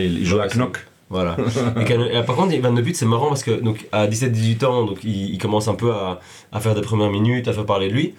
Il 0.07 0.19
il 0.21 0.25
joue 0.27 0.41
à 0.41 0.49
Knock. 0.49 0.79
Voilà. 1.11 1.37
et, 1.81 1.85
Can- 1.85 2.05
et 2.05 2.23
par 2.25 2.37
contre, 2.37 2.57
Van 2.61 2.73
de 2.73 2.83
But, 2.83 2.97
c'est 2.97 3.07
marrant 3.07 3.29
parce 3.29 3.45
que 3.45 3.53
donc, 3.53 3.87
à 3.93 4.07
17-18 4.07 4.65
ans, 4.65 4.85
donc, 4.85 4.99
il, 5.05 5.33
il 5.35 5.39
commence 5.39 5.69
un 5.69 5.75
peu 5.75 5.93
à, 5.93 6.21
à 6.53 6.61
faire 6.61 6.75
des 6.75 6.81
premières 6.81 7.11
minutes, 7.11 7.47
à 7.49 7.53
faire 7.53 7.67
parler 7.67 7.89
de 7.89 7.95
lui. 7.95 8.15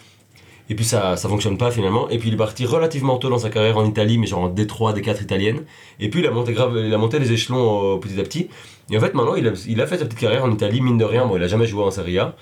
Et 0.67 0.73
puis 0.73 0.83
ça, 0.85 1.15
ça 1.15 1.29
fonctionne 1.29 1.59
pas 1.59 1.69
finalement. 1.69 2.09
Et 2.09 2.17
puis 2.17 2.29
il 2.29 2.33
est 2.33 2.37
parti 2.37 2.65
relativement 2.65 3.17
tôt 3.17 3.29
dans 3.29 3.37
sa 3.37 3.51
carrière 3.51 3.77
en 3.77 3.85
Italie, 3.85 4.17
mais 4.17 4.25
genre 4.25 4.39
en 4.41 4.49
D3, 4.49 4.99
D4 4.99 5.21
italienne. 5.21 5.61
Et 5.99 6.09
puis 6.09 6.21
il 6.21 6.25
a 6.27 6.31
monté, 6.31 6.53
grave, 6.53 6.73
il 6.83 6.91
a 6.91 6.97
monté 6.97 7.19
les 7.19 7.31
échelons 7.31 7.95
euh, 7.95 7.97
petit 7.99 8.19
à 8.19 8.23
petit. 8.23 8.49
Et 8.89 8.97
en 8.97 8.99
fait, 8.99 9.13
maintenant, 9.13 9.35
il 9.35 9.47
a, 9.47 9.51
il 9.67 9.79
a 9.81 9.85
fait 9.87 9.97
sa 9.99 10.05
petite 10.05 10.19
carrière 10.19 10.43
en 10.43 10.51
Italie, 10.51 10.81
mine 10.81 10.97
de 10.97 11.05
rien. 11.05 11.25
Bon, 11.27 11.37
il 11.37 11.43
a 11.43 11.47
jamais 11.47 11.67
joué 11.67 11.83
en 11.83 11.91
Serie 11.91 12.17
A. 12.17 12.35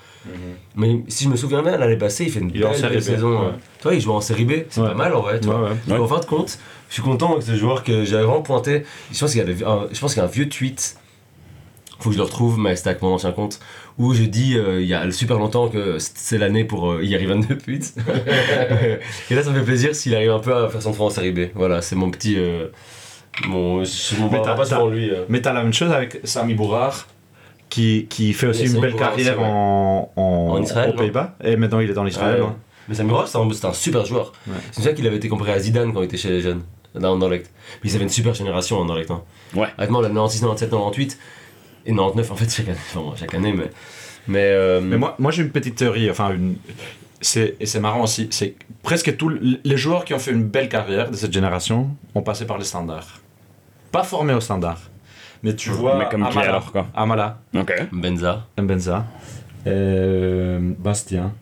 Mais 0.76 1.02
si 1.08 1.24
je 1.24 1.28
me 1.28 1.36
souviens 1.36 1.62
bien, 1.62 1.76
l'année 1.76 1.96
passée, 1.96 2.24
il 2.24 2.30
fait 2.30 2.40
une 2.40 2.50
Il 2.54 2.64
en 2.64 2.70
belle, 2.70 2.78
Série 2.78 2.94
belle 2.94 3.02
B, 3.02 3.06
saison. 3.06 3.40
ouais. 3.40 3.52
Tu 3.78 3.82
vois, 3.82 3.94
il 3.94 4.00
joue 4.00 4.12
en 4.12 4.20
Série 4.22 4.44
B. 4.46 4.52
C'est 4.70 4.80
Ouais. 4.80 4.88
pas 4.88 4.94
mal 4.94 5.14
en 5.14 5.20
vrai. 5.20 5.40
Tu 5.40 5.46
vois. 5.46 5.70
Ouais, 5.88 5.98
en 5.98 6.06
fin 6.06 6.18
de 6.20 6.24
compte, 6.24 6.58
je 6.94 7.00
suis 7.00 7.10
content 7.10 7.32
avec 7.32 7.42
ce 7.42 7.56
joueur 7.56 7.82
que 7.82 8.04
j'avais 8.04 8.22
vraiment 8.22 8.40
pointé. 8.42 8.84
Je 9.12 9.18
pense 9.18 9.32
qu'il 9.32 9.40
y, 9.40 9.42
avait 9.42 9.64
un- 9.64 9.88
je 9.92 9.98
pense 9.98 10.14
qu'il 10.14 10.20
y 10.22 10.24
a 10.24 10.28
un 10.28 10.30
vieux 10.30 10.48
tweet, 10.48 10.96
faut 11.98 12.10
que 12.10 12.12
je 12.14 12.18
le 12.20 12.24
retrouve, 12.24 12.56
mais 12.56 12.76
c'était 12.76 12.90
avec 12.90 13.02
mon 13.02 13.14
ancien 13.14 13.32
compte, 13.32 13.58
où 13.98 14.14
je 14.14 14.22
dis 14.22 14.56
euh, 14.56 14.80
il 14.80 14.86
y 14.86 14.94
a 14.94 15.10
super 15.10 15.38
longtemps 15.38 15.68
que 15.68 15.96
c'est 15.98 16.38
l'année 16.38 16.64
pour 16.64 16.92
euh, 16.92 17.02
y 17.04 17.16
arriver 17.16 17.34
de 17.34 17.54
pute. 17.54 17.94
Et 19.30 19.34
là, 19.34 19.42
ça 19.42 19.50
me 19.50 19.58
fait 19.58 19.64
plaisir 19.64 19.94
s'il 19.96 20.14
arrive 20.14 20.30
un 20.30 20.38
peu 20.38 20.54
à 20.54 20.68
faire 20.68 20.82
son 20.82 20.92
front 20.92 21.06
en 21.06 21.10
série 21.10 21.32
B. 21.32 21.40
Voilà, 21.56 21.82
c'est 21.82 21.96
mon 21.96 22.10
petit. 22.12 22.36
euh, 22.38 22.68
mon, 23.48 23.78
mon 23.78 24.30
Mais 24.30 24.42
t'as- 24.42 24.54
pas 24.54 24.64
t'as- 24.64 24.76
devant 24.76 24.88
lui. 24.88 25.10
euh. 25.10 25.24
Mais 25.28 25.42
t'as 25.42 25.52
la 25.52 25.62
même 25.64 25.72
chose 25.72 25.90
avec 25.90 26.20
Sami 26.22 26.54
Bourard, 26.54 27.08
qui, 27.70 28.06
qui 28.08 28.32
fait 28.32 28.46
aussi 28.46 28.62
une 28.62 28.68
Sami 28.68 28.80
belle 28.82 28.92
Bourard 28.92 29.10
carrière 29.10 29.40
ouais. 29.40 29.44
en, 29.48 30.12
en, 30.14 30.22
En 30.22 30.62
Israël, 30.62 30.90
aux 30.90 30.96
Pays-Bas. 30.96 31.36
Et 31.42 31.56
maintenant 31.56 31.80
il 31.80 31.90
est 31.90 31.94
dans 31.94 32.04
l'Israël. 32.04 32.40
Ouais. 32.42 32.46
hein. 32.46 32.56
Mais 32.88 32.94
c'est 32.94 33.02
un, 33.02 33.52
c'est 33.54 33.66
un 33.66 33.72
super 33.72 34.04
joueur. 34.04 34.32
Ouais. 34.46 34.52
C'est 34.70 34.82
ça 34.82 34.92
qu'il 34.92 35.06
avait 35.06 35.16
été 35.16 35.28
comparé 35.28 35.52
à 35.52 35.58
Zidane 35.58 35.92
quand 35.94 36.02
il 36.02 36.04
était 36.04 36.18
chez 36.18 36.28
les 36.28 36.42
jeunes, 36.42 36.60
dans 36.94 37.12
Anderlecht. 37.12 37.50
Puis 37.80 37.90
ils 37.90 37.96
avaient 37.96 38.04
une 38.04 38.10
super 38.10 38.34
génération 38.34 38.78
en 38.78 38.82
Anderlecht. 38.82 39.10
Hein. 39.10 39.22
Ouais. 39.54 39.68
Honnêtement, 39.78 40.00
la 40.00 40.08
96, 40.08 40.40
97, 40.40 40.70
98 40.70 41.18
et 41.86 41.90
99 41.90 42.30
en 42.30 42.36
fait 42.36 42.50
chaque 42.50 42.68
année. 42.68 42.78
Enfin, 42.94 43.16
chaque 43.16 43.34
année, 43.34 43.52
mais. 43.52 43.70
Mais, 44.26 44.44
euh, 44.44 44.80
Mais 44.80 44.96
moi, 44.96 45.14
moi 45.18 45.30
j'ai 45.30 45.42
une 45.42 45.50
petite 45.50 45.76
théorie, 45.76 46.10
enfin 46.10 46.32
une. 46.32 46.56
C'est, 47.20 47.56
et 47.58 47.64
c'est 47.66 47.80
marrant 47.80 48.02
aussi, 48.02 48.28
c'est 48.30 48.54
presque 48.82 49.16
tous 49.16 49.30
les 49.30 49.76
joueurs 49.78 50.04
qui 50.04 50.12
ont 50.12 50.18
fait 50.18 50.30
une 50.30 50.44
belle 50.44 50.68
carrière 50.68 51.10
de 51.10 51.16
cette 51.16 51.32
génération 51.32 51.88
ont 52.14 52.20
passé 52.20 52.46
par 52.46 52.58
les 52.58 52.64
standards. 52.64 53.20
Pas 53.92 54.02
formés 54.02 54.34
aux 54.34 54.40
standards. 54.40 54.90
Mais 55.42 55.54
tu 55.54 55.70
vois, 55.70 55.98
Mais 55.98 56.08
comme 56.10 56.22
qui 56.22 56.38
Amala, 56.38 56.48
alors, 56.50 56.72
quoi 56.72 56.86
Amala. 56.94 57.38
Benza. 57.92 58.46
Mbenza, 58.58 59.06
euh, 59.66 60.58
Bastien, 60.78 61.32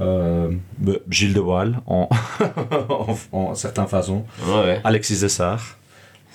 euh, 0.00 0.50
bah, 0.78 0.92
Gilles 1.08 1.34
de 1.34 1.40
Waal 1.40 1.80
en, 1.86 2.08
en, 2.88 3.16
en 3.32 3.54
certaines 3.54 3.86
façons, 3.86 4.24
Ouais, 4.46 4.54
ouais. 4.64 4.80
Alexis 4.84 5.20
Dessart. 5.20 5.78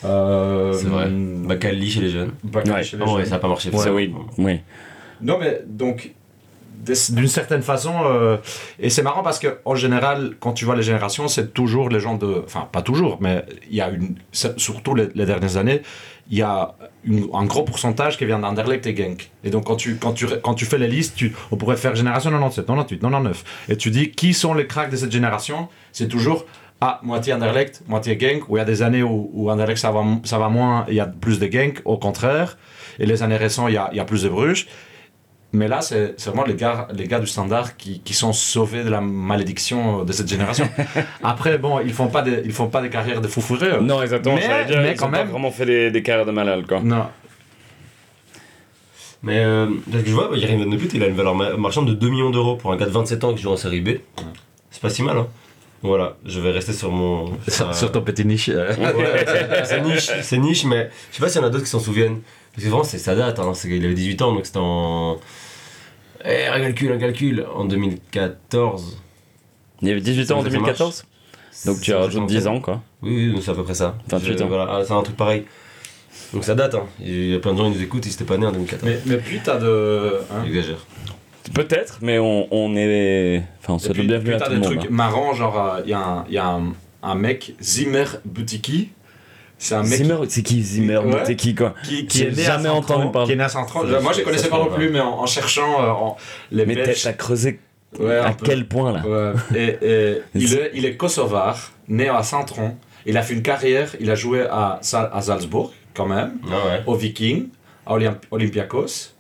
Euh, 0.04 0.74
C'est 0.74 0.88
vrai. 0.88 1.10
Bakali 1.12 1.89
chez 1.91 2.02
les 2.02 2.10
jeunes. 2.10 2.32
Bakali 2.43 2.71
Ouais. 2.71 2.84
chez 2.84 2.97
les 2.97 3.04
Oh, 3.06 3.12
ouais, 3.13 3.21
jeunes. 3.21 3.30
ça 3.30 3.36
a 3.36 3.39
pas 3.39 3.47
marché. 3.47 3.71
Ça, 3.71 3.93
oui. 3.93 4.13
oui. 4.39 4.60
Non, 5.21 5.38
mais 5.39 5.62
donc, 5.67 6.12
d'une 7.10 7.28
certaine 7.28 7.62
façon, 7.62 7.93
euh, 8.06 8.38
et 8.80 8.89
c'est 8.89 9.04
marrant 9.04 9.21
parce 9.21 9.38
que 9.38 9.60
en 9.65 9.76
général, 9.76 10.32
quand 10.39 10.54
tu 10.54 10.65
vois 10.65 10.76
les 10.76 10.82
générations, 10.82 11.28
c'est 11.28 11.54
toujours 11.54 11.89
les 11.89 12.00
gens 12.00 12.15
de. 12.15 12.41
Enfin, 12.43 12.67
pas 12.71 12.82
toujours, 12.82 13.19
mais 13.21 13.45
il 13.69 13.76
y 13.76 13.82
a 13.82 13.89
une. 13.91 14.15
Surtout 14.32 14.95
les, 14.95 15.10
les 15.13 15.28
dernières 15.28 15.58
années, 15.58 15.84
il 16.29 16.38
y 16.38 16.41
a 16.41 16.75
un 17.34 17.45
gros 17.45 17.63
pourcentage 17.63 18.17
qui 18.17 18.25
vient 18.25 18.39
d'Anderlecht 18.39 18.86
et 18.88 18.95
Genk. 18.95 19.29
Et 19.43 19.49
donc, 19.49 19.65
quand 19.65 19.75
tu, 19.75 19.95
quand 19.95 20.13
tu, 20.13 20.27
quand 20.41 20.53
tu 20.53 20.65
fais 20.65 20.77
les 20.77 20.88
listes, 20.88 21.15
tu, 21.15 21.36
on 21.51 21.57
pourrait 21.57 21.77
faire 21.77 21.95
génération 21.95 22.29
97, 22.29 22.65
98, 22.65 22.99
99. 22.99 23.43
Et 23.69 23.77
tu 23.77 23.91
dis 23.91 24.12
qui 24.12 24.34
sont 24.34 24.53
les 24.53 24.67
cracks 24.67 24.91
de 24.91 24.95
cette 24.95 25.12
génération? 25.12 25.67
C'est 25.91 26.07
toujours. 26.07 26.45
Ah, 26.84 26.99
moitié 27.03 27.34
Anderlecht, 27.34 27.84
moitié 27.88 28.17
Genk, 28.19 28.49
où 28.49 28.57
il 28.57 28.60
y 28.60 28.62
a 28.62 28.65
des 28.65 28.81
années 28.81 29.03
où, 29.03 29.29
où 29.34 29.51
Anderlecht 29.51 29.79
ça 29.79 29.91
va, 29.91 30.03
ça 30.23 30.39
va 30.39 30.49
moins, 30.49 30.86
il 30.88 30.95
y 30.95 30.99
a 30.99 31.05
plus 31.05 31.38
de 31.38 31.45
Genk, 31.45 31.81
au 31.86 31.97
contraire. 31.97 32.57
Et 32.97 33.05
les 33.05 33.21
années 33.21 33.38
récentes, 33.38 33.69
il 33.69 33.75
y 33.75 33.77
a, 33.77 33.89
il 33.91 33.97
y 33.97 33.99
a 33.99 34.05
plus 34.05 34.23
de 34.23 34.29
Bruges. 34.29 34.67
Mais 35.53 35.67
là, 35.67 35.81
c'est 35.81 36.13
c'est 36.17 36.29
vraiment 36.29 36.45
les 36.45 36.55
gars, 36.55 36.87
les 36.93 37.07
gars 37.07 37.19
du 37.19 37.27
standard 37.27 37.75
qui, 37.75 37.99
qui 37.99 38.13
sont 38.13 38.31
sauvés 38.31 38.83
de 38.85 38.89
la 38.89 39.01
malédiction 39.01 40.03
de 40.05 40.11
cette 40.13 40.29
génération. 40.29 40.69
Après, 41.23 41.57
bon, 41.57 41.79
ils 41.81 41.91
font 41.93 42.07
pas 42.07 42.21
des, 42.21 42.41
ils 42.45 42.53
font 42.53 42.67
pas 42.67 42.81
des 42.81 42.89
carrières 42.89 43.19
de 43.19 43.27
fou 43.27 43.41
furieux. 43.41 43.79
Non, 43.81 44.01
exactement. 44.01 44.35
Mais- 44.35 44.41
j'allais 44.43 44.65
dire, 44.65 44.81
mais 44.81 44.91
ils 44.91 44.97
quand 44.97 45.07
ont 45.09 45.11
pas 45.11 45.23
vraiment 45.25 45.51
fait 45.51 45.65
des, 45.65 45.91
des 45.91 46.01
carrières 46.03 46.25
de 46.25 46.31
malade, 46.31 46.65
quoi. 46.67 46.79
Non. 46.79 47.05
Mais 49.23 49.39
euh, 49.43 49.67
parce 49.91 50.03
que 50.03 50.09
je 50.09 50.15
vois, 50.15 50.29
bah, 50.29 50.37
Yerim 50.37 50.63
Van 50.63 50.69
de 50.69 50.77
il 50.93 51.03
a 51.03 51.07
une 51.07 51.15
valeur 51.15 51.35
ma- 51.35 51.55
marchande 51.55 51.87
de 51.87 51.93
2 51.93 52.09
millions 52.09 52.31
d'euros 52.31 52.55
pour 52.55 52.71
un 52.71 52.77
gars 52.77 52.85
de 52.85 52.91
27 52.91 53.23
ans 53.23 53.33
qui 53.35 53.41
joue 53.43 53.51
en 53.51 53.57
série 53.57 53.81
B. 53.81 53.89
C'est 54.71 54.81
pas 54.81 54.89
si 54.89 55.03
mal, 55.03 55.17
hein. 55.17 55.27
Voilà, 55.83 56.15
je 56.25 56.39
vais 56.39 56.51
rester 56.51 56.73
sur 56.73 56.91
mon. 56.91 57.33
Sur, 57.47 57.73
sur 57.75 57.91
ton 57.91 58.01
petit 58.01 58.23
niche. 58.25 58.49
euh. 58.49 58.69
Ouais, 58.77 59.25
c'est- 59.25 59.65
c'est 59.65 59.81
niche, 59.81 60.11
c'est 60.21 60.37
niche, 60.37 60.63
mais 60.65 60.89
je 61.11 61.17
sais 61.17 61.21
pas 61.23 61.27
s'il 61.29 61.41
y 61.41 61.43
en 61.43 61.47
a 61.47 61.49
d'autres 61.49 61.63
qui 61.65 61.69
s'en 61.69 61.79
souviennent. 61.79 62.21
Parce 62.53 62.63
que 62.65 62.69
vraiment, 62.69 62.83
c'est 62.83 62.97
ça 62.97 63.15
date, 63.15 63.39
hein. 63.39 63.53
c'est 63.53 63.67
qu'il 63.69 63.83
avait 63.85 63.93
18 63.93 64.21
ans, 64.21 64.33
donc 64.33 64.45
c'était 64.45 64.59
en. 64.61 65.17
Eh, 66.25 66.45
un 66.47 66.59
calcul, 66.59 66.91
un 66.91 66.97
calcul, 66.97 67.45
en 67.55 67.65
2014. 67.65 68.97
Il 69.81 69.87
y 69.87 69.91
avait 69.91 70.01
18 70.01 70.31
ans 70.31 70.35
en 70.35 70.43
Ça 70.43 70.43
marche. 70.43 70.51
2014 70.53 71.05
Donc 71.65 71.81
tu 71.81 71.93
rajoutes 71.93 72.21
fait 72.21 72.27
10 72.27 72.45
longtemps. 72.45 72.55
ans, 72.55 72.61
quoi. 72.61 72.81
Oui, 73.01 73.31
oui, 73.35 73.41
c'est 73.43 73.51
à 73.51 73.55
peu 73.55 73.63
près 73.63 73.73
ça. 73.73 73.95
28 74.09 74.37
Je- 74.37 74.43
ans. 74.43 74.47
Voilà, 74.47 74.67
ah, 74.69 74.81
c'est 74.85 74.93
un 74.93 75.01
truc 75.01 75.17
pareil. 75.17 75.45
Donc 76.33 76.43
ça 76.43 76.53
date, 76.55 76.75
hein. 76.75 76.85
Il 76.99 77.29
y 77.31 77.35
a 77.35 77.39
plein 77.39 77.53
de 77.53 77.57
gens 77.57 77.71
qui 77.71 77.77
nous 77.77 77.83
écoutent, 77.83 78.05
ils 78.05 78.11
s'étaient 78.11 78.25
pas 78.25 78.37
nés 78.37 78.45
en 78.45 78.51
2014. 78.51 78.83
Mais, 78.89 78.99
mais 79.05 79.17
puis, 79.17 79.39
t'as 79.43 79.57
de. 79.57 80.19
hein. 80.31 80.43
J'exagère. 80.45 80.85
Peut-être, 81.55 81.97
mais 82.01 82.19
on, 82.19 82.47
on 82.53 82.75
est. 82.75 83.43
Enfin, 83.61 83.73
on 83.73 83.79
souhaite 83.79 83.97
le 83.97 84.03
bienvenu 84.03 84.33
à 84.35 84.39
tout 84.39 84.51
le 84.51 84.59
des 84.59 84.67
monde. 84.67 84.77
trucs 84.77 84.91
hein. 84.91 84.93
marrants, 84.93 85.33
genre, 85.33 85.77
il 85.83 85.89
y 85.89 85.93
a, 85.93 85.99
un, 85.99 86.25
y 86.29 86.37
a 86.37 86.47
un, 86.47 86.73
un 87.01 87.15
mec, 87.15 87.55
Zimmer 87.61 88.05
Butiki. 88.25 88.89
C'est 89.63 89.76
un 89.76 89.84
mec 89.84 89.93
Zimmer, 89.93 90.15
c'est 90.28 90.41
qui 90.41 90.63
Zimmer 90.63 90.97
Ouais. 90.97 91.21
C'est 91.24 91.36
qui, 91.36 91.54
quoi 91.54 91.76
qui, 91.84 92.00
est 92.24 92.36
né 92.36 92.43
jamais 92.43 92.67
à 92.67 92.74
entendu 92.74 93.04
Saint-Tron, 93.04 93.12
parler. 93.12 93.28
Qui 93.28 93.34
est 93.34 93.36
né 93.36 93.43
à 93.43 94.00
Moi, 94.02 94.12
je 94.13 94.17
les 94.17 94.24
connaissais 94.24 94.50
pas 94.50 94.58
non 94.58 94.69
plus, 94.69 94.89
mais 94.89 95.00
en, 95.00 95.19
en 95.19 95.26
cherchant 95.28 95.84
euh, 95.84 95.89
en- 95.89 96.17
les 96.52 96.65
Mais 96.65 96.74
t'as 96.76 96.86
Belges. 96.86 97.04
t'as 97.04 97.13
creusé 97.13 97.60
Ouais, 98.00 98.17
à 98.17 98.32
peu. 98.32 98.45
quel 98.45 98.67
point, 98.67 98.91
là 98.91 99.04
Ouais. 99.06 99.34
Et, 99.56 99.78
et 99.86 100.21
il, 100.36 100.54
est, 100.56 100.71
il 100.74 100.86
est 100.86 100.95
kosovar, 100.97 101.74
né 101.88 102.10
à 102.10 102.24
Saint-Tron. 102.24 102.76
Il 103.06 103.17
a 103.17 103.21
fait 103.21 103.34
une 103.36 103.43
carrière, 103.43 103.89
il 104.00 104.10
a 104.10 104.15
joué 104.15 104.47
à, 104.50 104.80
à 105.13 105.21
Salzbourg, 105.21 105.71
quand 105.93 106.06
même, 106.08 106.39
Ah 106.47 106.67
ouais. 106.67 106.82
au 106.88 106.95
Viking, 106.95 107.50
à 107.86 107.93
Olymp- 107.95 108.21
Olympiakos. 108.32 109.11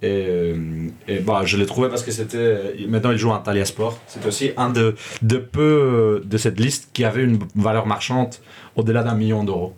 Et, 0.00 0.26
euh, 0.28 0.88
et 1.08 1.18
bah, 1.18 1.42
je 1.44 1.56
l'ai 1.56 1.66
trouvé 1.66 1.88
parce 1.88 2.02
que 2.02 2.12
c'était. 2.12 2.74
Maintenant, 2.88 3.10
il 3.10 3.18
joue 3.18 3.30
en 3.30 3.38
Talia 3.38 3.64
Sport. 3.64 3.98
C'est 4.06 4.24
aussi 4.26 4.52
un 4.56 4.70
de, 4.70 4.94
de 5.22 5.38
peu 5.38 6.22
de 6.24 6.38
cette 6.38 6.60
liste 6.60 6.90
qui 6.92 7.04
avait 7.04 7.24
une 7.24 7.40
valeur 7.56 7.86
marchande 7.86 8.34
au-delà 8.76 9.02
d'un 9.02 9.14
million 9.14 9.42
d'euros. 9.42 9.74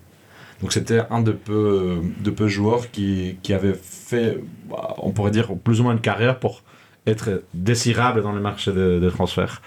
Donc, 0.61 0.73
c'était 0.73 1.01
un 1.09 1.21
de 1.21 1.31
peu, 1.31 1.97
de 2.19 2.29
peu 2.29 2.47
joueurs 2.47 2.91
qui, 2.91 3.37
qui 3.41 3.51
avait 3.53 3.73
fait, 3.73 4.37
bah, 4.69 4.93
on 4.99 5.09
pourrait 5.09 5.31
dire, 5.31 5.55
plus 5.55 5.79
ou 5.79 5.83
moins 5.85 5.93
une 5.93 6.01
carrière 6.01 6.37
pour 6.37 6.61
être 7.07 7.41
désirable 7.55 8.21
dans 8.21 8.31
le 8.31 8.41
marché 8.41 8.71
de, 8.71 8.99
de 8.99 9.09
transfert. 9.09 9.61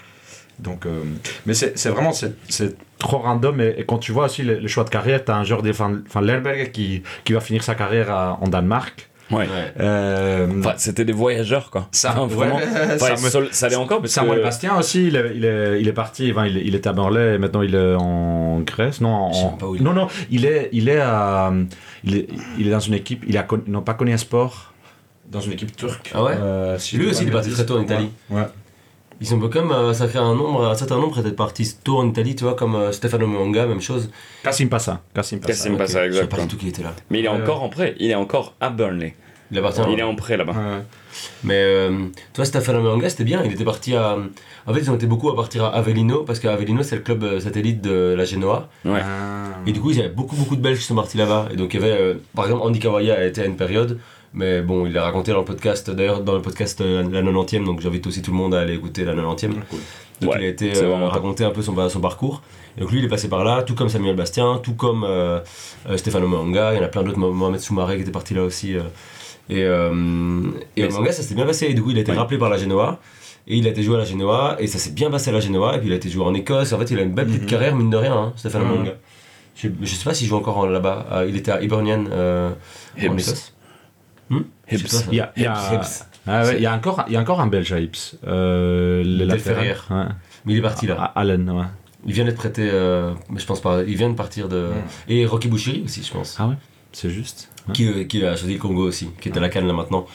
Donc, 0.59 0.85
euh, 0.85 1.03
mais 1.45 1.53
c'est 1.53 1.89
vraiment 1.89 2.13
c'est 2.13 2.77
trop 2.97 3.17
random. 3.17 3.59
Et, 3.59 3.83
quand 3.85 3.97
tu 3.97 4.13
vois 4.13 4.25
aussi 4.25 4.41
le, 4.41 4.57
le 4.59 4.67
choix 4.69 4.85
de 4.85 4.89
carrière, 4.89 5.25
tu 5.25 5.31
as 5.31 5.35
un 5.35 5.43
joueur 5.43 5.61
de 5.61 5.71
Van, 5.71 5.97
Van 6.09 6.21
Lerberg 6.21 6.71
qui, 6.71 7.03
qui 7.25 7.33
va 7.33 7.41
finir 7.41 7.61
sa 7.61 7.75
carrière 7.75 8.37
en 8.39 8.47
Danemark. 8.47 9.09
Ouais. 9.31 9.47
Euh, 9.79 10.47
Enfin, 10.59 10.73
c'était 10.77 11.03
des 11.05 11.13
voyageurs, 11.13 11.71
quoi. 11.71 11.87
Ça- 11.91 12.13
Enfin, 12.17 12.27
vraiment. 12.35 12.57
ouais, 12.57 12.63
Enfin, 12.95 12.97
Samuel- 13.15 13.31
sol- 13.31 13.47
ça 13.51 13.67
l'est 13.69 13.75
encore, 13.75 14.01
parce 14.01 14.13
Samuel 14.13 14.37
que... 14.39 14.43
Bastien 14.43 14.77
aussi, 14.77 15.07
il 15.07 15.15
est, 15.15 15.31
il 15.35 15.45
est, 15.45 15.81
il 15.81 15.87
est 15.87 15.93
parti, 15.93 16.31
enfin, 16.31 16.45
il, 16.45 16.57
est- 16.57 16.63
il 16.63 16.75
était 16.75 16.89
à 16.89 16.93
Morlaix 16.93 17.35
et 17.35 17.37
maintenant 17.39 17.61
il 17.63 17.73
est 17.73 17.95
en 17.95 18.59
Grèce. 18.61 19.01
Non, 19.01 19.09
en- 19.09 19.33
Je 19.33 19.37
sais 19.39 19.45
même 19.45 19.57
pas 19.57 19.65
où 19.67 19.75
il 19.75 19.81
est. 19.81 19.83
non, 19.83 19.93
non, 19.93 20.07
il 20.29 20.45
est, 20.45 20.69
il 20.73 20.89
est, 20.89 20.99
à, 21.01 21.51
il 22.03 22.17
est, 22.17 22.27
il 22.59 22.67
est 22.67 22.71
dans 22.71 22.79
une 22.79 22.93
équipe, 22.93 23.23
il 23.27 23.37
a 23.37 23.43
con- 23.43 23.63
non 23.67 23.81
pas 23.81 23.95
connu 23.95 24.13
un 24.13 24.17
sport, 24.17 24.73
dans 25.31 25.41
une 25.41 25.53
équipe 25.53 25.75
turque. 25.75 26.11
Ah 26.13 26.23
ouais 26.23 26.33
Euh, 26.39 26.77
si 26.77 26.97
Lui 26.97 27.09
aussi, 27.09 27.23
il 27.23 27.29
est 27.29 27.31
parti 27.31 27.49
très 27.49 27.65
tôt 27.65 27.77
en. 27.79 27.81
Italie. 27.81 28.11
Ouais. 28.29 28.43
Ils 29.21 29.27
sont 29.27 29.39
quand 29.39 29.61
même, 29.61 29.71
euh, 29.71 29.93
ça 29.93 30.07
fait 30.07 30.17
un 30.17 30.35
nombre, 30.35 30.65
un 30.67 30.75
certain 30.75 30.97
nombre 30.97 31.21
d'être 31.21 31.35
partis 31.35 31.75
tôt 31.83 31.97
en 31.99 32.07
Italie, 32.07 32.35
tu 32.35 32.43
vois, 32.43 32.53
comme 32.55 32.75
euh, 32.75 32.91
Stefano 32.91 33.27
Monga, 33.27 33.65
même 33.65 33.81
chose. 33.81 34.09
Kassim 34.43 34.67
Passa. 34.67 35.01
Kassim 35.13 35.39
Passa. 35.39 35.47
Cassim 35.53 35.77
Passa, 35.77 35.87
Je 35.87 35.93
savais 35.93 36.07
exact. 36.25 36.35
pas 36.35 36.41
du 36.41 36.47
tout 36.47 36.57
qu'il 36.57 36.67
était 36.69 36.83
là. 36.83 36.93
Mais 37.09 37.19
il 37.19 37.25
est 37.25 37.29
Ouais. 37.29 37.35
encore 37.41 37.63
en 37.63 37.69
prêt. 37.69 37.95
Il 37.99 38.09
est 38.11 38.15
encore 38.15 38.53
à 38.59 38.69
Burnley. 38.69 39.15
Il 39.51 39.59
appartient. 39.59 39.81
Il 39.91 39.99
est 39.99 40.03
en 40.03 40.15
prêt 40.15 40.37
là-bas. 40.37 40.53
Ouais. 40.53 40.81
Mais 41.43 41.53
euh, 41.63 41.89
tu 42.33 42.37
vois, 42.37 42.45
Stefano 42.45 42.81
Monga, 42.81 43.09
c'était 43.09 43.23
bien. 43.23 43.41
Il 43.45 43.53
était 43.53 43.63
parti 43.63 43.95
à. 43.95 44.17
En 44.67 44.73
fait, 44.73 44.79
ils 44.81 44.89
ont 44.91 44.95
été 44.95 45.05
beaucoup 45.05 45.29
à 45.29 45.35
partir 45.35 45.63
à 45.63 45.75
Avellino, 45.75 46.23
parce 46.23 46.39
qu'Avellino, 46.39 46.81
c'est 46.83 46.95
le 46.95 47.01
club 47.03 47.23
euh, 47.23 47.39
satellite 47.39 47.79
de 47.81 48.15
la 48.17 48.25
Genoa. 48.25 48.67
Ouais. 48.83 48.99
Ah. 49.01 49.51
Et 49.67 49.71
du 49.71 49.79
coup, 49.79 49.91
il 49.91 49.97
y 49.97 49.99
avait 49.99 50.09
beaucoup, 50.09 50.35
beaucoup 50.35 50.55
de 50.55 50.61
Belges 50.61 50.79
qui 50.79 50.83
sont 50.85 50.95
partis 50.95 51.17
là-bas. 51.17 51.49
Et 51.53 51.55
donc, 51.55 51.73
il 51.75 51.79
y 51.79 51.83
avait, 51.83 51.93
euh, 51.95 52.15
par 52.35 52.45
exemple, 52.45 52.63
Andy 52.65 52.79
Kawaya 52.79 53.13
a 53.19 53.23
été 53.23 53.41
à 53.41 53.45
une 53.45 53.55
période, 53.55 53.99
mais 54.35 54.61
bon, 54.61 54.85
il 54.85 54.93
l'a 54.93 55.03
raconté 55.03 55.31
dans 55.31 55.39
le 55.39 55.45
podcast, 55.45 55.89
d'ailleurs, 55.89 56.21
dans 56.21 56.35
le 56.35 56.41
podcast 56.41 56.79
euh, 56.81 57.01
la 57.09 57.21
90e, 57.23 57.63
donc 57.65 57.81
j'invite 57.81 58.05
aussi 58.07 58.21
tout 58.21 58.31
le 58.31 58.37
monde 58.37 58.53
à 58.53 58.59
aller 58.61 58.73
écouter 58.75 59.03
la 59.05 59.13
90e. 59.15 59.49
Cool. 59.69 59.79
Donc, 60.21 60.31
Ouais, 60.31 60.37
il 60.41 60.45
a 60.45 60.47
été 60.47 60.77
euh, 60.77 61.07
raconter 61.07 61.43
un 61.43 61.49
peu 61.51 61.61
son, 61.61 61.89
son 61.89 61.99
parcours. 61.99 62.41
Et 62.77 62.81
donc, 62.81 62.91
lui, 62.91 62.99
il 62.99 63.05
est 63.05 63.09
passé 63.09 63.27
par 63.27 63.43
là, 63.43 63.63
tout 63.63 63.75
comme 63.75 63.89
Samuel 63.89 64.15
Bastien, 64.15 64.59
tout 64.63 64.73
comme 64.75 65.03
euh, 65.03 65.39
euh, 65.89 65.97
Stefano 65.97 66.27
Manga. 66.27 66.73
Il 66.73 66.77
y 66.77 66.79
en 66.79 66.83
a 66.83 66.87
plein 66.87 67.03
d'autres, 67.03 67.17
Mo- 67.19 67.33
Mohamed 67.33 67.59
Soumaré 67.59 67.95
qui 67.97 68.03
était 68.03 68.11
parti 68.11 68.33
là 68.33 68.43
aussi. 68.43 68.75
et 69.49 69.57
et 69.57 69.69
Mais 70.77 70.87
Manga, 70.89 71.11
ça 71.11 71.21
s'est 71.23 71.35
bien 71.35 71.45
passé. 71.45 71.65
Et 71.67 71.73
du 71.73 71.81
coup, 71.83 71.91
il 71.91 71.97
a 71.97 72.01
été 72.01 72.11
Ouais. 72.11 72.17
rappelé 72.17 72.37
par 72.37 72.49
la 72.49 72.57
Genoa. 72.57 72.99
Et 73.47 73.57
il 73.57 73.67
a 73.67 73.69
été 73.69 73.83
joué 73.83 73.95
à 73.95 73.99
la 73.99 74.05
Genoa, 74.05 74.55
et 74.57 74.65
ça 74.67 74.79
s'est 74.79 74.89
bien 74.91 75.11
passé 75.11 75.29
à 75.29 75.33
la 75.33 75.39
Genoa, 75.39 75.75
et 75.75 75.79
puis 75.79 75.87
il 75.87 75.93
a 75.93 75.97
été 75.97 76.09
joué 76.09 76.23
en 76.25 76.33
Écosse. 76.33 76.73
En 76.73 76.79
fait, 76.79 76.89
il 76.89 76.97
a 76.97 77.03
une 77.03 77.13
belle 77.13 77.27
petite 77.27 77.43
Mhm. 77.43 77.47
carrière, 77.49 77.75
mine 77.75 77.91
de 77.91 77.97
rien, 77.97 78.13
hein, 78.15 78.33
Stefano 78.37 78.65
Mhm. 78.65 78.75
Manga. 78.75 78.91
Je, 79.55 79.67
je 79.83 79.95
sais 79.95 80.03
pas 80.03 80.13
s'il 80.15 80.27
joue 80.27 80.35
encore 80.35 80.57
en- 80.57 80.65
là-bas. 80.65 81.05
Euh, 81.11 81.25
il 81.29 81.37
était 81.37 81.51
à 81.51 81.61
Hibernian 81.61 82.05
euh, 82.11 82.49
en. 82.97 83.01
Écosse. 83.17 83.53
Hmm. 84.29 84.41
Il 84.71 85.15
y 85.15 85.19
a, 85.19 85.31
il 85.35 85.43
y 85.43 85.45
a-. 85.45 85.81
Ah 86.27 86.43
ouais, 86.43 86.55
il 86.55 86.61
y 86.61 86.65
a 86.65 86.73
encore, 86.73 87.03
il 87.07 87.13
y 87.13 87.17
a 87.17 87.19
encore 87.19 87.39
un 87.39 87.47
Belge 87.47 87.71
à 87.71 87.79
Ips. 87.79 88.17
Euh, 88.25 89.03
le 89.03 89.25
latéral. 89.25 89.75
Ouais. 89.89 90.05
Mais 90.45 90.53
il 90.53 90.57
est 90.57 90.61
parti 90.61 90.87
là. 90.87 90.95
À 90.99 91.19
Allen, 91.19 91.49
ouais. 91.49 91.65
Il 92.05 92.13
vient 92.13 92.25
d'être 92.25 92.37
prêté, 92.37 92.67
euh, 92.71 93.13
mais 93.29 93.39
je 93.39 93.45
pense 93.45 93.61
pas. 93.61 93.83
Il 93.83 93.95
vient 93.95 94.09
de 94.09 94.15
partir 94.15 94.47
de. 94.47 94.69
Mhm. 94.69 94.73
Et 95.09 95.25
Rocky 95.25 95.47
Bouchiri 95.47 95.83
aussi, 95.83 96.03
je 96.03 96.11
pense. 96.11 96.35
Ah 96.39 96.47
ouais, 96.47 96.55
c'est 96.91 97.09
juste. 97.09 97.49
Ouais. 97.67 97.73
Qui, 97.73 97.87
euh, 97.87 98.03
qui 98.03 98.23
a 98.23 98.35
choisi 98.35 98.53
le 98.53 98.59
Congo 98.59 98.83
aussi, 98.83 99.09
qui 99.21 99.29
est 99.29 99.37
à 99.37 99.39
la 99.39 99.49
canne 99.49 99.67
là 99.67 99.73
maintenant. 99.73 100.05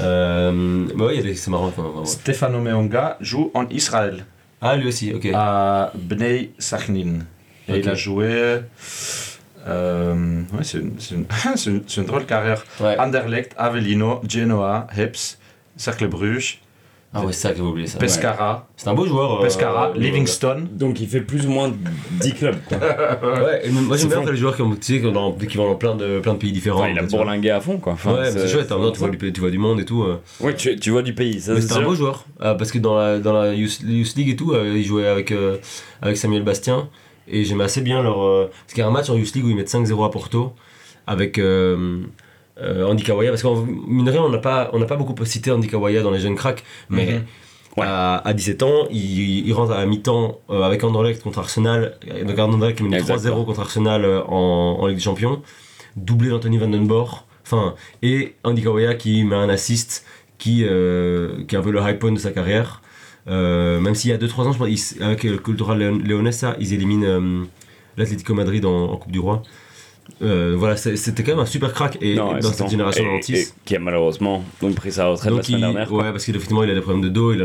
Euh, 0.00 0.86
mais 0.94 1.04
ouais, 1.04 1.34
c'est 1.34 1.50
marrant. 1.50 1.72
Stefano 2.04 2.60
Meonga 2.60 3.16
joue 3.20 3.50
en 3.54 3.66
Israël. 3.68 4.26
Ah, 4.60 4.76
lui 4.76 4.88
aussi, 4.88 5.12
ok. 5.14 5.28
à 5.34 5.92
Bnei 5.94 6.52
Sachnin. 6.58 7.20
Et 7.68 7.78
il 7.78 7.88
a 7.88 7.94
joué. 7.94 8.60
Euh, 9.66 10.40
ouais, 10.52 10.62
c'est 10.62 10.78
une, 10.78 10.92
c'est 10.98 11.14
une, 11.14 11.26
c'est 11.56 11.70
une- 11.70 11.82
c'est 11.86 12.00
une 12.00 12.06
drôle 12.06 12.24
carrière. 12.26 12.64
Ouais. 12.80 12.98
Anderlecht, 12.98 13.52
Avellino, 13.56 14.20
Genoa, 14.28 14.86
Heps, 14.96 15.38
Cercle 15.76 16.08
Bruges, 16.08 16.60
Ah 17.14 17.20
ouais, 17.24 17.32
c'est 17.32 17.40
ça 17.40 17.50
que 17.50 17.56
j'avais 17.58 17.68
oublié 17.68 17.86
ça. 17.86 17.98
Pescara, 17.98 18.66
C'est 18.76 18.88
un 18.88 18.94
beau 18.94 19.06
joueur. 19.06 19.40
Pescara, 19.40 19.90
euh, 19.90 19.98
Livingston. 19.98 20.66
Donc 20.72 21.00
il 21.00 21.08
fait 21.08 21.20
plus 21.20 21.46
ou 21.46 21.50
moins 21.50 21.72
10 22.20 22.34
clubs, 22.34 22.56
quoi. 22.68 22.78
Ouais, 23.22 23.62
moi 23.70 23.96
j'aime 23.96 24.08
bien 24.08 24.24
les 24.30 24.36
joueurs 24.36 24.54
qui, 24.56 24.62
ont, 24.62 24.70
tu 24.74 24.94
sais, 24.94 25.00
qui, 25.00 25.06
ont 25.06 25.12
dans- 25.12 25.32
qui 25.32 25.56
vont 25.56 25.66
dans 25.68 25.74
plein 25.76 25.94
de, 25.94 26.20
plein 26.20 26.34
de 26.34 26.38
pays 26.38 26.52
différents. 26.52 26.80
Enfin, 26.80 26.90
il 26.90 26.98
a 26.98 27.02
bourlingué 27.02 27.50
à 27.50 27.60
fond, 27.60 27.78
quoi. 27.78 27.94
Enfin, 27.94 28.14
ouais, 28.14 28.30
c'est 28.30 28.48
chouette, 28.48 28.70
même 28.70 28.80
temps, 28.80 28.90
tu 28.92 28.98
vois, 28.98 29.08
du, 29.10 29.32
tu 29.32 29.40
vois 29.40 29.50
du 29.50 29.58
monde 29.58 29.80
et 29.80 29.84
tout. 29.84 30.02
euh. 30.02 30.20
Oui, 30.40 30.54
tu, 30.56 30.76
tu 30.76 30.90
vois 30.90 31.02
du 31.02 31.14
pays, 31.14 31.40
c'est 31.40 31.58
c'était 31.60 31.74
un 31.74 31.82
beau 31.82 31.94
joueur. 31.94 32.24
Ah, 32.40 32.54
parce 32.54 32.70
que 32.70 32.78
dans 32.78 32.96
la, 32.98 33.18
dans 33.18 33.32
la 33.32 33.54
Youth, 33.54 33.80
Youth 33.84 34.14
League 34.16 34.30
et 34.30 34.36
tout, 34.36 34.52
euh, 34.52 34.74
il 34.76 34.84
jouait 34.84 35.06
avec, 35.08 35.32
euh, 35.32 35.56
avec 36.02 36.16
Samuel 36.16 36.42
Bastien. 36.42 36.88
Et 37.28 37.44
j'aimais 37.44 37.64
assez 37.64 37.80
bien 37.80 38.02
leur. 38.02 38.22
euh, 38.22 38.46
parce 38.50 38.72
qu'il 38.74 38.78
y 38.80 38.82
a 38.82 38.86
un 38.86 38.92
match 38.92 39.10
en 39.10 39.16
Youth 39.16 39.34
League 39.34 39.44
où 39.44 39.48
ils 39.50 39.56
mettent 39.56 39.70
5-0 39.72 40.04
à 40.04 40.10
Porto 40.10 40.52
avec 41.06 41.38
euh, 41.38 42.02
euh, 42.60 42.86
Andy 42.86 43.02
Kawaya. 43.02 43.30
Parce 43.30 43.42
qu'en 43.42 43.64
mine 43.64 44.08
on 44.18 44.28
n'a 44.28 44.38
pas, 44.38 44.70
on 44.72 44.80
pas 44.84 44.96
beaucoup 44.96 45.14
cité 45.24 45.50
Andy 45.50 45.68
Kawaya 45.68 46.02
dans 46.02 46.10
les 46.10 46.20
jeunes 46.20 46.36
cracks. 46.36 46.62
Mais 46.90 47.06
Mhm. 47.06 47.24
Ouais. 47.76 47.84
à, 47.86 48.26
à 48.26 48.32
17 48.32 48.62
ans, 48.62 48.86
il, 48.90 49.46
il 49.46 49.52
rentre 49.52 49.72
à 49.72 49.78
la 49.78 49.84
mi-temps 49.86 50.40
euh, 50.48 50.62
avec 50.62 50.82
Anderlecht 50.82 51.22
contre 51.22 51.40
Arsenal. 51.40 51.98
Donc 52.26 52.38
Anderlecht 52.38 52.78
qui 52.78 52.84
mène 52.84 52.94
Exactement. 52.94 53.42
3-0 53.42 53.44
contre 53.44 53.60
Arsenal 53.60 54.04
euh, 54.04 54.22
en, 54.24 54.78
en 54.80 54.86
Ligue 54.86 54.96
des 54.96 55.02
Champions. 55.02 55.42
Doublé 55.94 56.30
d'Anthony 56.30 56.56
Van 56.56 56.68
Den 56.68 56.86
Boer. 56.86 57.24
Enfin, 57.44 57.74
et 58.02 58.34
Andy 58.44 58.62
Kawaya 58.62 58.94
qui 58.94 59.22
met 59.24 59.36
un 59.36 59.50
assist 59.50 60.06
qui, 60.38 60.64
euh, 60.64 61.44
qui 61.46 61.54
est 61.54 61.58
un 61.58 61.62
peu 61.62 61.70
le 61.70 61.80
high 61.80 61.98
point 61.98 62.12
de 62.12 62.18
sa 62.18 62.30
carrière. 62.30 62.80
Euh, 63.28 63.80
même 63.80 63.94
s'il 63.94 64.10
y 64.10 64.14
a 64.14 64.18
2-3 64.18 64.42
ans, 64.46 64.52
je 64.52 64.58
pense, 64.58 64.94
avec 65.00 65.24
le 65.24 65.36
Cultural 65.38 65.78
Leon- 65.78 65.98
Leonessa, 66.04 66.56
ils 66.60 66.72
éliminent 66.72 67.04
euh, 67.06 67.44
l'Atlético 67.96 68.34
Madrid 68.34 68.64
en, 68.64 68.84
en 68.92 68.96
Coupe 68.96 69.10
du 69.12 69.18
Roi. 69.18 69.42
Euh, 70.22 70.54
voilà, 70.56 70.76
c'était 70.76 71.24
quand 71.24 71.32
même 71.32 71.40
un 71.40 71.46
super 71.46 71.72
crack 71.72 71.98
et, 72.00 72.14
Non, 72.14 72.38
dans 72.38 72.52
cette 72.52 72.70
génération 72.70 73.04
et 73.28 73.44
Qui 73.64 73.74
a 73.74 73.80
malheureusement 73.80 74.44
donc 74.62 74.76
pris 74.76 74.92
sa 74.92 75.06
retraite 75.08 75.30
la 75.32 75.36
Donc 75.38 75.44
semaine 75.44 75.58
il, 75.58 75.62
dernière. 75.62 75.88
quoi. 75.88 76.04
ouais, 76.04 76.12
parce 76.12 76.24
qu'effectivement 76.24 76.62
il 76.62 76.70
a 76.70 76.74
des 76.74 76.80
problèmes 76.80 77.02
de 77.02 77.08
dos, 77.08 77.32
il 77.32 77.40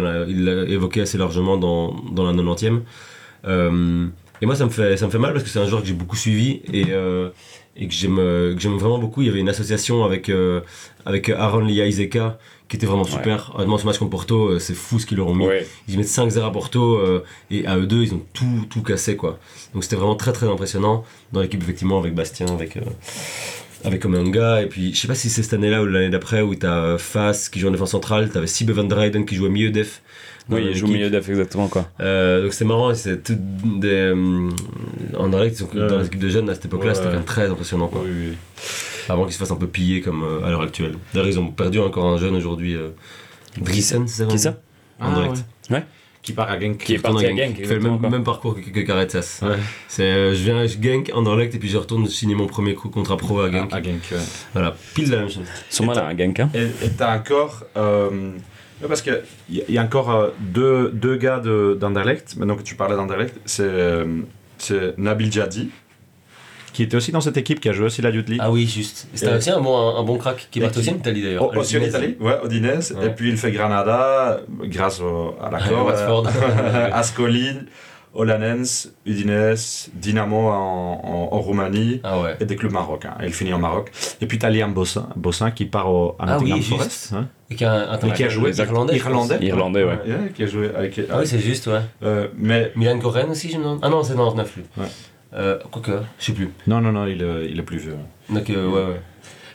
l'a 0.46 0.64
évoqué 0.70 1.02
assez 1.02 1.18
largement 1.18 1.58
dans, 1.58 1.96
dans 2.12 2.24
la 2.24 2.34
90e. 2.34 2.82
Euh, 3.48 4.06
et 4.42 4.46
moi 4.46 4.56
ça 4.56 4.66
me, 4.66 4.70
fait, 4.70 4.96
ça 4.96 5.08
me 5.08 5.12
fait 5.12 5.18
mal 5.18 5.34
parce 5.34 5.44
que 5.44 5.50
c'est 5.50 5.60
un 5.60 5.66
joueur 5.68 5.82
que 5.82 5.88
j'ai 5.88 5.94
beaucoup 5.96 6.16
suivi 6.16 6.62
et, 6.72 6.86
euh, 6.92 7.30
et 7.76 7.88
que 7.88 7.94
j'aime 7.94 8.20
euh, 8.20 8.56
vraiment 8.58 9.00
beaucoup. 9.00 9.22
Il 9.24 9.28
y 9.28 9.30
avait 9.32 9.40
une 9.40 9.50
association 9.50 10.04
avec, 10.04 10.30
euh, 10.30 10.62
avec 11.08 11.30
Aaron 11.30 11.62
Lia 11.62 11.88
Izeka 11.88 12.38
qui 12.72 12.78
était 12.78 12.86
vraiment 12.86 13.04
super. 13.04 13.52
Honnêtement 13.56 13.78
ce 13.78 13.86
match 13.86 13.98
contre 13.98 14.12
Porto, 14.12 14.48
euh, 14.48 14.60
c'est 14.60 14.74
fou 14.74 14.98
ce 14.98 15.06
qu'ils 15.06 15.18
leur 15.18 15.28
ont 15.28 15.36
mis. 15.36 15.46
Ils 15.90 15.98
mettent 15.98 16.08
5-0 16.08 16.42
à 16.42 16.52
Porto 16.52 16.96
euh, 16.96 17.22
et 17.52 17.68
à 17.68 17.78
eux 17.78 17.86
deux 17.86 18.04
ils 18.04 18.14
ont 18.14 18.22
tout, 18.32 18.66
tout 18.70 18.82
cassé 18.82 19.18
quoi. 19.18 19.40
Donc 19.74 19.84
c'était 19.84 19.98
vraiment 19.98 20.16
très 20.16 20.32
très 20.32 20.48
impressionnant 20.48 21.04
dans 21.34 21.42
l'équipe 21.42 21.62
effectivement 21.62 22.00
avec 22.00 22.16
Bastien, 22.16 22.48
avec... 22.48 22.78
euh, 22.78 22.82
avec 23.84 24.06
Omenga, 24.06 24.62
et 24.62 24.68
puis 24.68 24.94
je 24.94 25.00
sais 25.02 25.08
pas 25.08 25.16
si 25.16 25.28
c'est 25.30 25.42
cette 25.42 25.54
année-là 25.54 25.82
ou 25.82 25.88
l'année 25.88 26.12
d'après 26.12 26.42
où 26.44 26.54
t'as 26.54 27.00
Fas 27.00 27.50
qui 27.52 27.60
joue 27.60 27.68
en 27.68 27.72
défense 27.72 27.92
centrale, 27.92 28.30
t'avais 28.30 28.46
Sibe 28.46 28.70
Van 28.70 28.84
Dryden 28.84 29.26
qui 29.26 29.36
jouait 29.36 29.50
milieu 29.50 29.72
def. 29.72 30.02
Oui, 30.50 30.62
il 30.70 30.74
joue 30.76 30.86
l'équipe. 30.88 30.94
milieu 30.98 31.10
def 31.10 31.30
exactement 31.30 31.68
quoi. 31.68 31.88
Euh, 32.02 32.44
donc 32.44 32.54
c'est 32.54 32.66
marrant, 32.66 32.94
c'est 32.94 33.24
tout 33.24 33.38
des. 33.80 33.88
euh, 33.90 34.50
Anderlecht, 35.18 35.56
ils 35.56 35.60
sont- 35.60 35.70
Ouais. 35.78 35.88
dans 35.88 36.00
l'équipe 36.00 36.20
de 36.20 36.30
jeunes 36.30 36.50
à 36.50 36.56
cette 36.56 36.66
époque-là, 36.66 36.90
Ouais. 36.90 36.96
c'était 36.96 37.08
quand 37.08 37.14
même 37.14 37.24
très 37.26 37.50
impressionnant 37.50 37.88
quoi. 37.88 38.02
Oui, 38.04 38.12
oui. 38.32 38.38
Avant 39.10 39.24
qu'ils 39.26 39.34
se 39.34 39.40
fassent 39.40 39.52
un 39.52 39.56
peu 39.56 39.68
piller 39.68 40.02
comme 40.02 40.24
euh, 40.24 40.46
à 40.46 40.50
l'heure 40.50 40.62
actuelle. 40.62 40.96
D'ailleurs, 41.14 41.28
ils 41.30 41.40
ont 41.40 41.48
perdu 41.52 41.80
encore 41.80 42.06
un 42.06 42.18
jeune 42.18 42.36
aujourd'hui, 42.36 42.76
euh, 42.76 42.90
Drissen, 43.60 44.08
c'est 44.08 44.24
ça 44.24 44.30
Qui 44.30 44.40
ça 44.40 44.58
Anderlecht. 45.00 45.44
Ah, 45.70 45.74
Ouais. 45.74 45.84
Qui 46.22 46.34
part 46.34 46.52
à 46.52 46.60
Genk. 46.60 46.78
Qui 46.78 46.94
est 46.94 46.98
retourne 46.98 47.14
parti 47.16 47.26
à 47.26 47.30
à 47.30 47.36
Genk, 47.36 47.56
Qui 47.56 47.64
fait 47.66 47.74
le 47.80 47.80
même, 47.82 48.24
parcours 48.24 48.54
que, 48.56 48.62
que 48.62 48.80
Karetzas. 48.82 49.40
Ouais. 49.42 49.56
C'est, 49.88 50.04
euh, 50.04 50.36
je 50.36 50.44
viens 50.44 50.60
à 50.60 50.68
Genk, 50.68 51.10
Anderlecht, 51.16 51.56
et 51.56 51.58
puis 51.58 51.68
je 51.70 51.78
retourne 51.78 52.06
signer 52.08 52.36
mon 52.36 52.46
premier 52.46 52.76
coup- 52.76 52.90
contrat 52.90 53.18
pro 53.18 53.40
à 53.42 53.52
Genk. 53.52 53.74
À, 53.74 53.78
à 53.78 53.82
Genk, 53.82 54.02
ouais. 54.12 54.18
Voilà, 54.54 54.76
pile 54.94 55.10
la 55.10 55.18
même 55.22 55.30
chose. 55.30 55.46
Son 55.72 55.86
malin, 55.86 56.04
un 56.06 56.16
Genk. 56.16 56.40
hein. 56.40 56.50
Et 56.54 56.86
et 56.86 56.90
t'as 56.96 57.18
encore. 57.18 57.64
euh, 57.76 58.32
parce 58.88 59.02
qu'il 59.02 59.22
y, 59.50 59.62
a- 59.62 59.64
y 59.70 59.78
a 59.78 59.82
encore 59.84 60.12
euh, 60.12 60.30
deux, 60.40 60.90
deux 60.94 61.16
gars 61.16 61.40
de- 61.40 61.78
d'Anderlecht, 61.80 62.36
maintenant 62.38 62.56
que 62.56 62.64
tu 62.64 62.76
parlais 62.76 62.96
d'Anderlecht, 62.96 63.36
c'est 63.46 63.64
euh, 63.64 64.06
c'est 64.58 64.98
Nabil 64.98 65.32
Jadi, 65.32 65.70
qui 66.74 66.84
était 66.84 66.96
aussi 66.96 67.12
dans 67.12 67.20
cette 67.22 67.36
équipe, 67.38 67.60
qui 67.60 67.68
a 67.70 67.74
joué 67.74 67.88
aussi 67.88 68.02
la 68.02 68.10
Youth 68.12 68.30
League. 68.30 68.40
Ah 68.42 68.52
oui, 68.52 68.66
juste. 68.68 69.08
C'était 69.14 69.34
aussi 69.34 69.50
un 69.50 69.60
bon, 69.60 69.76
un, 69.78 70.00
un 70.00 70.04
bon 70.04 70.18
crack 70.18 70.48
qui 70.52 70.60
est 70.60 70.62
parti 70.62 70.80
aussi 70.80 70.90
en 70.92 70.96
Italie 70.96 71.22
d'ailleurs. 71.24 71.52
Oh, 71.54 71.60
aussi 71.60 71.78
en. 71.78 71.82
Italie, 71.82 72.16
ouais, 72.20 72.38
Udinese. 72.46 72.92
Ouais. 72.94 73.08
Et 73.08 73.10
puis 73.10 73.30
il 73.30 73.38
fait 73.38 73.52
Granada, 73.52 74.40
grâce 74.66 75.00
au- 75.02 75.36
à 75.42 75.50
l'accord. 75.52 75.86
Watford. 75.88 76.28
Ascoli, 76.94 77.50
Olanens, 78.14 78.90
Udinese, 79.06 79.90
Dynamo 79.94 80.50
en, 80.50 81.02
en- 81.04 81.30
en 81.36 81.40
Roumanie. 81.40 82.02
Ah 82.04 82.20
ouais. 82.20 82.36
Et 82.40 82.46
des 82.46 82.56
clubs 82.56 82.72
marocains. 82.72 83.16
Et 83.22 83.28
il 83.28 83.34
finit 83.34 83.54
en 83.54 83.60
Maroc. 83.60 83.92
Et 84.20 84.26
puis 84.26 84.38
t'as 84.38 84.50
Liam 84.50 84.74
Bossin, 84.74 85.08
Bossin 85.16 85.52
qui 85.52 85.66
part 85.66 85.90
au, 85.92 86.16
à 86.20 86.34
Ah 86.36 86.38
oui. 86.40 86.62
Forest. 86.62 87.14
hein. 87.16 87.28
Et 87.50 87.56
qui 87.56 87.64
a, 87.66 87.90
attends, 87.92 88.08
Mais 88.08 88.14
qui 88.14 88.24
a 88.24 88.30
joué 88.30 88.52
irlandais. 88.58 88.96
Irlandais. 88.98 89.38
Irlandais, 89.42 89.84
ouais. 89.84 89.98
qui 90.36 90.44
a 90.44 90.46
joué 90.48 90.70
avec. 90.76 91.00
Ah 91.10 91.20
oui, 91.20 91.28
c'est 91.28 91.40
juste, 91.40 91.68
ouais. 91.68 91.82
euh, 92.04 92.28
mais 92.38 92.72
Milan 92.76 93.00
Koren 93.00 93.30
aussi, 93.30 93.50
je 93.50 93.58
me 93.58 93.64
demande. 93.64 93.80
Ah 93.82 93.90
non, 93.90 94.04
c'est 94.04 94.14
99 94.14 94.56
lui. 94.58 94.64
Ouais. 94.78 94.88
Euh, 95.34 95.60
Quoique, 95.72 95.92
je 96.20 96.26
sais 96.26 96.34
plus. 96.34 96.50
non, 96.68 96.82
non, 96.82 96.92
non, 96.92 97.06
il 97.08 97.22
est, 97.24 97.50
il 97.50 97.58
est 97.60 97.64
plus 97.64 97.78
vieux. 97.78 97.96
Donc, 98.30 98.50
euh, 98.50 98.68
ouais, 98.70 98.84
ouais. 98.94 99.02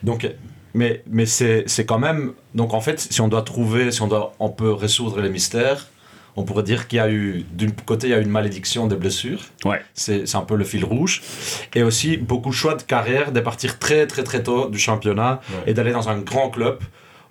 Donc, 0.03 0.27
mais, 0.73 1.03
mais 1.11 1.27
c'est 1.27 1.65
c'est 1.67 1.85
quand 1.87 1.99
même. 1.99 2.33
Donc 2.55 2.73
en 2.75 2.81
fait, 2.81 2.99
si 3.01 3.21
on 3.21 3.29
doit 3.29 3.43
trouver, 3.43 3.91
si 3.93 4.01
on, 4.03 4.09
doit, 4.09 4.33
on 4.41 4.49
peut 4.51 4.73
résoudre 4.73 5.21
les 5.21 5.29
mystères, 5.31 5.89
on 6.37 6.45
pourrait 6.45 6.63
dire 6.63 6.87
qu'il 6.89 6.99
y 6.99 7.01
a 7.01 7.11
eu. 7.11 7.45
D'un 7.53 7.69
côté, 7.85 8.09
il 8.09 8.11
y 8.11 8.15
a 8.15 8.19
eu 8.19 8.23
une 8.23 8.31
malédiction 8.31 8.87
des 8.87 8.97
blessures. 8.97 9.41
Ouais. 9.65 9.81
C'est 9.95 10.35
un 10.35 10.43
peu 10.43 10.55
le 10.57 10.65
fil 10.65 10.85
rouge. 10.85 11.23
Et 11.75 11.83
aussi 11.83 12.17
beaucoup 12.17 12.51
de 12.51 12.55
choix 12.55 12.75
de 12.75 12.83
carrière, 12.83 13.33
de 13.33 13.41
partir 13.41 13.79
très 13.79 14.07
très 14.07 14.23
très 14.23 14.43
tôt 14.43 14.69
du 14.69 14.79
championnat 14.79 15.41
Ouais. 15.51 15.71
et 15.71 15.75
d'aller 15.75 15.93
dans 15.93 16.09
un 16.09 16.19
grand 16.19 16.51
club 16.51 16.79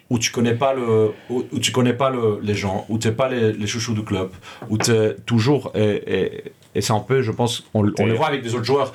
où 0.10 0.20
tu 0.20 0.32
connais 0.32 0.54
pas 0.54 0.74
le 0.74 1.12
où, 1.30 1.44
où 1.52 1.60
tu 1.60 1.72
connais 1.72 1.94
pas 1.94 2.10
le- 2.12 2.40
les 2.44 2.54
gens 2.56 2.86
où 2.90 2.98
tu 3.00 3.12
pas 3.12 3.28
les, 3.30 3.54
les 3.54 3.68
chouchous 3.68 3.94
du 3.96 4.04
club 4.04 4.30
où 4.70 4.78
tu 4.78 4.92
es 4.92 5.16
toujours 5.26 5.72
et, 5.74 5.82
et, 5.84 6.44
et 6.76 6.82
c'est 6.82 6.94
un 6.94 7.00
peu 7.00 7.24
je 7.24 7.32
pense 7.32 7.64
on, 7.74 7.88
on 7.88 7.92
T'es- 7.92 8.06
le 8.06 8.14
voit 8.14 8.28
avec 8.28 8.44
des 8.44 8.54
autres 8.54 8.66
joueurs 8.66 8.94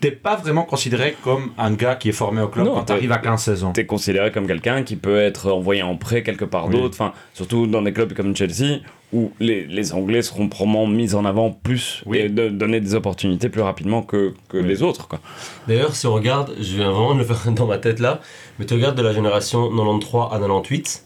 t'es 0.00 0.10
pas 0.10 0.34
vraiment 0.36 0.62
considéré 0.62 1.14
comme 1.22 1.50
un 1.58 1.72
gars 1.74 1.94
qui 1.94 2.08
est 2.08 2.12
formé 2.12 2.40
au 2.40 2.48
club 2.48 2.64
Non, 2.66 2.72
quand 2.74 2.80
t'es- 2.84 2.94
tu 2.94 2.98
arrives 2.98 3.12
à 3.12 3.18
15-16 3.18 3.64
ans 3.64 3.72
T'es 3.72 3.84
considéré 3.84 4.32
comme 4.32 4.46
quelqu'un 4.46 4.82
qui 4.82 4.96
peut 4.96 5.18
être 5.18 5.50
envoyé 5.52 5.82
en 5.82 5.96
prêt 5.96 6.22
quelque 6.22 6.46
part 6.46 6.68
Oui. 6.68 6.72
d'autre, 6.80 6.94
enfin, 6.98 7.12
surtout 7.34 7.66
dans 7.66 7.82
des 7.82 7.92
clubs 7.92 8.14
comme 8.14 8.34
Chelsea, 8.34 8.80
où 9.12 9.32
les, 9.38 9.64
les 9.66 9.92
Anglais 9.92 10.22
seront 10.22 10.48
probablement 10.48 10.86
mis 10.86 11.14
en 11.14 11.24
avant 11.24 11.50
plus 11.50 12.02
Oui. 12.06 12.18
et 12.18 12.28
de 12.28 12.48
donner 12.48 12.80
des 12.80 12.94
opportunités 12.94 13.48
plus 13.48 13.60
rapidement 13.62 14.02
que, 14.02 14.34
que 14.48 14.56
les 14.56 14.82
autres. 14.82 15.06
Quoi. 15.08 15.20
D'ailleurs, 15.68 15.94
si 15.94 16.06
on 16.06 16.14
regarde, 16.14 16.52
je 16.58 16.76
viens 16.76 16.90
vraiment 16.90 17.14
de 17.14 17.20
le 17.20 17.24
faire 17.24 17.52
dans 17.52 17.66
ma 17.66 17.78
tête 17.78 18.00
là, 18.00 18.20
mais 18.58 18.66
tu 18.66 18.74
regardes 18.74 18.96
de 18.96 19.02
la 19.02 19.12
génération 19.12 19.68
93 19.70 20.32
à 20.32 20.38
98, 20.38 21.04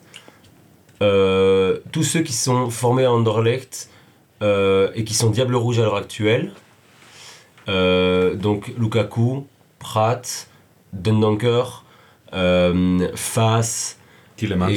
euh, 1.02 1.78
tous 1.92 2.02
ceux 2.02 2.20
qui 2.20 2.32
sont 2.32 2.70
formés 2.70 3.04
à 3.04 3.12
Anderlecht 3.12 3.90
euh, 4.42 4.90
et 4.94 5.04
qui 5.04 5.14
sont 5.14 5.30
Diable 5.30 5.54
Rouge 5.56 5.78
à 5.78 5.82
l'heure 5.82 5.96
actuelle, 5.96 6.52
euh, 7.68 8.34
donc 8.34 8.72
Lukaku, 8.78 9.46
Pratt, 9.78 10.48
Dundonker, 10.92 11.84
euh, 12.32 13.08
Fass 13.14 13.98
Tillemans 14.36 14.68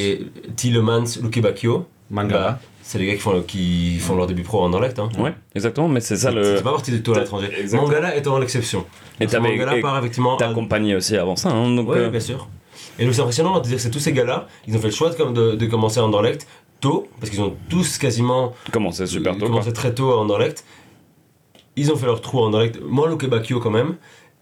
Tillemans, 0.55 1.05
Luke 1.21 1.39
Bacchio, 1.41 1.87
Mangala 2.09 2.51
bah, 2.51 2.59
c'est 2.85 2.99
les 2.99 3.05
gars 3.07 3.13
qui 3.13 3.19
font, 3.19 3.41
qui 3.41 3.97
font 3.99 4.15
leur 4.15 4.27
début 4.27 4.43
pro 4.43 4.61
à 4.61 4.65
Anderlecht. 4.65 4.99
Hein. 4.99 5.09
Ouais, 5.17 5.33
exactement, 5.55 5.87
mais 5.87 6.01
c'est 6.01 6.17
ça 6.17 6.31
le. 6.31 6.57
c'est 6.57 6.63
pas 6.63 6.71
parti 6.71 6.91
du 6.91 7.01
tout 7.01 7.13
à 7.13 7.19
l'étranger. 7.19 7.49
Mangala 7.71 8.15
étant 8.15 8.37
l'exception. 8.37 8.85
Et 9.19 9.25
t'avais- 9.27 9.49
Mangala 9.49 9.79
part 9.81 9.97
effectivement 9.99 10.35
T'as 10.37 10.47
à- 10.47 10.51
accompagné 10.51 10.95
aussi 10.95 11.15
avant 11.17 11.35
ça, 11.35 11.49
hein, 11.49 11.73
donc. 11.75 11.89
Ouais, 11.89 11.97
euh, 11.97 12.09
bien 12.09 12.19
sûr. 12.19 12.47
Et 12.99 13.05
donc 13.05 13.13
c'est 13.15 13.21
impressionnant 13.21 13.59
de 13.59 13.63
dire 13.65 13.77
que 13.77 13.81
c'est 13.81 13.89
tous 13.89 13.99
ces 13.99 14.11
gars-là, 14.13 14.47
ils 14.67 14.75
ont 14.75 14.79
fait 14.79 14.87
le 14.89 14.93
choix 14.93 15.09
de, 15.09 15.15
comme 15.15 15.33
de, 15.33 15.55
de 15.55 15.65
commencer 15.65 15.99
à 15.99 16.03
Anderlecht 16.03 16.45
tôt, 16.81 17.07
parce 17.19 17.29
qu'ils 17.31 17.41
ont 17.41 17.55
tous 17.69 17.97
quasiment 17.97 18.53
comment 18.71 18.91
c'est 18.91 19.07
super 19.07 19.37
tôt. 19.37 19.45
commencé 19.47 19.71
très 19.73 19.95
tôt 19.95 20.11
Anderlecht. 20.19 20.63
Ils 21.75 21.91
ont 21.91 21.95
fait 21.95 22.05
leur 22.05 22.21
trou 22.21 22.39
à 22.39 22.43
Anderlecht, 22.43 22.79
moins 22.83 23.09
Luke 23.09 23.25
Bacchio 23.25 23.59
quand 23.59 23.71
même. 23.71 23.95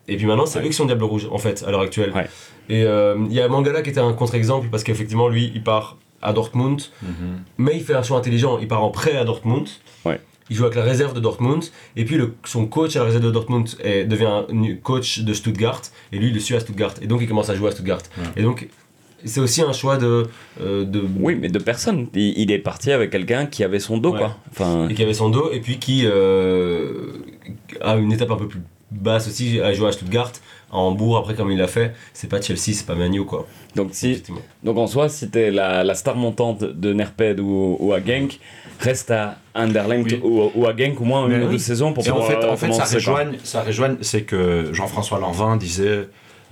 Et 0.08 0.18
puis 0.18 0.26
maintenant, 0.26 0.46
c'est 0.46 0.60
Ouais. 0.60 0.66
eux 0.66 0.70
qui 0.70 0.74
sont 0.74 0.86
Diable 0.86 1.04
Rouge 1.06 1.30
en 1.32 1.38
fait, 1.38 1.64
à 1.66 1.72
l'heure 1.72 1.82
actuelle. 1.82 2.12
Ouais. 2.14 2.28
Et 2.68 2.84
euh, 2.84 3.16
il 3.30 3.34
y 3.34 3.40
a 3.40 3.48
Mangala 3.48 3.82
qui 3.84 3.92
était 3.92 4.00
un 4.02 4.12
contre-exemple, 4.14 4.68
parce 4.70 4.84
qu'effectivement, 4.84 5.30
lui, 5.30 5.52
il 5.56 5.64
part 5.64 5.98
à 6.22 6.34
Dortmund, 6.34 6.82
Mhm. 7.04 7.10
mais 7.58 7.72
il 7.76 7.82
fait 7.84 7.96
un 7.96 8.04
choix 8.04 8.18
intelligent, 8.18 8.58
il 8.60 8.68
part 8.68 8.84
en 8.84 8.90
prêt 8.90 9.16
à 9.18 9.24
Dortmund. 9.26 9.68
Ouais. 10.06 10.20
Il 10.50 10.56
joue 10.58 10.64
avec 10.66 10.76
la 10.76 10.84
réserve 10.84 11.14
de 11.14 11.20
Dortmund, 11.22 11.64
et 11.96 12.04
puis 12.04 12.18
le, 12.18 12.34
son 12.44 12.66
coach 12.66 12.96
à 12.98 13.00
la 13.00 13.06
réserve 13.06 13.24
de 13.24 13.32
Dortmund 13.32 13.70
est- 13.84 14.04
devient 14.06 14.26
un 14.50 14.76
coach 14.84 15.20
de 15.20 15.34
Stuttgart, 15.34 15.82
et 16.12 16.18
lui 16.20 16.28
il 16.28 16.34
le 16.34 16.40
suit 16.42 16.56
à 16.56 16.60
Stuttgart, 16.60 16.94
et 17.02 17.08
donc 17.08 17.22
il 17.22 17.28
commence 17.28 17.50
à 17.50 17.56
jouer 17.56 17.70
à 17.70 17.72
Stuttgart. 17.72 18.02
Et 18.36 18.42
donc 18.42 18.68
c'est 19.24 19.40
aussi 19.40 19.62
un 19.62 19.72
choix 19.72 19.98
de. 19.98 20.26
euh, 20.62 20.84
de 20.84 21.02
Oui, 21.20 21.36
mais 21.40 21.48
de 21.48 21.60
personne. 21.60 22.08
Il, 22.16 22.34
il 22.38 22.52
est 22.52 22.58
parti 22.60 22.92
avec 22.92 23.12
quelqu'un 23.12 23.46
qui 23.46 23.64
avait 23.64 23.80
son 23.80 23.98
dos, 23.98 24.12
Ouais. 24.14 24.18
quoi. 24.20 24.38
Enfin, 24.52 24.90
Et 24.90 24.94
qui 24.96 25.04
avait 25.04 25.14
son 25.14 25.30
dos, 25.30 25.52
et 25.54 25.60
puis 25.62 25.78
qui 25.80 26.02
euh, 26.06 27.14
a 27.82 27.96
une 27.98 28.12
étape 28.12 28.32
un 28.32 28.36
peu 28.36 28.48
plus 28.48 28.62
basse 28.92 29.28
aussi, 29.28 29.62
a 29.62 29.72
joué 29.74 29.88
à 29.88 29.92
Stuttgart, 29.94 30.32
à 30.72 30.78
Hambourg, 30.78 31.18
après 31.18 31.36
comme 31.36 31.52
il 31.52 31.58
l'a 31.58 31.68
fait, 31.68 31.94
c'est 32.14 32.28
pas 32.30 32.42
Chelsea, 32.42 32.74
c'est 32.74 32.86
pas 32.86 32.96
Manu 32.96 33.26
quoi. 33.26 33.46
donc, 33.76 33.90
si, 33.92 34.24
donc 34.64 34.78
en 34.78 34.88
soi, 34.88 35.10
si 35.10 35.30
t'es 35.30 35.52
la, 35.52 35.84
la 35.84 35.96
star 35.96 36.16
montante 36.16 36.64
de 36.64 36.94
Nerped 36.94 37.40
ou, 37.40 37.78
ou 37.80 37.94
à 37.94 38.00
Genk, 38.04 38.40
reste 38.80 39.12
à 39.12 39.38
Anderlecht 39.54 40.06
Oui. 40.06 40.20
ou, 40.24 40.50
ou 40.56 40.66
à 40.68 40.76
Genk 40.76 41.00
au 41.02 41.04
moins 41.04 41.28
une 41.28 41.44
ou 41.44 41.50
deux 41.50 41.58
saisons 41.58 41.94
pour 41.94 42.06
Et 42.08 42.10
en 42.12 42.16
pouvoir 42.20 42.30
fait, 42.42 42.48
en 42.48 42.58
fait 42.58 42.72
ça, 42.74 42.86
rejoigne, 42.86 43.38
ça 43.44 43.62
rejoigne, 43.64 43.98
c'est 44.02 44.24
que 44.24 44.70
Jean-François 44.74 45.20
Lanvin 45.20 45.58
disait 45.58 46.08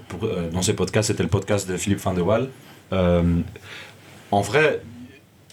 pour, 0.07 0.24
euh, 0.26 0.49
dans 0.51 0.61
ses 0.61 0.74
podcasts, 0.74 1.07
c'était 1.07 1.24
le 1.24 1.30
podcast 1.30 1.70
de 1.70 1.78
Philippe 1.78 1.99
Van 1.99 2.13
de 2.13 2.22
Waal. 2.22 2.49
euh, 2.93 3.24
en 4.32 4.41
vrai, 4.41 4.82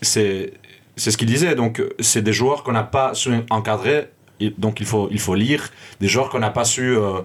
c'est 0.03 0.53
c'est 0.97 1.11
ce 1.11 1.17
qu'il 1.19 1.27
disait. 1.29 1.55
Donc, 1.55 1.79
euh, 1.81 1.91
c'est 2.01 2.23
des 2.23 2.33
joueurs 2.33 2.63
qu'on 2.63 2.73
n'a 2.73 2.83
pas 2.83 3.13
su 3.15 3.31
encadrer. 3.51 4.09
et 4.41 4.51
donc, 4.57 4.81
il 4.81 4.87
faut, 4.87 5.09
il 5.11 5.19
faut 5.19 5.35
lire. 5.35 5.71
Des 6.01 6.09
joueurs 6.09 6.31
qu'on 6.31 6.39
n'a 6.39 6.51
pas 6.51 6.65
su 6.65 6.97
euh, 6.97 7.21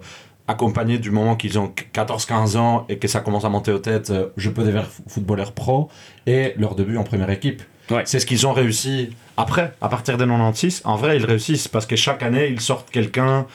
accompagner 0.47 0.97
du 0.97 1.11
moment 1.11 1.35
qu'ils 1.35 1.59
ont 1.59 1.71
14-15 1.93 2.57
ans 2.57 2.85
et 2.89 2.97
que 2.97 3.07
ça 3.07 3.19
commence 3.21 3.45
à 3.45 3.49
monter 3.49 3.71
aux 3.71 3.79
têtes. 3.79 4.09
euh, 4.09 4.27
je 4.37 4.49
peux 4.49 4.63
devenir 4.63 4.85
footballeur 5.07 5.51
pro. 5.53 5.89
Et 6.27 6.53
leur 6.57 6.75
début 6.75 6.97
en 6.97 7.03
première 7.03 7.29
équipe. 7.29 7.61
Ouais. 7.89 8.03
C'est 8.05 8.19
ce 8.19 8.25
qu'ils 8.25 8.47
ont 8.47 8.53
réussi 8.53 9.11
après, 9.37 9.73
à 9.81 9.89
partir 9.89 10.17
des 10.17 10.25
96. 10.25 10.81
En 10.85 10.95
vrai, 10.95 11.17
ils 11.17 11.25
réussissent 11.25 11.67
parce 11.67 11.85
que 11.85 11.95
chaque 11.95 12.23
année, 12.23 12.47
ils 12.47 12.61
sortent 12.61 12.89
quelqu'un. 12.89 13.45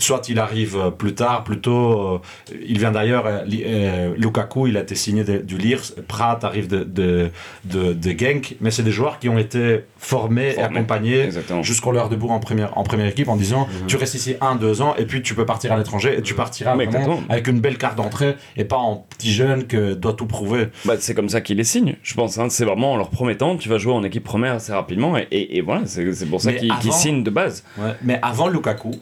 Soit 0.00 0.28
il 0.28 0.38
arrive 0.38 0.76
euh, 0.76 0.90
plus 0.90 1.14
tard, 1.14 1.44
plus 1.44 1.60
tôt. 1.60 2.14
euh, 2.14 2.18
il 2.66 2.78
vient 2.78 2.90
d'ailleurs, 2.92 3.24
euh, 3.26 4.14
Lukaku, 4.16 4.66
il 4.66 4.76
a 4.76 4.80
été 4.80 4.94
signé 4.94 5.24
de- 5.24 5.38
du 5.38 5.56
Liers. 5.58 5.76
Pratt 6.08 6.42
arrive 6.44 6.68
de, 6.68 6.82
de, 6.84 7.30
de, 7.64 7.92
de 7.92 8.10
Genk. 8.18 8.56
Mais 8.60 8.70
c'est 8.70 8.82
des 8.82 8.90
joueurs 8.90 9.18
qui 9.18 9.28
ont 9.28 9.38
été 9.38 9.80
formés, 9.98 10.54
et 10.56 10.62
accompagnés 10.62 11.28
jusqu'au 11.62 11.92
leur 11.92 12.08
debout 12.08 12.28
en 12.30 12.40
première, 12.40 12.76
en 12.78 12.82
première 12.82 13.06
équipe 13.06 13.28
en 13.28 13.36
disant 13.36 13.68
tu 13.86 13.96
restes 13.96 14.14
ici 14.14 14.34
un, 14.40 14.56
deux 14.56 14.80
ans 14.82 14.94
et 14.96 15.04
puis 15.04 15.22
tu 15.22 15.34
peux 15.34 15.44
partir 15.46 15.72
à 15.72 15.76
l'étranger 15.76 16.16
et 16.18 16.22
tu 16.22 16.34
partiras 16.34 16.74
Mais 16.74 16.86
vraiment 16.86 17.00
exactement. 17.04 17.26
avec 17.32 17.46
une 17.48 17.60
belle 17.60 17.76
carte 17.78 17.96
d'entrée 17.96 18.36
et 18.56 18.64
pas 18.64 18.78
en 18.78 19.04
petit 19.10 19.32
jeune 19.32 19.66
que 19.66 19.94
doit 19.94 20.14
tout 20.14 20.26
prouver. 20.26 20.68
Bah, 20.86 20.94
c'est 20.98 21.14
comme 21.14 21.28
ça 21.28 21.40
qu'ils 21.40 21.58
les 21.58 21.64
signent, 21.64 21.96
je 22.02 22.14
pense. 22.14 22.38
hein. 22.38 22.48
C'est 22.48 22.64
vraiment 22.64 22.92
en 22.92 22.96
leur 22.96 23.10
promettant 23.10 23.56
tu 23.56 23.68
vas 23.68 23.78
jouer 23.78 23.92
en 23.92 24.02
équipe 24.04 24.24
première 24.24 24.54
assez 24.54 24.72
rapidement. 24.72 25.16
Et, 25.18 25.26
et, 25.30 25.58
et 25.58 25.60
voilà, 25.60 25.82
c'est 25.86 26.28
pour 26.28 26.40
ça 26.40 26.52
qu'ils 26.52 26.72
avant- 26.72 26.90
signent 26.92 27.22
de 27.22 27.30
base. 27.30 27.62
Ouais. 27.78 27.92
Mais 28.02 28.18
avant 28.22 28.48
Lukaku, 28.48 28.92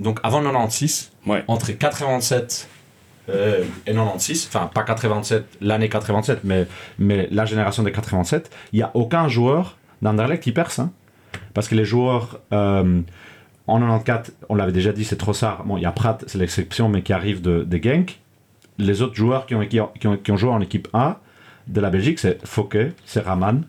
donc 0.00 0.18
avant 0.22 0.42
96, 0.42 1.12
Ouais. 1.26 1.44
entre 1.48 1.70
87 1.72 2.68
euh, 3.30 3.64
et 3.86 3.92
96, 3.92 4.46
enfin 4.48 4.70
pas 4.72 4.82
87, 4.82 5.44
l'année 5.60 5.88
87, 5.88 6.40
mais, 6.44 6.66
mais 6.98 7.28
la 7.30 7.44
génération 7.46 7.82
des 7.82 7.92
87, 7.92 8.50
il 8.72 8.76
n'y 8.76 8.82
a 8.82 8.90
aucun 8.94 9.28
joueur 9.28 9.76
d'Anderlecht 10.02 10.42
qui 10.42 10.52
perce. 10.52 10.78
hein. 10.78 10.90
Parce 11.54 11.68
que 11.68 11.74
les 11.74 11.84
joueurs 11.84 12.40
euh, 12.52 13.00
en 13.66 13.78
94, 13.80 14.32
on 14.50 14.54
l'avait 14.56 14.72
déjà 14.72 14.92
dit, 14.92 15.04
c'est 15.04 15.16
Trossard. 15.16 15.64
Bon, 15.64 15.76
il 15.78 15.82
y 15.82 15.86
a 15.86 15.92
Pratt, 15.92 16.22
c'est 16.26 16.38
l'exception, 16.38 16.88
mais 16.88 17.02
qui 17.02 17.12
arrive 17.12 17.40
de, 17.40 17.62
de 17.64 17.76
Genk. 17.82 18.20
Les 18.78 19.00
autres 19.02 19.14
joueurs 19.14 19.46
qui 19.46 19.54
ont, 19.54 19.64
qui, 19.66 19.80
ont, 19.80 19.90
qui 19.98 20.06
ont- 20.08 20.16
qui 20.16 20.30
ont 20.32 20.36
joué 20.36 20.50
en 20.50 20.60
équipe 20.60 20.88
A 20.92 21.20
de 21.68 21.80
la 21.80 21.88
Belgique, 21.90 22.18
c'est 22.18 22.44
Fouquet, 22.46 22.92
c'est 23.06 23.20
Raman, 23.20 23.62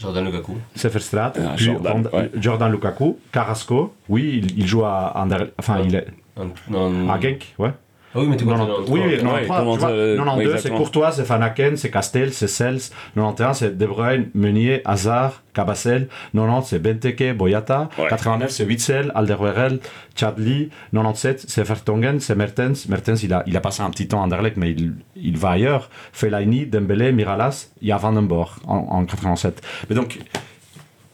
Jordan 0.00 0.24
Lukaku. 0.24 0.52
Seferstraat, 0.74 1.32
Ah, 1.36 1.52
puis 1.56 1.64
Jordan, 1.66 2.06
Rond- 2.06 2.16
ouais. 2.18 2.30
Jordan 2.40 2.70
Lukaku, 2.72 3.18
Carrasco. 3.32 3.94
Oui, 4.08 4.40
il, 4.42 4.58
il 4.58 4.66
joue 4.66 4.84
à 4.84 5.12
Anderlecht. 5.16 5.52
Enfin, 5.58 5.80
il 5.84 5.94
est 5.94 6.06
à 6.36 7.20
Genk, 7.20 7.54
ouais. 7.58 7.70
Ah 8.12 8.18
oui, 8.18 8.26
mais 8.26 8.36
pas 8.36 8.44
non, 8.56 8.68
oui, 8.88 9.00
oui, 9.04 9.12
Ouais, 9.14 9.46
93, 9.46 9.46
comment 9.46 9.74
tu 9.74 9.78
vois, 9.78 9.88
ça, 9.88 9.94
euh, 9.94 10.16
92, 10.16 10.52
oui, 10.52 10.60
c'est. 10.60 10.70
Courtois, 10.70 11.12
c'est 11.12 11.22
Van 11.22 11.40
Aken, 11.40 11.76
c'est 11.76 11.90
Castel, 11.90 12.32
c'est 12.32 12.48
Sels. 12.48 12.80
91, 13.14 13.56
c'est 13.56 13.78
De 13.78 13.86
Bruyne, 13.86 14.30
Meunier, 14.34 14.82
Hazard, 14.84 15.42
Cabacel. 15.54 16.08
90, 16.34 16.66
c'est 16.66 16.78
Benteke, 16.80 17.36
Boyata. 17.36 17.88
Ouais. 17.98 18.08
89, 18.08 18.50
c'est 18.50 18.64
Witzel, 18.64 19.12
Alderweireld, 19.14 19.80
Chadli. 20.16 20.70
97, 20.92 21.44
c'est 21.46 21.62
Vertonghen, 21.62 22.18
c'est 22.18 22.34
Mertens. 22.34 22.88
Mertens, 22.88 23.22
il 23.22 23.32
a, 23.32 23.44
il 23.46 23.56
a 23.56 23.60
passé 23.60 23.82
un 23.82 23.90
petit 23.90 24.08
temps 24.08 24.20
à 24.22 24.24
Anderlecht, 24.24 24.56
mais 24.56 24.72
il, 24.72 24.94
il 25.14 25.36
va 25.38 25.50
ailleurs. 25.50 25.88
Fellaini, 26.12 26.66
Dembélé, 26.66 27.12
Miralas, 27.12 27.68
il 27.80 27.88
y 27.88 27.92
a 27.92 27.96
Van 27.96 28.12
den 28.12 28.26
Borg 28.26 28.54
en, 28.66 28.76
en 28.90 29.04
87. 29.04 29.62
Mais 29.88 29.94
donc, 29.94 30.18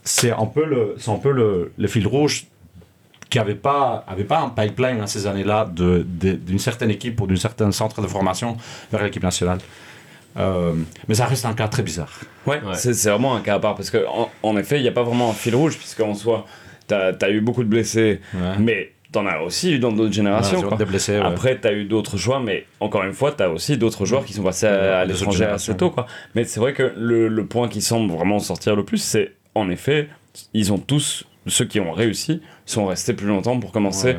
c'est 0.02 0.30
un 0.32 0.46
peu 0.46 0.64
le, 0.64 0.94
c'est 0.96 1.10
un 1.10 1.18
peu 1.18 1.32
le, 1.32 1.72
le 1.76 1.88
fil 1.88 2.06
rouge 2.06 2.46
qui 3.30 3.38
n'avait 3.38 3.54
pas, 3.56 4.04
avait 4.06 4.24
pas 4.24 4.40
un 4.40 4.48
pipeline 4.50 5.00
à 5.00 5.06
ces 5.06 5.26
années-là 5.26 5.68
de- 5.72 6.04
de- 6.06 6.32
d'une 6.34 6.58
certaine 6.58 6.90
équipe 6.90 7.20
ou 7.20 7.26
d'un 7.26 7.36
certain 7.36 7.72
centre 7.72 8.00
de 8.00 8.06
formation 8.06 8.56
vers 8.92 9.02
l'équipe 9.02 9.22
nationale. 9.22 9.58
Euh, 10.38 10.74
mais 11.08 11.14
ça 11.14 11.24
reste 11.26 11.46
un 11.46 11.54
cas 11.54 11.66
très 11.68 11.82
bizarre. 11.82 12.12
Ouais, 12.46 12.60
Ouais. 12.62 12.74
c'est 12.74 12.92
c'est 12.92 13.08
vraiment 13.10 13.34
un 13.34 13.40
cas 13.40 13.54
à 13.54 13.58
part 13.58 13.74
parce 13.74 13.90
que 13.90 14.06
en, 14.06 14.30
en 14.42 14.56
effet, 14.58 14.78
il 14.78 14.82
n'y 14.82 14.88
a 14.88 14.92
pas 14.92 15.02
vraiment 15.02 15.30
un 15.30 15.34
fil 15.34 15.54
rouge 15.56 15.76
puisqu'en 15.78 16.14
soi, 16.14 16.44
t'as 16.86 17.12
as 17.22 17.30
eu 17.30 17.40
beaucoup 17.40 17.64
de 17.64 17.68
blessés, 17.68 18.20
mais 18.58 18.92
t'en 19.12 19.26
as 19.26 19.38
aussi 19.40 19.72
eu 19.72 19.78
dans 19.78 19.92
d'autres 19.92 20.12
générations. 20.12 20.60
Ouais, 20.60 20.68
quoi. 20.68 20.76
des 20.76 20.84
blessés, 20.84 21.18
ouais. 21.18 21.24
Après, 21.24 21.56
t'as 21.56 21.72
eu 21.72 21.84
d'autres 21.86 22.18
choix, 22.18 22.38
mais 22.38 22.66
encore 22.80 23.02
une 23.04 23.14
fois, 23.14 23.32
t'as 23.32 23.48
aussi 23.48 23.78
d'autres 23.78 24.04
joueurs 24.04 24.24
qui 24.26 24.34
sont 24.34 24.42
passés 24.42 24.66
à, 24.66 24.72
Ouais, 24.72 24.88
à 24.88 25.04
l'étranger 25.06 25.46
assez 25.46 25.74
tôt. 25.74 25.90
Quoi. 25.90 26.06
Mais 26.34 26.44
c'est 26.44 26.60
vrai 26.60 26.74
que 26.74 26.92
le, 26.96 27.28
le 27.28 27.46
point 27.46 27.68
qui 27.68 27.80
semble 27.80 28.12
vraiment 28.12 28.38
sortir 28.38 28.76
le 28.76 28.84
plus, 28.84 28.98
c'est 28.98 29.32
en 29.54 29.70
effet, 29.70 30.10
ils 30.52 30.70
ont 30.70 30.78
tous, 30.78 31.24
ceux 31.46 31.64
qui 31.64 31.80
ont 31.80 31.92
réussi, 31.92 32.40
sont 32.64 32.86
restés 32.86 33.12
plus 33.14 33.26
longtemps 33.26 33.58
pour 33.58 33.72
commencer 33.72 34.08
Ouais. 34.08 34.18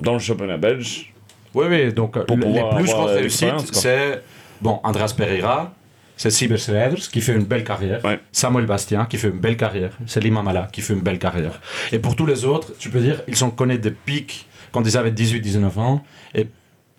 dans 0.00 0.12
le 0.14 0.18
championnat 0.18 0.56
belge. 0.56 1.12
Oui, 1.54 1.66
oui, 1.68 1.92
donc 1.92 2.18
Pour 2.26 2.36
le- 2.36 2.44
les 2.46 2.52
plus 2.76 2.92
grosses 2.92 3.16
l'expérience, 3.20 3.60
réussites, 3.62 3.74
c'est 3.74 4.22
bon, 4.60 4.78
Andras 4.84 5.14
Pereira, 5.16 5.74
c'est 6.16 6.30
Sieber 6.30 6.58
Schreiders 6.58 7.08
qui 7.10 7.20
fait 7.20 7.34
une 7.34 7.44
belle 7.44 7.64
carrière, 7.64 8.04
Ouais. 8.04 8.20
Samuel 8.30 8.66
Bastien 8.66 9.06
qui 9.06 9.16
fait 9.16 9.28
une 9.28 9.38
belle 9.40 9.56
carrière, 9.56 9.90
Selim 10.06 10.36
Amala 10.36 10.68
qui 10.72 10.80
fait 10.82 10.92
une 10.94 11.00
belle 11.00 11.18
carrière. 11.18 11.60
Et 11.92 11.98
pour 11.98 12.14
tous 12.14 12.26
les 12.26 12.44
autres, 12.44 12.72
tu 12.78 12.90
peux 12.90 13.00
dire, 13.00 13.22
ils 13.26 13.36
sont 13.36 13.50
connus 13.50 13.78
des 13.78 13.90
pics 13.90 14.46
quand 14.70 14.82
ils 14.86 14.96
avaient 14.96 15.10
18-19 15.10 15.78
ans, 15.78 16.04
et 16.34 16.46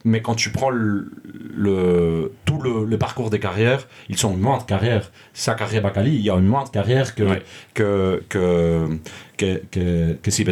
mais 0.06 0.22
quand 0.22 0.36
tu 0.36 0.49
prends 0.52 0.70
le, 0.70 1.12
le- 1.56 2.32
tout 2.45 2.60
le, 2.62 2.86
le 2.86 2.97
parcours 2.97 3.30
des 3.30 3.39
carrières, 3.39 3.88
ils 4.10 4.18
sont 4.18 4.32
une 4.34 4.39
moins 4.39 4.58
de 4.58 4.64
carrière. 4.64 5.12
Sa 5.34 5.54
carrière 5.56 5.82
Bakali, 5.84 6.16
il 6.16 6.22
y 6.22 6.30
a 6.30 6.36
une 6.36 6.47
moins 6.47 6.64
de 6.64 6.70
carrière 6.70 7.14
que, 7.16 7.24
Ouais. 7.24 7.43
que, 7.74 8.24
que, 8.30 8.88
que, 9.38 9.62
que, 9.72 10.14
que 10.14 10.32
Sibes. 10.32 10.49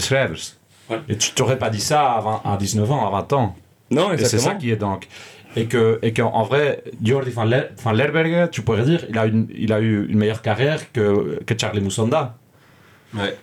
Ouais. 0.90 1.00
Et 1.08 1.18
tu 1.18 1.32
t'aurais 1.34 1.58
pas 1.60 1.70
dit 1.70 1.82
ça 1.82 2.14
à, 2.14 2.22
20 2.22 2.42
à 2.46 2.58
19 2.58 2.92
ans, 2.92 3.08
à 3.08 3.12
20 3.12 3.34
ans. 3.34 3.56
Non, 3.92 4.12
Et 4.14 4.18
c'est 4.18 4.26
ça 4.26 4.36
exactement. 4.38 4.58
qui 4.60 4.72
est 4.72 4.76
donc. 4.76 5.08
Et 5.56 5.66
que 5.66 5.98
et 6.04 6.14
qu'en 6.14 6.44
vrai, 6.44 6.84
Jordi 7.04 7.32
van, 7.32 7.44
Ler- 7.44 7.70
van 7.84 7.92
Lerbergen, 7.92 8.50
tu 8.52 8.62
pourrais 8.62 8.84
dire, 8.84 9.04
il 9.10 9.18
a, 9.18 9.26
une, 9.26 9.48
il 9.56 9.74
a 9.74 9.80
eu 9.82 10.06
une 10.08 10.18
meilleure 10.20 10.44
carrière 10.44 10.92
que, 10.92 11.40
que 11.44 11.54
Charlie 11.60 11.82
Moussonda. 11.82 12.36
Ouais. 13.16 13.36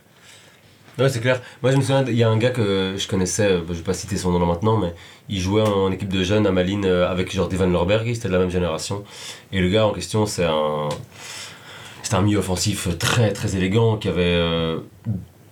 Ouais, 0.98 1.08
c'est 1.10 1.20
clair. 1.20 1.42
Moi, 1.62 1.72
je 1.72 1.76
me 1.76 1.82
souviens, 1.82 2.04
il 2.06 2.14
y 2.16 2.22
a 2.22 2.28
un 2.28 2.38
gars 2.38 2.50
que 2.50 2.94
je 2.96 3.06
connaissais, 3.06 3.44
euh, 3.52 3.60
je 3.68 3.74
vais 3.74 3.82
pas 3.82 3.92
citer 3.92 4.16
son 4.16 4.32
nom 4.32 4.38
là 4.38 4.46
maintenant, 4.46 4.78
mais 4.78 4.94
il 5.28 5.38
jouait 5.40 5.60
en 5.62 5.92
équipe 5.92 6.08
de 6.08 6.22
jeunes 6.22 6.46
à 6.46 6.52
Malines 6.52 6.86
euh, 6.86 7.06
avec 7.10 7.34
Jordi 7.34 7.56
Van 7.56 7.66
Lorberg, 7.66 8.10
c'était 8.14 8.28
de 8.28 8.32
la 8.32 8.38
même 8.38 8.50
génération. 8.50 9.04
Et 9.52 9.60
le 9.60 9.68
gars 9.68 9.86
en 9.86 9.92
question, 9.92 10.24
c'est 10.24 10.44
un. 10.44 10.88
C'était 12.02 12.16
un 12.16 12.22
milieu 12.22 12.38
offensif 12.38 12.96
très 12.98 13.32
très 13.32 13.56
élégant 13.56 13.96
qui 13.98 14.08
avait. 14.08 14.22
euh, 14.22 14.78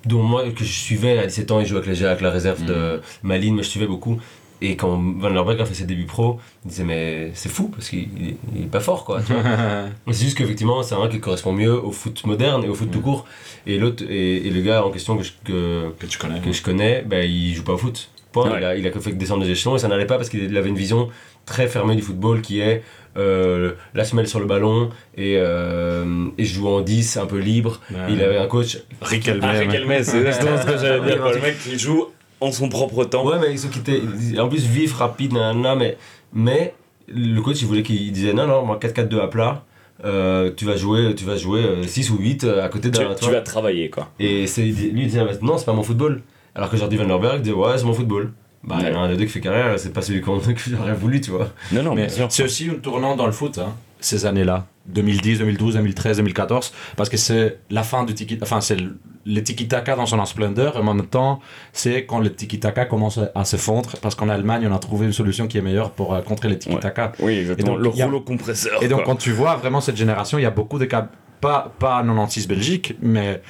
dont 0.06 0.22
moi, 0.22 0.44
que 0.50 0.64
je 0.64 0.72
suivais 0.72 1.18
à 1.18 1.26
17 1.26 1.50
ans, 1.50 1.60
il 1.60 1.66
jouait 1.66 1.78
avec, 1.78 1.90
les, 1.90 2.04
avec 2.04 2.20
la 2.20 2.30
réserve 2.30 2.64
de 2.64 3.00
Malines, 3.22 3.54
mais 3.56 3.62
je 3.62 3.68
suivais 3.70 3.86
beaucoup. 3.86 4.18
Et 4.66 4.76
quand 4.76 5.00
Van 5.18 5.28
Lorberg 5.28 5.60
a 5.60 5.64
fait 5.66 5.74
ses 5.74 5.84
débuts 5.84 6.06
pro, 6.06 6.38
il 6.64 6.68
disait 6.70 6.84
mais 6.84 7.30
c'est 7.34 7.48
fou 7.50 7.68
parce 7.68 7.88
qu'il 7.90 8.08
il- 8.18 8.36
il 8.56 8.62
est 8.62 8.66
pas 8.70 8.80
fort 8.80 9.04
quoi. 9.04 9.20
C'est 10.10 10.24
juste 10.24 10.38
qu'effectivement, 10.38 10.82
c'est 10.82 10.94
un 10.94 11.08
qui 11.08 11.20
correspond 11.20 11.52
mieux 11.52 11.72
au 11.72 11.90
foot 11.92 12.24
moderne 12.26 12.64
et 12.64 12.68
au 12.68 12.74
foot 12.74 12.90
tout 12.90 13.00
court. 13.00 13.26
Et 13.66 13.78
l'autre, 13.78 14.04
et, 14.08 14.46
et 14.46 14.50
le 14.50 14.60
gars 14.62 14.84
en 14.84 14.90
question 14.90 15.16
que 15.16 15.22
je, 15.24 15.32
que, 15.44 15.90
Que 15.98 16.06
tu 16.06 16.18
connais. 16.18 16.40
que 16.40 16.52
je 16.52 16.62
connais, 16.62 17.02
ben, 17.02 17.28
il 17.28 17.54
joue 17.54 17.64
pas 17.64 17.72
au 17.74 17.78
foot. 17.78 18.10
Point. 18.32 18.50
Ouais. 18.50 18.58
Il, 18.60 18.64
a, 18.64 18.76
il 18.76 18.86
a 18.86 18.90
que 18.90 18.98
fait 19.00 19.12
descendre 19.12 19.44
les 19.44 19.50
échelons 19.50 19.76
et 19.76 19.78
ça 19.78 19.88
n'allait 19.88 20.06
pas 20.06 20.16
parce 20.16 20.28
qu'il 20.28 20.56
avait 20.56 20.68
une 20.68 20.76
vision 20.76 21.08
très 21.46 21.68
fermée 21.68 21.94
du 21.94 22.02
football 22.02 22.40
qui 22.40 22.60
est 22.60 22.82
euh, 23.16 23.72
la 23.94 24.04
semelle 24.04 24.26
sur 24.26 24.40
le 24.40 24.46
ballon 24.46 24.90
et, 25.16 25.36
euh, 25.38 26.26
et 26.36 26.44
je 26.44 26.54
joue 26.54 26.66
en 26.68 26.80
10, 26.80 27.16
un 27.18 27.26
peu 27.26 27.38
libre. 27.38 27.80
Ouais. 27.92 27.98
Il 28.10 28.22
avait 28.22 28.38
un 28.38 28.46
coach. 28.48 28.78
Riquelme. 29.02 29.40
Ah, 29.42 29.52
Riquelme, 29.52 29.92
c'est 30.02 30.18
exactement 30.18 30.56
ce 30.60 30.66
que 30.66 30.78
j'allais 30.78 31.00
dire. 31.06 31.24
Le 31.28 31.40
mec 31.40 31.58
qui 31.62 31.78
joue 31.78 32.06
en 32.40 32.52
son 32.52 32.68
propre 32.68 33.04
temps. 33.04 33.24
Ouais, 33.26 33.38
mais 33.40 33.56
ceux 33.56 33.68
qui 33.68 33.78
étaient. 33.80 34.00
En 34.38 34.48
plus, 34.48 34.66
vif, 34.66 34.94
rapide, 34.94 35.32
nanana, 35.32 35.74
mais, 35.74 35.96
mais 36.32 36.74
le 37.08 37.40
coach 37.40 37.60
il 37.60 37.66
voulait 37.66 37.82
qu'il 37.82 38.10
disait 38.12 38.32
non, 38.32 38.46
non, 38.46 38.64
moi 38.64 38.78
4-4-2 38.80 39.20
à 39.20 39.28
plat. 39.28 39.64
euh, 40.04 40.50
tu 40.56 40.64
vas 40.64 40.76
jouer, 40.76 41.14
tu 41.14 41.24
vas 41.24 41.36
jouer 41.36 41.62
euh, 41.62 41.82
6 41.86 42.10
ou 42.10 42.18
8 42.18 42.44
à 42.44 42.68
côté 42.68 42.90
Tu, 42.90 42.98
d'un. 43.00 43.14
tu 43.14 43.24
vois. 43.24 43.34
vas 43.34 43.40
travailler, 43.42 43.90
quoi. 43.90 44.08
Et 44.18 44.46
c'est, 44.46 44.62
lui 44.62 45.02
il 45.02 45.06
disait 45.06 45.22
non, 45.42 45.56
c'est 45.58 45.64
pas 45.66 45.72
mon 45.72 45.82
football. 45.82 46.22
Alors 46.54 46.70
que 46.70 46.76
Jordi 46.76 46.96
Van 46.96 47.04
Lerberg 47.04 47.40
disait 47.42 47.54
ouais, 47.54 47.76
c'est 47.78 47.84
mon 47.84 47.94
football. 47.94 48.32
Bah, 48.66 48.76
il 48.80 48.86
y 48.88 48.90
en 48.90 49.02
a 49.02 49.04
un 49.04 49.08
des 49.08 49.16
deux 49.16 49.24
qui 49.24 49.30
fait 49.32 49.40
carrière, 49.40 49.78
c'est 49.78 49.92
pas 49.92 50.02
celui 50.02 50.20
qu'on- 50.20 50.38
que 50.40 50.52
j'aurais 50.70 50.94
voulu, 50.94 51.20
tu 51.20 51.30
vois. 51.30 51.48
Non, 51.72 51.82
non, 51.82 51.94
Mais 51.94 52.08
c'est 52.08 52.42
aussi 52.44 52.70
un 52.70 52.74
tournant 52.74 53.14
dans 53.16 53.26
le 53.26 53.32
foot, 53.32 53.58
hein, 53.58 53.74
ces 54.00 54.26
années-là. 54.26 54.66
2010, 54.86 55.38
2012, 55.38 55.74
2013, 55.74 56.18
2014. 56.18 56.72
Parce 56.96 57.08
que 57.08 57.16
c'est 57.16 57.58
la 57.70 57.82
fin 57.82 58.04
du 58.04 58.12
tiki 58.14 58.38
Enfin, 58.42 58.60
c'est 58.60 58.76
le 59.26 59.42
tiki-taka 59.42 59.96
dans 59.96 60.04
son 60.04 60.22
splendeur. 60.26 60.76
Et 60.76 60.80
en 60.80 60.94
même 60.94 61.06
temps, 61.06 61.40
c'est 61.72 62.04
quand 62.04 62.18
le 62.18 62.30
tiki-taka 62.30 62.84
commence 62.84 63.18
à 63.34 63.44
se 63.46 63.56
fondre. 63.56 63.90
Parce 64.02 64.14
qu'en 64.14 64.28
Allemagne, 64.28 64.66
on 64.70 64.74
a 64.74 64.78
trouvé 64.78 65.06
une 65.06 65.14
solution 65.14 65.46
qui 65.46 65.56
est 65.56 65.62
meilleure 65.62 65.90
pour 65.90 66.14
euh, 66.14 66.20
contrer 66.20 66.48
les 66.50 66.58
tiki-taka. 66.58 67.12
Oui, 67.20 67.38
exactement. 67.38 67.78
Et 67.78 67.82
donc, 67.82 67.94
le 67.96 68.02
a- 68.02 68.04
rouleau 68.04 68.20
compresseur. 68.20 68.82
Et 68.82 68.88
donc, 68.88 69.04
quoi. 69.04 69.14
quand 69.14 69.16
tu 69.16 69.32
vois 69.32 69.56
vraiment 69.56 69.80
cette 69.80 69.96
génération, 69.96 70.36
il 70.38 70.42
y 70.42 70.46
a 70.46 70.50
beaucoup 70.50 70.78
de 70.78 70.84
cas, 70.84 71.08
pas, 71.40 71.72
pas 71.78 72.02
96 72.02 72.46
Belgique, 72.46 72.94
mais 73.00 73.40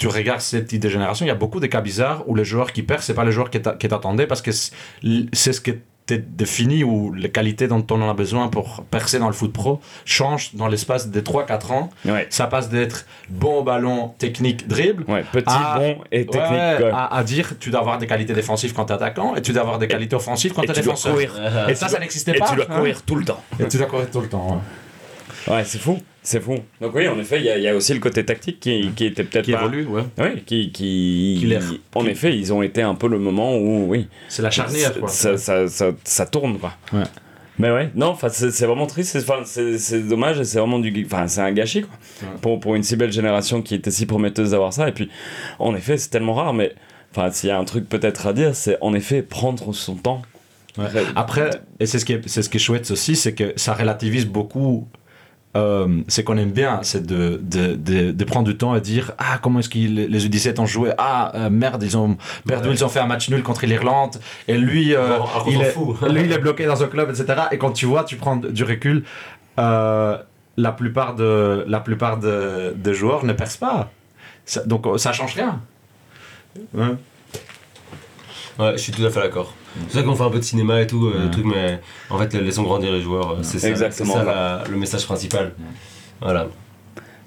tu 0.00 0.08
regardes 0.08 0.40
cette 0.40 0.74
de 0.74 0.88
génération, 0.88 1.24
il 1.26 1.28
y 1.28 1.32
a 1.32 1.34
beaucoup 1.36 1.60
de 1.60 1.66
cas 1.68 1.80
bizarres 1.82 2.24
où 2.26 2.34
les 2.34 2.44
joueurs 2.44 2.72
qui 2.72 2.82
perdent, 2.82 3.02
c'est 3.02 3.14
pas 3.14 3.24
les 3.24 3.32
joueurs 3.32 3.50
qui 3.50 3.60
t'a- 3.60 3.74
qui 3.74 3.86
t'attendaient 3.86 4.26
parce 4.26 4.40
que 4.42 4.50
c'est 4.50 4.72
ce 5.52 5.60
qui 5.60 5.70
était 5.70 6.18
défini 6.18 6.82
ou 6.82 7.12
les 7.12 7.30
qualités 7.30 7.68
dont 7.68 7.86
on 7.90 8.00
en 8.02 8.08
a 8.10 8.14
besoin 8.14 8.48
pour 8.48 8.82
percer 8.90 9.18
dans 9.20 9.28
le 9.28 9.32
foot 9.34 9.52
pro 9.52 9.80
changent 10.04 10.54
dans 10.54 10.66
l'espace 10.68 11.08
de 11.10 11.20
3-4 11.20 11.70
ans. 11.70 11.90
Ouais. 12.06 12.26
Ça 12.30 12.46
passe 12.48 12.68
d'être 12.70 13.04
bon 13.28 13.62
ballon, 13.62 14.14
technique, 14.18 14.66
dribble. 14.66 15.04
Ouais, 15.06 15.22
petit, 15.30 15.44
Ah, 15.46 15.76
bon 15.78 15.98
et 16.10 16.24
technique. 16.26 16.50
ouais, 16.50 16.90
à, 16.92 17.14
à 17.14 17.22
dire 17.22 17.52
tu 17.60 17.70
dois 17.70 17.80
avoir 17.80 17.98
des 17.98 18.06
qualités 18.08 18.32
défensives 18.32 18.72
quand 18.72 18.86
t'es 18.86 18.94
attaquant 18.94 19.36
et 19.36 19.42
tu 19.42 19.52
dois 19.52 19.62
avoir 19.62 19.78
des 19.78 19.86
qualités 19.86 20.16
offensives 20.16 20.52
quand 20.54 20.62
et 20.62 20.66
t'es 20.66 20.72
défenseur. 20.72 21.16
Et 21.68 21.74
ça, 21.74 21.88
ça 21.88 21.98
n'existait 22.00 22.34
Et 22.34 22.38
pas. 22.40 22.48
tu 22.48 22.56
dois 22.56 22.64
hein. 22.70 22.74
courir 22.76 23.02
tout 23.02 23.16
le 23.16 23.24
temps. 23.26 23.42
Et 23.60 23.68
tu 23.68 23.76
dois 23.76 23.86
courir 23.86 24.10
tout 24.10 24.20
le 24.22 24.28
temps. 24.28 24.60
Ouais, 25.46 25.62
c'est 25.64 25.78
fou. 25.78 25.98
C'est 26.22 26.40
fou. 26.40 26.56
Donc 26.80 26.94
oui, 26.94 27.08
en 27.08 27.18
effet, 27.18 27.38
il 27.38 27.46
y, 27.46 27.50
a- 27.50 27.56
il 27.56 27.62
y 27.64 27.68
a 27.68 27.74
aussi 27.74 27.94
le 27.94 28.00
côté 28.00 28.24
tactique 28.24 28.60
qui, 28.60 28.90
qui 28.94 29.06
était 29.06 29.24
peut-être 29.24 29.44
Qui 29.46 29.52
pas... 29.52 29.60
évolue, 29.62 29.86
ouais. 29.86 30.02
Oui, 30.18 30.42
qui... 30.44 30.70
qui... 30.70 31.38
Qui. 31.40 31.80
En 31.94 32.04
effet, 32.06 32.36
ils 32.36 32.52
ont 32.52 32.62
été 32.62 32.82
un 32.82 32.94
peu 32.94 33.08
le 33.08 33.18
moment 33.18 33.56
où, 33.56 33.86
oui, 33.88 34.06
C'est 34.28 34.42
la 34.42 34.50
charnière, 34.50 34.98
quoi. 34.98 35.08
ça, 35.08 35.38
ça, 35.38 35.66
ça, 35.66 35.92
ça 36.04 36.26
tourne, 36.26 36.58
quoi. 36.58 36.74
Ouais. 36.92 37.04
Mais 37.58 37.70
ouais, 37.70 37.90
non, 37.94 38.16
c'est 38.30 38.64
vraiment 38.66 38.86
triste, 38.86 39.18
c'est- 39.44 40.00
dommage 40.08 40.40
et 40.40 40.44
c'est 40.44 40.58
vraiment 40.58 40.78
du... 40.78 41.04
Enfin, 41.06 41.26
c'est 41.26 41.40
un 41.42 41.52
gâchis, 41.52 41.82
quoi. 41.82 41.90
Ouais. 42.22 42.36
Pour, 42.42 42.60
pour 42.60 42.74
une 42.74 42.82
si 42.82 42.96
belle 42.96 43.12
génération 43.12 43.62
qui 43.62 43.74
était 43.74 43.90
si 43.90 44.04
prometteuse 44.06 44.50
d'avoir 44.50 44.72
ça. 44.72 44.88
Et 44.88 44.92
puis, 44.92 45.08
en 45.58 45.74
effet, 45.74 45.96
c'est 45.96 46.10
tellement 46.10 46.34
rare, 46.34 46.52
mais... 46.54 46.74
Enfin, 47.14 47.30
s'il 47.32 47.48
y 47.48 47.52
a 47.52 47.58
un 47.58 47.64
truc 47.64 47.88
peut-être 47.88 48.26
à 48.28 48.32
dire, 48.32 48.54
c'est 48.54 48.76
en 48.82 48.94
effet 48.94 49.22
prendre 49.22 49.74
son 49.74 49.96
temps. 49.96 50.22
Ouais. 50.78 50.84
Après- 50.84 51.04
Après, 51.16 51.50
et 51.80 51.86
c'est 51.86 51.98
ce, 51.98 52.04
qui 52.04 52.12
est, 52.12 52.28
c'est 52.28 52.42
ce 52.42 52.48
qui 52.48 52.58
est 52.58 52.60
chouette 52.60 52.88
aussi, 52.92 53.16
c'est 53.16 53.34
que 53.34 53.52
ça 53.56 53.74
relativise 53.74 54.26
beaucoup. 54.26 54.86
Euh, 55.56 56.02
c'est 56.06 56.22
qu'on 56.22 56.36
aime 56.36 56.52
bien, 56.52 56.78
c'est 56.82 57.04
de, 57.04 57.40
de, 57.42 57.74
de, 57.74 58.12
de 58.12 58.24
prendre 58.24 58.46
du 58.46 58.56
temps 58.56 58.76
et 58.76 58.80
dire 58.80 59.10
Ah, 59.18 59.38
comment 59.42 59.58
est-ce 59.58 59.68
que 59.68 59.78
les 59.78 60.28
U17 60.28 60.60
ont 60.60 60.66
joué? 60.66 60.92
Ah, 60.96 61.32
euh, 61.34 61.50
merde, 61.50 61.82
ils 61.82 61.96
ont 61.96 62.16
perdu, 62.46 62.68
Ouais. 62.68 62.74
ils 62.74 62.84
ont 62.84 62.88
fait 62.88 63.00
un 63.00 63.06
match 63.06 63.28
nul 63.30 63.42
contre 63.42 63.66
l'Irlande. 63.66 64.16
Et 64.46 64.56
lui, 64.56 64.94
euh, 64.94 65.18
Bon, 65.18 65.24
il 65.48 65.60
est, 65.60 65.70
fout. 65.72 65.96
lui, 66.08 66.22
il 66.22 66.30
est 66.32 66.38
bloqué 66.38 66.66
dans 66.66 66.80
un 66.84 66.86
club, 66.86 67.10
etc. 67.10 67.42
Et 67.50 67.58
quand 67.58 67.72
tu 67.72 67.86
vois, 67.86 68.04
tu 68.04 68.14
prends 68.14 68.36
du 68.36 68.62
recul, 68.62 69.02
euh, 69.58 70.16
la 70.56 70.70
plupart, 70.70 71.16
de, 71.16 71.64
la 71.66 71.80
plupart 71.80 72.18
de, 72.18 72.72
des 72.76 72.94
joueurs 72.94 73.24
ne 73.24 73.32
percent 73.32 73.58
pas. 73.58 73.90
Ça- 74.44 74.62
donc, 74.64 74.86
ça 74.98 75.12
change 75.12 75.34
rien. 75.34 75.60
Ouais. 76.74 76.94
Ouais, 78.58 78.72
je 78.72 78.76
suis 78.78 78.92
tout 78.92 79.04
à 79.04 79.10
fait 79.10 79.20
d'accord. 79.20 79.52
C'est 79.88 79.98
ça 79.98 80.02
qu'on 80.02 80.14
fait 80.14 80.24
un 80.24 80.30
peu 80.30 80.38
de 80.38 80.44
cinéma 80.44 80.80
et 80.80 80.86
tout, 80.86 81.06
euh, 81.06 81.24
Ouais. 81.26 81.30
truc, 81.30 81.44
mais 81.46 81.80
en 82.10 82.18
fait, 82.18 82.34
laissons 82.34 82.62
grandir 82.64 82.92
les 82.92 83.00
joueurs. 83.00 83.30
euh, 83.32 83.36
C'est 83.42 83.58
ça, 83.58 83.68
Exactement. 83.68 84.12
c'est 84.14 84.18
ça 84.20 84.24
la- 84.24 84.64
le 84.70 84.76
message 84.76 85.04
principal. 85.06 85.52
Voilà. 86.20 86.46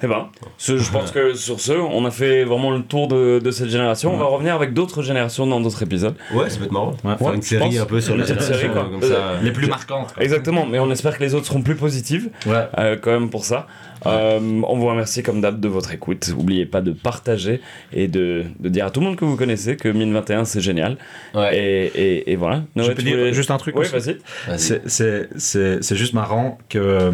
Eh 0.06 0.08
ben, 0.08 0.28
ce- 0.58 0.78
je 0.78 0.92
pense 0.92 1.12
que 1.12 1.34
sur 1.36 1.62
ce, 1.62 1.72
on 1.72 2.04
a 2.06 2.12
fait 2.12 2.44
vraiment 2.44 2.72
le 2.72 2.82
tour 2.82 3.08
de, 3.08 3.40
de 3.40 3.52
cette 3.52 3.70
génération. 3.70 4.14
On 4.14 4.18
va 4.18 4.26
revenir 4.26 4.54
avec 4.54 4.74
d'autres 4.74 5.02
générations 5.02 5.48
dans 5.48 5.62
d'autres 5.62 5.82
épisodes. 5.82 6.16
Ouais, 6.34 6.50
ça 6.50 6.58
peut 6.58 6.66
être 6.66 6.74
marrant. 6.74 6.92
Ouais. 7.06 7.16
Faire 7.18 7.22
Ouais, 7.28 7.36
une 7.36 7.42
série 7.42 7.70
pense. 7.70 7.80
un 7.80 7.86
peu 7.86 8.02
sur 8.02 8.18
les 8.18 8.26
générations, 8.26 8.70
quoi. 8.74 8.90
comme 8.92 9.02
ça. 9.02 9.40
Les 9.42 9.52
plus 9.54 9.68
marquantes. 9.68 10.14
quoi. 10.14 10.22
Exactement, 10.22 10.66
mais 10.70 10.80
on 10.80 10.92
espère 10.92 11.18
que 11.18 11.24
les 11.24 11.34
autres 11.36 11.46
seront 11.46 11.62
plus 11.62 11.76
positives 11.76 12.30
Ouais. 12.46 12.68
euh, 12.80 12.98
quand 13.02 13.12
même 13.12 13.30
pour 13.30 13.46
ça. 13.46 13.66
Euh, 14.06 14.40
on 14.68 14.78
vous 14.78 14.86
remercie 14.88 15.24
comme 15.24 15.42
d'hab 15.42 15.60
de 15.60 15.68
votre 15.68 15.92
écoute. 15.94 16.28
N'oubliez 16.30 16.66
pas 16.66 16.82
de 16.82 16.92
partager 16.92 17.62
et 17.92 18.08
de, 18.08 18.44
de 18.60 18.70
dire 18.70 18.86
à 18.86 18.90
tout 18.92 19.00
le 19.00 19.06
monde 19.08 19.16
que 19.16 19.26
vous 19.26 19.36
connaissez 19.38 19.78
que 19.78 19.88
1021 19.90 20.46
c'est 20.46 20.62
génial. 20.62 20.98
Ouais. 21.34 21.58
Et, 21.58 21.86
et, 21.86 22.32
et 22.32 22.36
voilà. 22.36 22.64
Je 22.76 22.92
peux 22.92 23.02
dire 23.02 23.18
voulais- 23.18 23.34
juste 23.34 23.52
un 23.52 23.58
truc 23.58 23.76
Oui, 23.78 23.86
vas-y. 23.88 24.18
C'est- 24.58 25.96
juste 25.96 26.14
marrant 26.14 26.58
que 26.70 26.78
euh, 26.80 27.12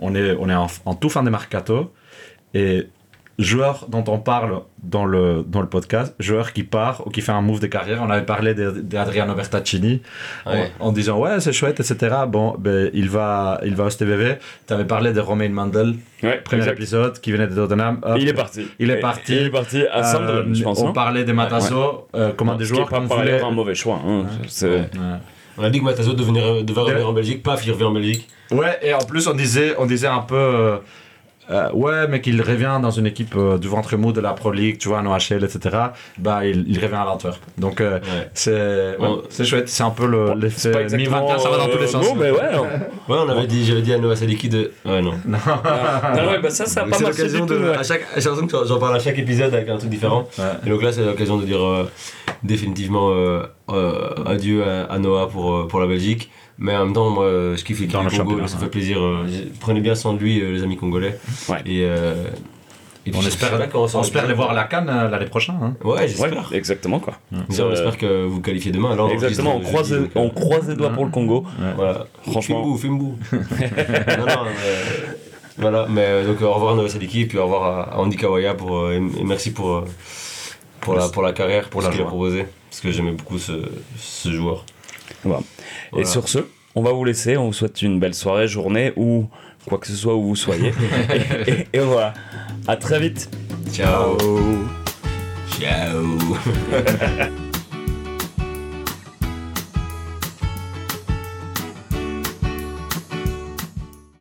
on 0.00 0.14
est, 0.14 0.32
on 0.38 0.48
est 0.48 0.54
en, 0.54 0.66
en 0.84 0.94
tout 0.94 1.08
fin 1.08 1.22
de 1.22 1.30
mercato 1.30 1.92
et 2.54 2.86
joueur 3.38 3.86
dont 3.88 4.02
on 4.08 4.18
parle 4.18 4.62
dans 4.82 5.04
le, 5.04 5.44
dans 5.46 5.60
le 5.60 5.68
podcast, 5.68 6.14
joueur 6.18 6.52
qui 6.52 6.64
part 6.64 7.06
ou 7.06 7.10
qui 7.10 7.20
fait 7.20 7.30
un 7.32 7.40
move 7.40 7.60
de 7.60 7.68
carrière, 7.68 8.02
on 8.02 8.10
avait 8.10 8.24
parlé 8.26 8.52
de- 8.54 8.70
d'Adriano 8.70 9.34
Bertaccini 9.34 10.02
Ouais. 10.46 10.70
en, 10.80 10.88
en 10.88 10.92
disant 10.92 11.18
ouais 11.20 11.38
c'est 11.40 11.52
chouette 11.52 11.78
etc. 11.78 12.16
Bon 12.26 12.56
ben 12.58 12.90
il 12.94 13.08
va, 13.08 13.60
il 13.64 13.76
va 13.76 13.84
au 13.84 13.90
STVV, 13.90 14.38
tu 14.66 14.72
avais 14.74 14.84
parlé 14.84 15.12
de 15.12 15.20
Romain 15.20 15.48
Mandel, 15.50 15.94
Ouais, 16.22 16.40
premier 16.44 16.62
exact. 16.62 16.76
épisode 16.78 17.20
qui 17.20 17.30
venait 17.30 17.46
de 17.46 17.54
Tottenham. 17.54 18.00
Hop. 18.02 18.16
Il 18.20 18.28
est 18.28 18.32
parti. 18.34 18.66
Il 18.80 18.90
est 18.90 18.96
parti. 19.00 19.36
Il 19.36 19.46
est 19.46 19.50
parti 19.50 19.84
à 19.86 20.02
Sunderland, 20.02 20.48
Euh, 20.50 20.54
je 20.54 20.62
pense. 20.64 20.80
on 20.80 20.92
parlait 20.92 21.22
des 21.24 21.32
Matasso 21.32 22.08
euh, 22.16 22.32
comme 22.32 22.48
un 22.48 22.56
des 22.56 22.64
joueurs 22.64 22.88
pas 22.88 22.98
voulait... 22.98 23.40
un 23.40 23.50
mauvais 23.52 23.74
choix. 23.76 24.00
hein. 24.04 24.24
C'est- 24.48 24.68
Ouais. 24.68 25.18
On 25.60 25.64
a 25.64 25.70
dit 25.70 25.80
que 25.80 25.84
Matazo 25.84 26.12
devenait, 26.14 26.62
devait 26.62 26.80
revenir 26.80 27.08
en 27.08 27.12
Belgique, 27.12 27.42
paf, 27.42 27.64
il 27.66 27.72
revient 27.72 27.84
en 27.84 27.92
Belgique. 27.92 28.28
Ouais, 28.52 28.78
et 28.82 28.94
en 28.94 28.98
plus, 28.98 29.26
on 29.26 29.34
disait, 29.34 29.74
on 29.78 29.86
disait 29.86 30.06
un 30.06 30.20
peu. 30.20 30.36
euh, 30.36 30.76
euh, 31.50 31.70
ouais, 31.72 32.06
mais 32.08 32.20
qu'il 32.20 32.40
revient 32.42 32.78
dans 32.82 32.90
une 32.90 33.06
équipe 33.06 33.34
euh, 33.36 33.56
du 33.58 33.68
ventre 33.68 33.96
mou 33.96 34.12
de 34.12 34.20
la 34.20 34.32
Pro 34.32 34.52
League, 34.52 34.78
tu 34.78 34.88
vois, 34.88 34.98
en 34.98 35.06
OHL, 35.06 35.42
etc. 35.44 35.76
Bah, 36.18 36.44
il, 36.46 36.64
il 36.68 36.78
revient 36.78 36.96
à 36.96 37.04
l'Antwerp. 37.04 37.38
Donc, 37.56 37.80
euh, 37.80 37.98
Ouais. 38.00 38.28
c'est 38.34 38.52
ouais, 38.52 38.96
Bon. 38.98 39.22
c'est 39.30 39.44
chouette. 39.44 39.68
C'est 39.68 39.82
un 39.82 39.90
peu 39.90 40.06
le- 40.06 40.26
Bon, 40.34 40.40
c'est 40.54 40.70
pas 40.72 40.78
l'effet 40.80 40.94
exactement, 40.96 41.20
2021, 41.28 41.38
ça 41.38 41.48
va 41.50 41.56
dans 41.58 41.68
tous 41.68 41.78
les 41.78 41.86
sens. 41.86 42.06
Bon, 42.06 42.14
mais 42.16 42.30
ouais. 42.30 42.38
Ouais, 43.08 43.16
on 43.24 43.28
avait 43.28 43.46
dit, 43.46 43.64
j'avais 43.64 43.82
dit 43.82 43.92
à 43.94 43.98
Noah 43.98 44.16
Sadiki 44.16 44.48
de. 44.48 44.72
Ouais, 44.84 45.00
non. 45.00 45.14
Non, 45.26 45.38
ouais, 46.30 46.38
bah 46.42 46.50
ça, 46.50 46.66
ça 46.66 46.80
a 46.80 46.84
Donc 46.84 46.92
pas 46.92 46.96
c'est 46.98 47.04
marché 47.04 47.22
du 47.22 47.28
l'occasion 47.38 47.46
tout. 47.46 47.54
de. 47.54 47.68
À 47.70 47.82
chaque, 47.82 48.02
j'ai 48.16 48.28
l'impression 48.28 48.46
que 48.60 48.66
j'en 48.66 48.78
parle 48.78 48.96
à 48.96 48.98
chaque 48.98 49.18
épisode 49.18 49.54
avec 49.54 49.68
un 49.68 49.76
truc 49.78 49.90
différent. 49.90 50.28
Ouais. 50.38 50.44
Et 50.66 50.70
donc 50.70 50.82
là, 50.82 50.92
c'est 50.92 51.04
l'occasion 51.04 51.36
de 51.38 51.44
dire 51.44 51.64
euh, 51.64 51.90
définitivement 52.42 53.10
euh, 53.12 53.42
euh, 53.70 54.10
adieu 54.26 54.64
à, 54.64 54.84
à 54.84 54.98
Noah 54.98 55.28
pour, 55.28 55.66
pour 55.68 55.80
la 55.80 55.86
Belgique. 55.86 56.30
Mais 56.58 56.74
en 56.76 56.84
même 56.86 56.94
temps, 56.94 57.08
moi, 57.10 57.24
euh, 57.24 57.56
je 57.56 57.64
kiffe 57.64 57.80
l'équipe 57.80 57.98
du 58.00 58.16
le 58.18 58.24
Congo, 58.24 58.46
ça 58.48 58.56
ouais. 58.56 58.64
fait 58.64 58.70
plaisir. 58.70 58.98
euh, 59.00 59.24
prenez 59.60 59.80
bien 59.80 59.94
soin 59.94 60.14
de 60.14 60.18
lui, 60.18 60.40
euh, 60.40 60.50
les 60.50 60.62
amis 60.64 60.76
congolais. 60.76 61.18
Ouais. 61.48 61.58
Et, 61.66 61.84
euh, 61.84 62.14
Et 63.06 63.10
puis, 63.10 63.20
On 63.22 63.26
espère, 63.26 63.52
on 63.74 64.00
espère 64.02 64.26
les 64.26 64.34
voir 64.34 64.50
à 64.50 64.54
la 64.54 64.64
canne 64.64 64.88
euh, 64.88 65.08
l'année 65.08 65.26
prochaine. 65.26 65.54
hein. 65.62 65.74
Ouais, 65.84 65.92
Ouais, 66.00 66.08
j'espère. 66.08 66.50
exactement 66.52 66.98
quoi. 66.98 67.14
Déjà, 67.48 67.64
on 67.64 67.68
Euh, 67.68 67.74
espère 67.74 67.96
que 67.96 68.24
vous 68.26 68.40
qualifiez 68.40 68.72
demain. 68.72 68.90
Alors, 68.92 69.10
Exactement, 69.10 69.56
on 69.56 69.60
croise, 69.60 69.88
jeudi, 69.88 70.02
donc, 70.08 70.16
euh, 70.16 70.20
on 70.20 70.30
croise 70.30 70.68
les 70.68 70.74
doigts 70.74 70.90
pour 70.90 71.04
le 71.04 71.10
Congo. 71.12 71.44
Voilà. 71.76 72.06
Franchement. 72.28 72.62
Fimbou, 72.62 72.76
Fimbou. 72.76 73.18
non, 73.32 74.26
non, 74.26 74.44
mais, 74.44 75.14
voilà, 75.58 75.86
mais 75.88 76.04
euh, 76.04 76.26
donc 76.26 76.42
au 76.42 76.52
revoir 76.52 76.74
Noé 76.76 76.88
Sadiki 76.88 77.22
et 77.22 77.26
puis 77.26 77.38
au 77.38 77.44
revoir 77.44 77.62
à, 77.64 77.94
à 77.94 77.98
Andy 77.98 78.16
Kawaya 78.16 78.54
pour, 78.54 78.76
euh, 78.76 78.92
et, 78.94 79.24
merci 79.24 79.52
pour, 79.52 79.70
euh, 79.76 79.84
pour, 80.80 80.94
la, 80.94 81.08
pour 81.08 81.22
la 81.22 81.32
carrière, 81.32 81.68
pour, 81.68 81.82
ce 81.82 81.86
la 81.88 81.92
qu'il 81.92 82.02
a 82.02 82.06
proposé. 82.06 82.46
Parce 82.70 82.80
que 82.80 82.90
j'aimais 82.92 83.12
beaucoup 83.12 83.38
ce, 83.38 83.52
ce 83.96 84.30
joueur. 84.32 84.64
Voilà. 85.24 85.40
Et 85.96 86.04
sur 86.04 86.28
ce, 86.28 86.38
on 86.74 86.82
va 86.82 86.92
vous 86.92 87.04
laisser. 87.04 87.36
On 87.36 87.46
vous 87.46 87.52
souhaite 87.52 87.80
une 87.82 87.98
belle 88.00 88.14
soirée, 88.14 88.46
journée 88.48 88.92
ou 88.96 89.28
quoi 89.66 89.78
que 89.78 89.86
ce 89.86 89.94
soit 89.94 90.14
où 90.14 90.22
vous 90.24 90.36
soyez. 90.36 90.72
et, 91.46 91.50
et- 91.50 91.66
et 91.72 91.78
voilà. 91.80 92.14
À 92.66 92.76
très 92.76 93.00
vite. 93.00 93.30
Ciao. 93.72 94.16
Ciao. 95.58 96.18